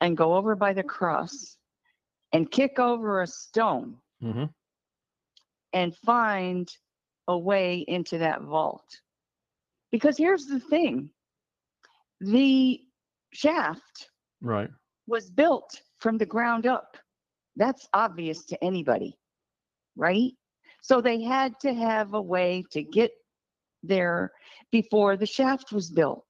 [0.00, 1.56] and go over by the cross
[2.32, 4.44] and kick over a stone hmm
[5.72, 6.74] and find
[7.28, 9.00] a way into that vault.
[9.90, 11.10] Because here's the thing
[12.20, 12.80] the
[13.32, 14.10] shaft
[14.40, 14.70] Right.
[15.06, 16.96] Was built from the ground up.
[17.56, 19.16] That's obvious to anybody,
[19.96, 20.32] right?
[20.80, 23.12] So they had to have a way to get
[23.82, 24.32] there
[24.70, 26.24] before the shaft was built.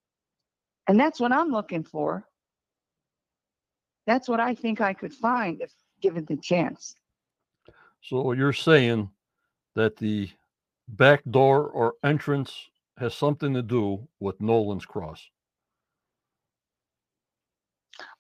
[0.89, 2.27] And that's what I'm looking for.
[4.07, 6.97] That's what I think I could find if given the chance.
[8.03, 9.09] So you're saying
[9.77, 10.29] that the
[10.89, 12.69] back door or entrance
[12.99, 15.31] has something to do with Nolan's Cross.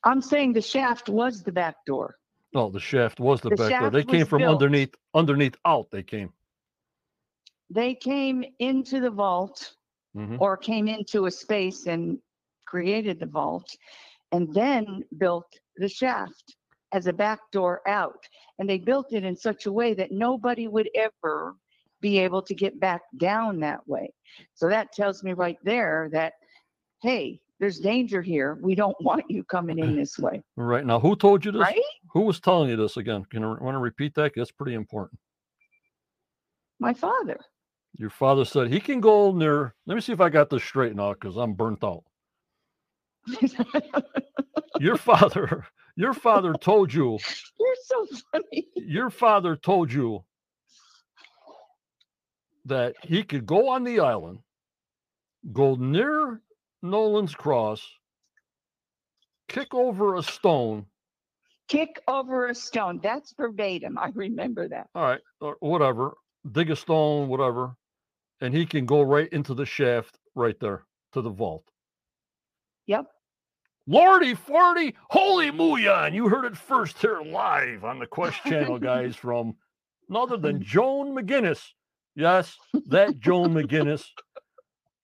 [0.04, 2.16] I'm saying the shaft was the back door.
[2.54, 3.90] No, the shaft was the, The back door.
[3.90, 4.52] They came from built.
[4.52, 5.90] underneath, underneath out.
[5.90, 6.32] They came.
[7.70, 9.74] They came into the vault
[10.14, 12.18] hmm or came into a space and
[12.66, 13.76] created the vault
[14.32, 15.46] and then built
[15.76, 16.56] the shaft.
[16.92, 18.28] as a back door out.
[18.58, 21.56] And they built it in such a way that nobody would ever
[22.00, 24.12] be able to get back down that way.
[24.54, 26.34] So that tells me right there that,
[27.02, 28.58] hey, there's danger here.
[28.60, 31.60] We don't want you coming in this way, Right now, who told you this?
[31.60, 31.78] right?
[32.12, 33.24] Who was telling you this again?
[33.30, 34.32] Can I want to repeat that?
[34.34, 35.20] That's pretty important.
[36.80, 37.38] My father.
[37.96, 39.74] Your father said he can go near.
[39.86, 42.02] Let me see if I got this straight now, because I'm burnt out.
[44.80, 45.64] Your father,
[45.96, 47.16] your father told you,
[47.60, 48.66] You're so funny.
[48.74, 50.24] your father told you
[52.64, 54.40] that he could go on the island,
[55.52, 56.40] go near
[56.82, 57.88] Nolan's Cross,
[59.48, 60.86] kick over a stone,
[61.68, 63.00] Kick over a stone.
[63.02, 63.96] That's verbatim.
[63.96, 64.88] I remember that.
[64.94, 66.12] all right, or whatever,
[66.50, 67.76] dig a stone, whatever,
[68.42, 71.64] and he can go right into the shaft right there to the vault.
[72.86, 73.06] Yep.
[73.86, 76.12] Lordy Forty, holy Muyan!
[76.12, 79.54] You heard it first here live on the Quest channel, guys, from
[80.08, 81.62] none other than Joan McGinnis.
[82.14, 82.56] Yes,
[82.88, 84.04] that Joan McGinnis.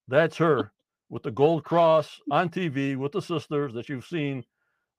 [0.07, 0.73] That's her
[1.11, 4.45] with the gold cross on TV with the sisters that you've seen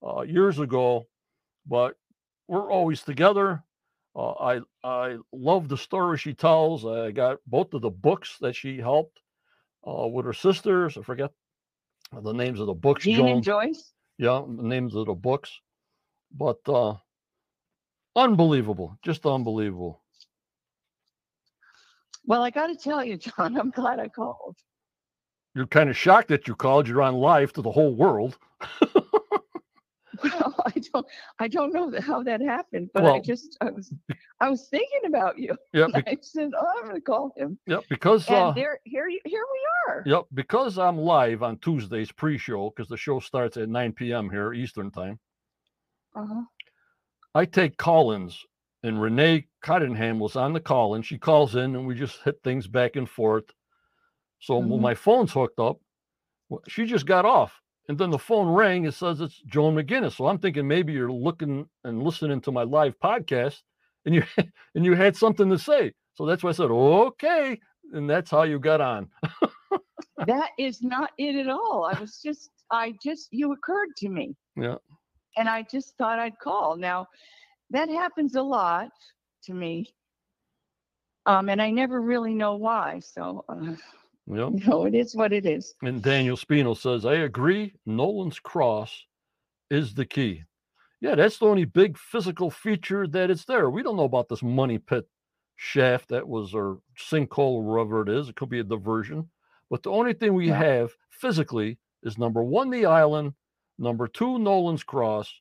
[0.06, 1.06] uh, years ago.
[1.66, 1.96] But
[2.48, 3.64] we're always together.
[4.16, 6.86] Uh, I I love the story she tells.
[6.86, 9.20] I got both of the books that she helped
[9.88, 10.98] uh, with her sisters.
[10.98, 11.32] I forget
[12.12, 13.04] the names of the books.
[13.04, 13.94] Jean Joan, and Joyce.
[14.18, 15.52] yeah, the names of the books.
[16.36, 16.96] But uh
[18.16, 20.02] unbelievable, just unbelievable.
[22.26, 24.58] Well, I got to tell you, John, I'm glad I called.
[25.56, 26.88] You're kind of shocked that you called.
[26.88, 28.38] You're on live to the whole world.
[30.24, 31.06] Well, I don't,
[31.40, 33.94] I don't know how that happened, but I just, I was,
[34.42, 35.56] I was thinking about you.
[35.74, 37.58] Yeah, be- I said, oh, I'm going to call him.
[37.68, 37.84] Yep.
[37.90, 39.22] because And uh, there, here, here
[39.54, 40.04] we are.
[40.06, 44.30] yep, because I'm live on Tuesdays pre-show because the show starts at 9 p.m.
[44.30, 45.20] here Eastern time.
[46.16, 46.42] Uh-huh.
[47.36, 48.46] I take call-ins,
[48.84, 52.42] and Renee Cottingham was on the call, and She calls in, and we just hit
[52.44, 53.46] things back and forth.
[54.40, 54.82] So when Mhm.
[54.82, 55.80] my phone's hooked up,
[56.68, 58.86] she just got off, and then the phone rang.
[58.86, 60.14] It says it's Joan McGinnis.
[60.14, 63.62] So I'm thinking maybe you're looking and listening to my live podcast,
[64.06, 64.24] and you
[64.76, 65.94] and you had something to say.
[66.16, 67.60] So that's why I said okay,
[67.94, 69.10] and that's how you got on.
[70.26, 71.86] That is not it at all.
[71.86, 74.36] I was just, I just, you occurred to me.
[74.56, 74.76] Yeah.
[75.38, 76.76] And I just thought I'd call.
[76.76, 77.08] Now,
[77.70, 78.90] that happens a lot
[79.44, 79.94] to me.
[81.26, 83.00] Um, and I never really know why.
[83.00, 83.76] So, uh,
[84.30, 84.50] Yep.
[84.68, 85.74] know, it is what it is.
[85.82, 87.74] And Daniel Spino says, I agree.
[87.86, 89.06] Nolan's cross
[89.72, 90.44] is the key.
[91.02, 93.70] Yeah, that's the only big physical feature that it's there.
[93.70, 95.08] We don't know about this money pit
[95.56, 98.30] shaft that was or sinkhole, wherever it is.
[98.30, 99.30] It could be a diversion.
[99.70, 100.58] But the only thing we Yeah.
[100.58, 103.34] have physically is number one, the island,
[103.78, 105.34] number two, Nolan's cross.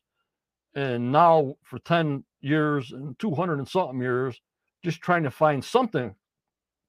[0.75, 4.39] And now for 10 years and 200 and something years,
[4.83, 6.15] just trying to find something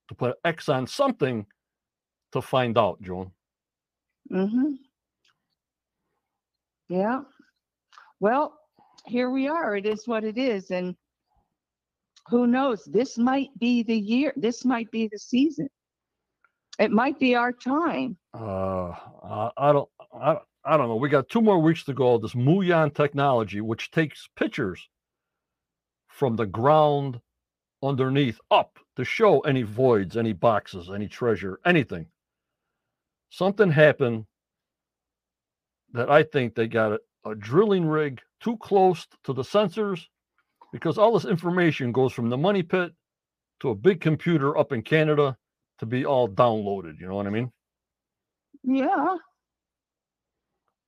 [0.09, 1.47] to put X on something
[2.33, 3.33] to find out, Joan.
[4.31, 4.73] Mm-hmm.
[6.89, 7.23] Yeah.
[8.21, 8.55] Well,
[9.07, 9.77] here we are.
[9.77, 10.71] It is what it is.
[10.71, 10.95] And
[12.29, 12.85] who knows?
[12.85, 14.33] This might be the year.
[14.37, 15.69] This might be the season.
[16.79, 18.17] It might be our time.
[18.33, 18.93] Uh,
[19.23, 20.97] I, I don't, I, I don't know.
[20.97, 22.19] We got two more weeks to go.
[22.19, 24.89] This muon technology, which takes pictures
[26.09, 27.21] from the ground
[27.83, 32.07] underneath up to show any voids, any boxes, any treasure, anything.
[33.31, 34.27] Something happened
[35.93, 37.01] that I think they got a,
[37.31, 40.07] a drilling rig too close to the sensors
[40.73, 42.93] because all this information goes from the money pit
[43.61, 45.37] to a big computer up in Canada
[45.79, 47.01] to be all downloaded.
[47.01, 47.51] You know what I mean?
[48.63, 49.17] Yeah.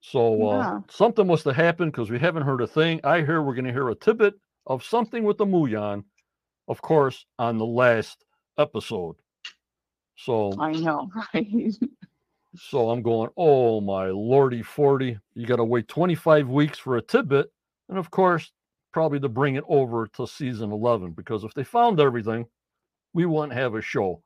[0.00, 0.80] So uh, Yeah.
[0.90, 3.00] something must have happened because we haven't heard a thing.
[3.04, 4.34] I hear we're going to hear a tidbit
[4.66, 6.04] of something with the muon,
[6.68, 8.24] of course, on the last
[8.58, 9.16] episode.
[10.16, 11.74] So, I know, right?
[12.56, 13.30] So I'm going.
[13.36, 15.18] Oh my lordy, forty!
[15.34, 17.50] You got to wait 25 weeks for a tidbit,
[17.88, 18.52] and of course,
[18.92, 21.12] probably to bring it over to season 11.
[21.12, 22.46] Because if they found everything,
[23.14, 24.22] we wouldn't have a show,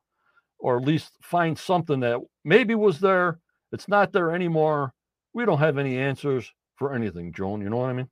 [0.59, 3.39] or at least find something that maybe was there.
[3.71, 4.93] It's not there anymore.
[5.33, 7.61] We don't have any answers for anything, Joan.
[7.61, 8.09] You know what I mean?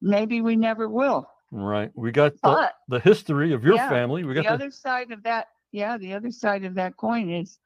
[0.00, 1.28] Maybe we never will.
[1.52, 1.90] Right.
[1.94, 4.24] We got the, the history of your yeah, family.
[4.24, 7.30] We the got the, other side of that, yeah, the other side of that coin
[7.30, 7.58] is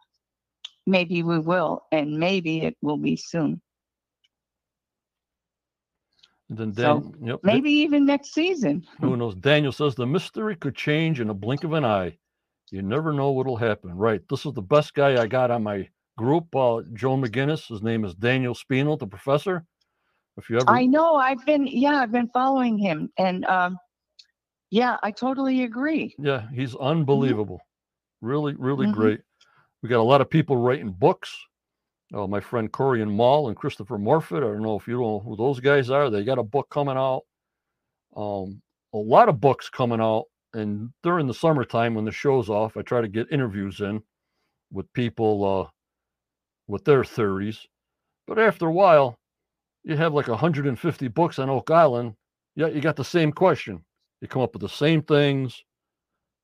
[0.87, 3.61] maybe we will, and maybe it will be soon.
[6.49, 8.87] then so Dan, yep, Da- Maybe even next season.
[9.01, 9.35] who knows?
[9.35, 12.17] Daniel says the mystery could change in a blink of an eye.
[12.71, 13.97] You never know what'll happen.
[13.97, 14.21] Right.
[14.29, 16.55] This is the best guy I got on my group.
[16.55, 17.69] Uh, Joe McGinnis.
[17.69, 19.65] His name is Daniel Spino, the professor.
[20.37, 21.15] If you ever, I know.
[21.17, 23.79] I've been, yeah, I've been following him, and um,
[24.71, 26.15] yeah, I totally agree.
[26.19, 27.61] yeah, he's unbelievable.
[28.27, 28.93] Really, really Mhm.
[28.95, 29.21] great.
[29.83, 31.33] We got a lot of people writing books.
[32.13, 34.43] Oh, my friend Corey and Mall and Christopher Morford.
[34.43, 36.11] I don't know if you know who those guys are.
[36.11, 37.23] They got a book coming out.
[38.17, 38.63] Um,
[38.95, 40.25] a lot of books coming out.
[40.55, 44.03] And during the summertime when the show's off, I try to get interviews in
[44.73, 45.71] with people uh,
[46.67, 47.67] with their theories.
[48.27, 49.19] But after a while,
[49.85, 52.17] you have like 150 books on Oak Island.
[52.57, 53.85] Yeah, you got the same question.
[54.21, 55.63] You come up with the same things,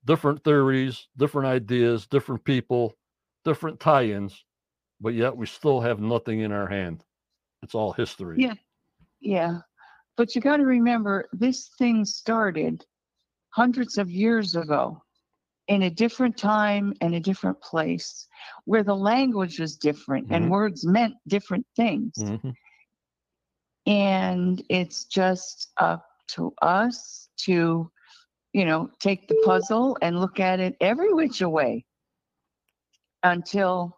[0.04, 2.96] different theories, different ideas, different people,
[3.44, 4.44] different tie-ins,
[5.00, 7.04] but yet we still have nothing in our hand.
[7.62, 8.42] It's all history.
[8.42, 8.54] Yeah.
[9.20, 9.58] Yeah,
[10.16, 12.84] but you got to remember, this thing started
[13.50, 15.00] hundreds of years ago
[15.68, 18.26] in a different time and a different place
[18.64, 20.34] where the language was different Mhm.
[20.34, 22.14] and words meant different things.
[22.18, 22.56] Mhm.
[23.86, 27.91] and it's just up to us to
[28.52, 31.84] you know take the puzzle and look at it every which way
[33.22, 33.96] until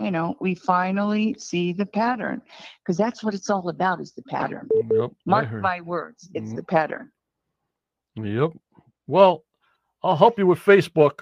[0.00, 2.40] you know we finally see the pattern
[2.82, 5.10] because that's what it's all about is the pattern Yep.
[5.26, 6.56] Mark my words it's Mhm.
[6.56, 7.10] the pattern
[8.16, 8.52] Yep.
[9.06, 9.42] Well,
[10.02, 11.20] I'll help you with Facebook.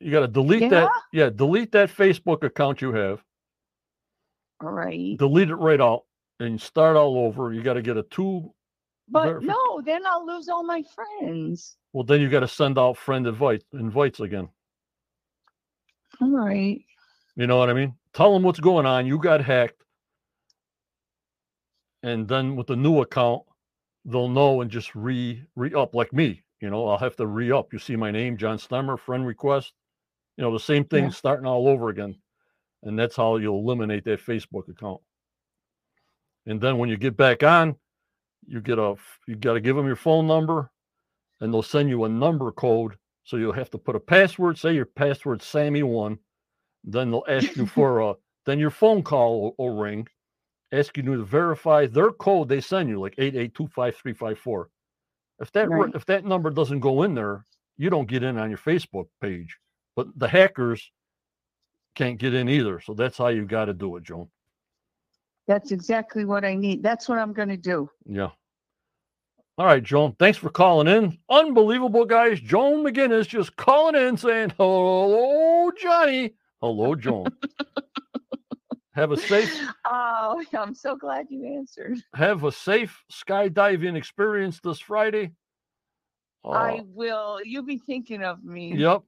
[0.00, 0.90] You got to delete that.
[1.12, 3.22] Yeah, delete that Facebook account you have.
[4.60, 6.02] all right Delete it right out
[6.40, 7.52] and start all over.
[7.52, 8.52] You got to get a two.
[9.08, 12.96] But no then i'll lose all my friends Well, then you got to send out
[12.96, 14.48] friend invite invites again.
[16.20, 16.84] all right
[17.36, 17.94] You know what I mean?
[18.12, 19.06] Tell them what's going on.
[19.06, 19.82] You got hacked.
[22.02, 23.42] And then with the new account,
[24.04, 26.42] they'll know and just re re up like me.
[26.60, 27.72] You know, I'll have to re up.
[27.72, 29.72] You see my name, John Stemmer, friend request.
[30.36, 31.10] You know, the same thing Yeah.
[31.10, 32.16] starting all over again.
[32.82, 35.00] And that's how you'll eliminate that Facebook account.
[36.46, 37.76] And then when you get back on,
[38.46, 38.96] you get a
[39.26, 40.70] you got to give them your phone number
[41.40, 42.96] and they'll send you a number code.
[43.24, 46.18] So you'll have to put a password, say your password Sammy one.
[46.84, 48.14] Then they'll ask you for a
[48.46, 50.08] then your phone call will, will ring,
[50.72, 54.14] asking you to verify their code they send you, like eight eight two five three
[54.14, 54.70] five four.
[55.40, 55.94] If that ri- Right.
[55.94, 57.46] if that number doesn't go in there,
[57.78, 59.58] you don't get in on your Facebook page.
[59.96, 60.90] But the hackers
[61.96, 62.80] can't get in either.
[62.80, 64.28] So that's how you got to do it, Joan.
[65.46, 68.30] That's exactly what i need that's what i'm going to do Yeah.
[69.58, 70.16] All right, Joan.
[70.18, 71.18] Thanks for calling in.
[71.28, 72.40] Unbelievable, guys.
[72.40, 76.32] Joan McGinnis just calling in saying, Hello, Johnny.
[76.62, 77.26] Hello, Joan.
[78.94, 79.50] have a safe
[79.86, 85.32] oh i'm so glad you answered have a safe skydiving experience this Friday.
[86.44, 87.38] I Uh, will.
[87.44, 88.74] You'll be thinking of me.
[88.74, 89.02] Yep.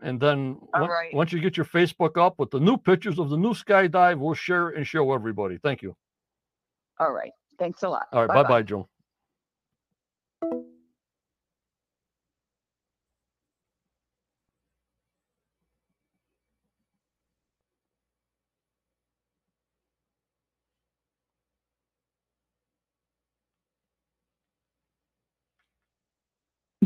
[0.00, 1.12] And then All right.
[1.12, 4.34] once you get your Facebook up with the new pictures of the new skydive, we'll
[4.34, 5.58] share and show everybody.
[5.58, 5.96] Thank you.
[7.00, 7.32] All right.
[7.58, 8.06] Thanks a lot.
[8.12, 8.42] All right.
[8.42, 8.86] Bye bye, Joan.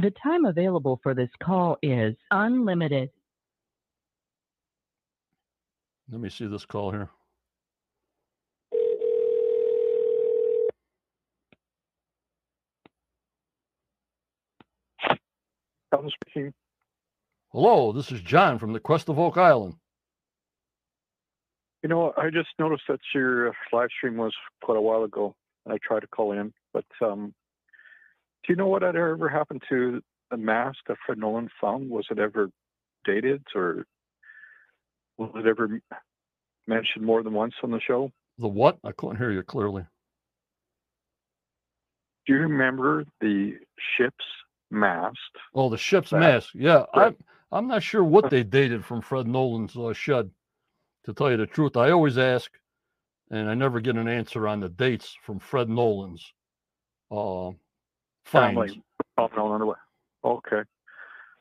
[0.02, 3.10] The time available for this call is unlimited.
[6.10, 7.08] Let me see this call here.
[15.92, 16.52] Alan speaking.
[17.52, 19.76] Hello, this is John from the Quest of Oak Island.
[21.84, 24.34] You know, I just noticed that your live stream was
[24.64, 26.52] quite a while ago, and I tried to call in.
[26.72, 27.32] But um,
[28.44, 31.90] do you know what had ever happened to the mask that Fred Nolan found?
[31.90, 32.50] Was it ever
[33.04, 33.86] dated, or
[35.16, 35.80] was it ever
[36.66, 38.10] mentioned more than once on the show?
[38.38, 38.78] The what?
[38.84, 39.84] I couldn't hear you clearly.
[42.26, 43.54] Do you remember the
[43.96, 44.24] ship's
[44.70, 45.18] mast?
[45.54, 46.50] Oh, the ship's mask.
[46.54, 47.08] Yeah, right.
[47.08, 47.16] I'm
[47.50, 50.30] I'm not sure what they dated from Fred Nolan's uh, shed.
[51.04, 52.50] To tell you the truth, I always ask,
[53.30, 56.32] and I never get an answer on the dates from Fred Nolan's
[57.10, 57.50] uh,
[58.24, 58.82] Family.
[59.18, 59.74] No, no, no.
[60.24, 60.62] Okay.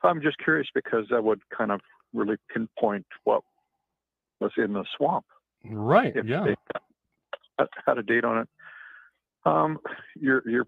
[0.03, 1.81] I'm just curious because that would kind of
[2.13, 3.43] really pinpoint what
[4.39, 5.25] was in the swamp.
[5.63, 6.15] Right?
[6.15, 6.43] if Yeah.
[6.43, 6.55] they
[7.87, 8.49] had- a date on it.
[9.45, 9.79] Um,
[10.15, 10.65] your your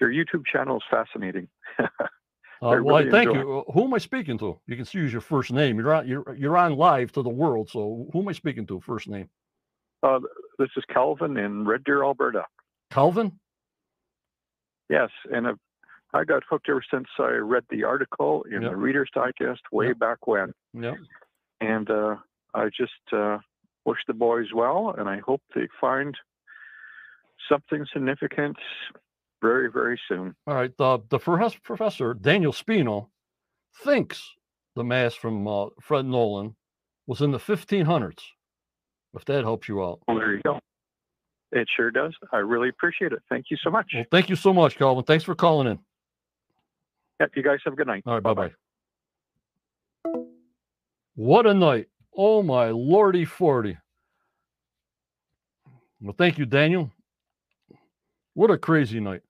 [0.00, 1.48] your YouTube channel is fascinating.
[2.64, 3.64] Uh, well, really thank you.
[3.66, 4.56] Uh, Who am I speaking to?
[4.68, 5.80] You can use your first name.
[5.80, 6.06] You're on.
[6.06, 7.68] You're you're on live to the world.
[7.70, 8.78] So who am I speaking to?
[8.78, 9.28] First name.
[10.04, 10.20] Uh,
[10.60, 12.44] this is Calvin in Red Deer, Alberta.
[12.92, 13.32] Calvin.
[14.92, 15.58] Yes, and I've,
[16.12, 18.70] I got hooked ever since I read the article in Yep.
[18.72, 19.98] the Reader's Digest way Yep.
[19.98, 20.96] back when, Yeah.
[21.62, 22.16] and uh,
[22.52, 23.38] I just uh,
[23.86, 26.14] wish the boys well, and I hope they find
[27.48, 28.58] something significant
[29.40, 30.36] very, very soon.
[30.46, 30.76] All right.
[30.76, 33.08] The the professor Daniel Spino
[33.82, 34.22] thinks
[34.76, 36.54] the mass from uh, Fred Nolan
[37.06, 38.20] was in the 1500s.
[39.14, 40.00] If that helps you out.
[40.06, 40.60] Well, there you go.
[41.52, 42.14] It sure does.
[42.32, 43.20] I really appreciate it.
[43.28, 43.92] Thank you so much.
[43.94, 45.04] Well, thank you so much, Calvin.
[45.04, 45.78] Thanks for calling in.
[47.20, 48.02] Yeah, you guys have a good night.
[48.06, 48.22] All right.
[48.22, 48.52] Bye bye.
[51.14, 51.88] What a night.
[52.16, 53.76] Oh, my lordy 40.
[56.00, 56.90] Well, thank you, Daniel.
[58.34, 59.20] What a crazy night.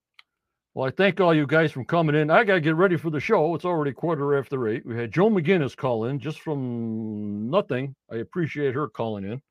[0.75, 2.31] Well, I thank all you guys for coming in.
[2.31, 3.55] I got to get ready for the show.
[3.55, 4.87] It's already quarter after eight.
[4.87, 7.95] We had Joe McGinnis call in just from nothing.
[8.11, 9.43] I appreciate her calling in.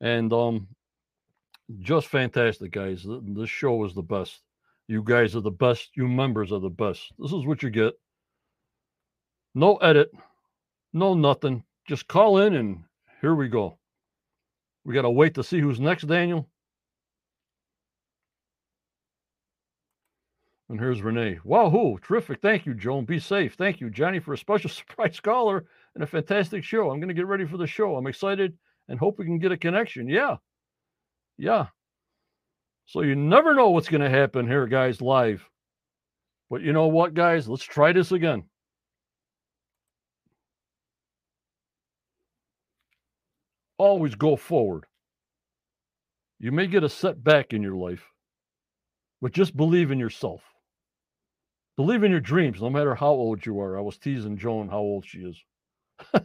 [0.00, 0.68] And um,
[1.80, 3.06] just fantastic, guys.
[3.06, 4.40] This show is the best.
[4.86, 5.90] You guys are the best.
[5.96, 7.12] You members are the best.
[7.18, 7.94] This is what you get.
[9.54, 10.10] No edit,
[10.92, 11.64] no nothing.
[11.86, 12.84] Just call in and
[13.20, 13.78] here we go.
[14.84, 16.48] We got to wait to see who's next, Daniel.
[20.68, 21.38] And here's Renee.
[21.44, 21.98] Wahoo!
[21.98, 22.40] Terrific.
[22.40, 23.04] Thank you, Joan.
[23.04, 23.54] Be safe.
[23.54, 26.90] Thank you, Johnny, for a special surprise caller and a fantastic show.
[26.90, 27.96] I'm going to get ready for the show.
[27.96, 28.56] I'm excited
[28.88, 30.08] and hope we can get a connection.
[30.08, 30.36] Yeah.
[31.38, 31.66] Yeah.
[32.86, 35.48] So you never know what's going to happen here, guys, live.
[36.50, 37.48] But you know what, guys?
[37.48, 38.44] Let's try this again.
[43.78, 44.84] Always go forward.
[46.38, 48.04] You may get a setback in your life,
[49.20, 50.42] but just believe in yourself.
[51.76, 53.76] Believe in your dreams, no matter how old you are.
[53.76, 55.42] I was teasing Joan how old she is.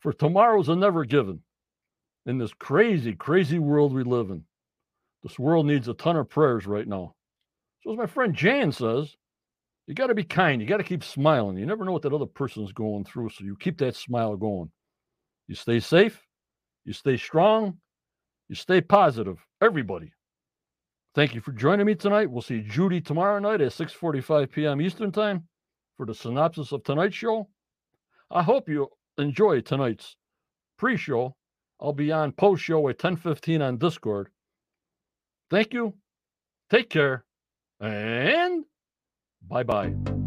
[0.00, 1.40] For tomorrow's a never given
[2.26, 4.44] in this crazy, crazy world we live in.
[5.22, 7.14] This world needs a ton of prayers right now.
[7.82, 9.14] So, as my friend Jan says,
[9.86, 10.60] you got to be kind.
[10.60, 11.58] You got to keep smiling.
[11.58, 13.30] You never know what that other person's going through.
[13.30, 14.70] So, you keep that smile going.
[15.48, 16.20] You stay safe.
[16.84, 17.78] You stay strong.
[18.48, 19.38] You stay positive.
[19.60, 20.12] Everybody.
[21.14, 22.30] Thank you for joining me tonight.
[22.30, 24.80] We'll see Judy tomorrow night at 6:45 p.m.
[24.80, 25.44] Eastern Time
[25.96, 27.48] for the synopsis of tonight's show.
[28.30, 30.16] I hope you enjoy tonight's
[30.76, 31.36] pre-show.
[31.80, 34.28] I'll be on post-show at 10:15 on Discord.
[35.50, 35.94] Thank you.
[36.70, 37.24] Take care.
[37.80, 38.64] And
[39.48, 40.23] bye-bye.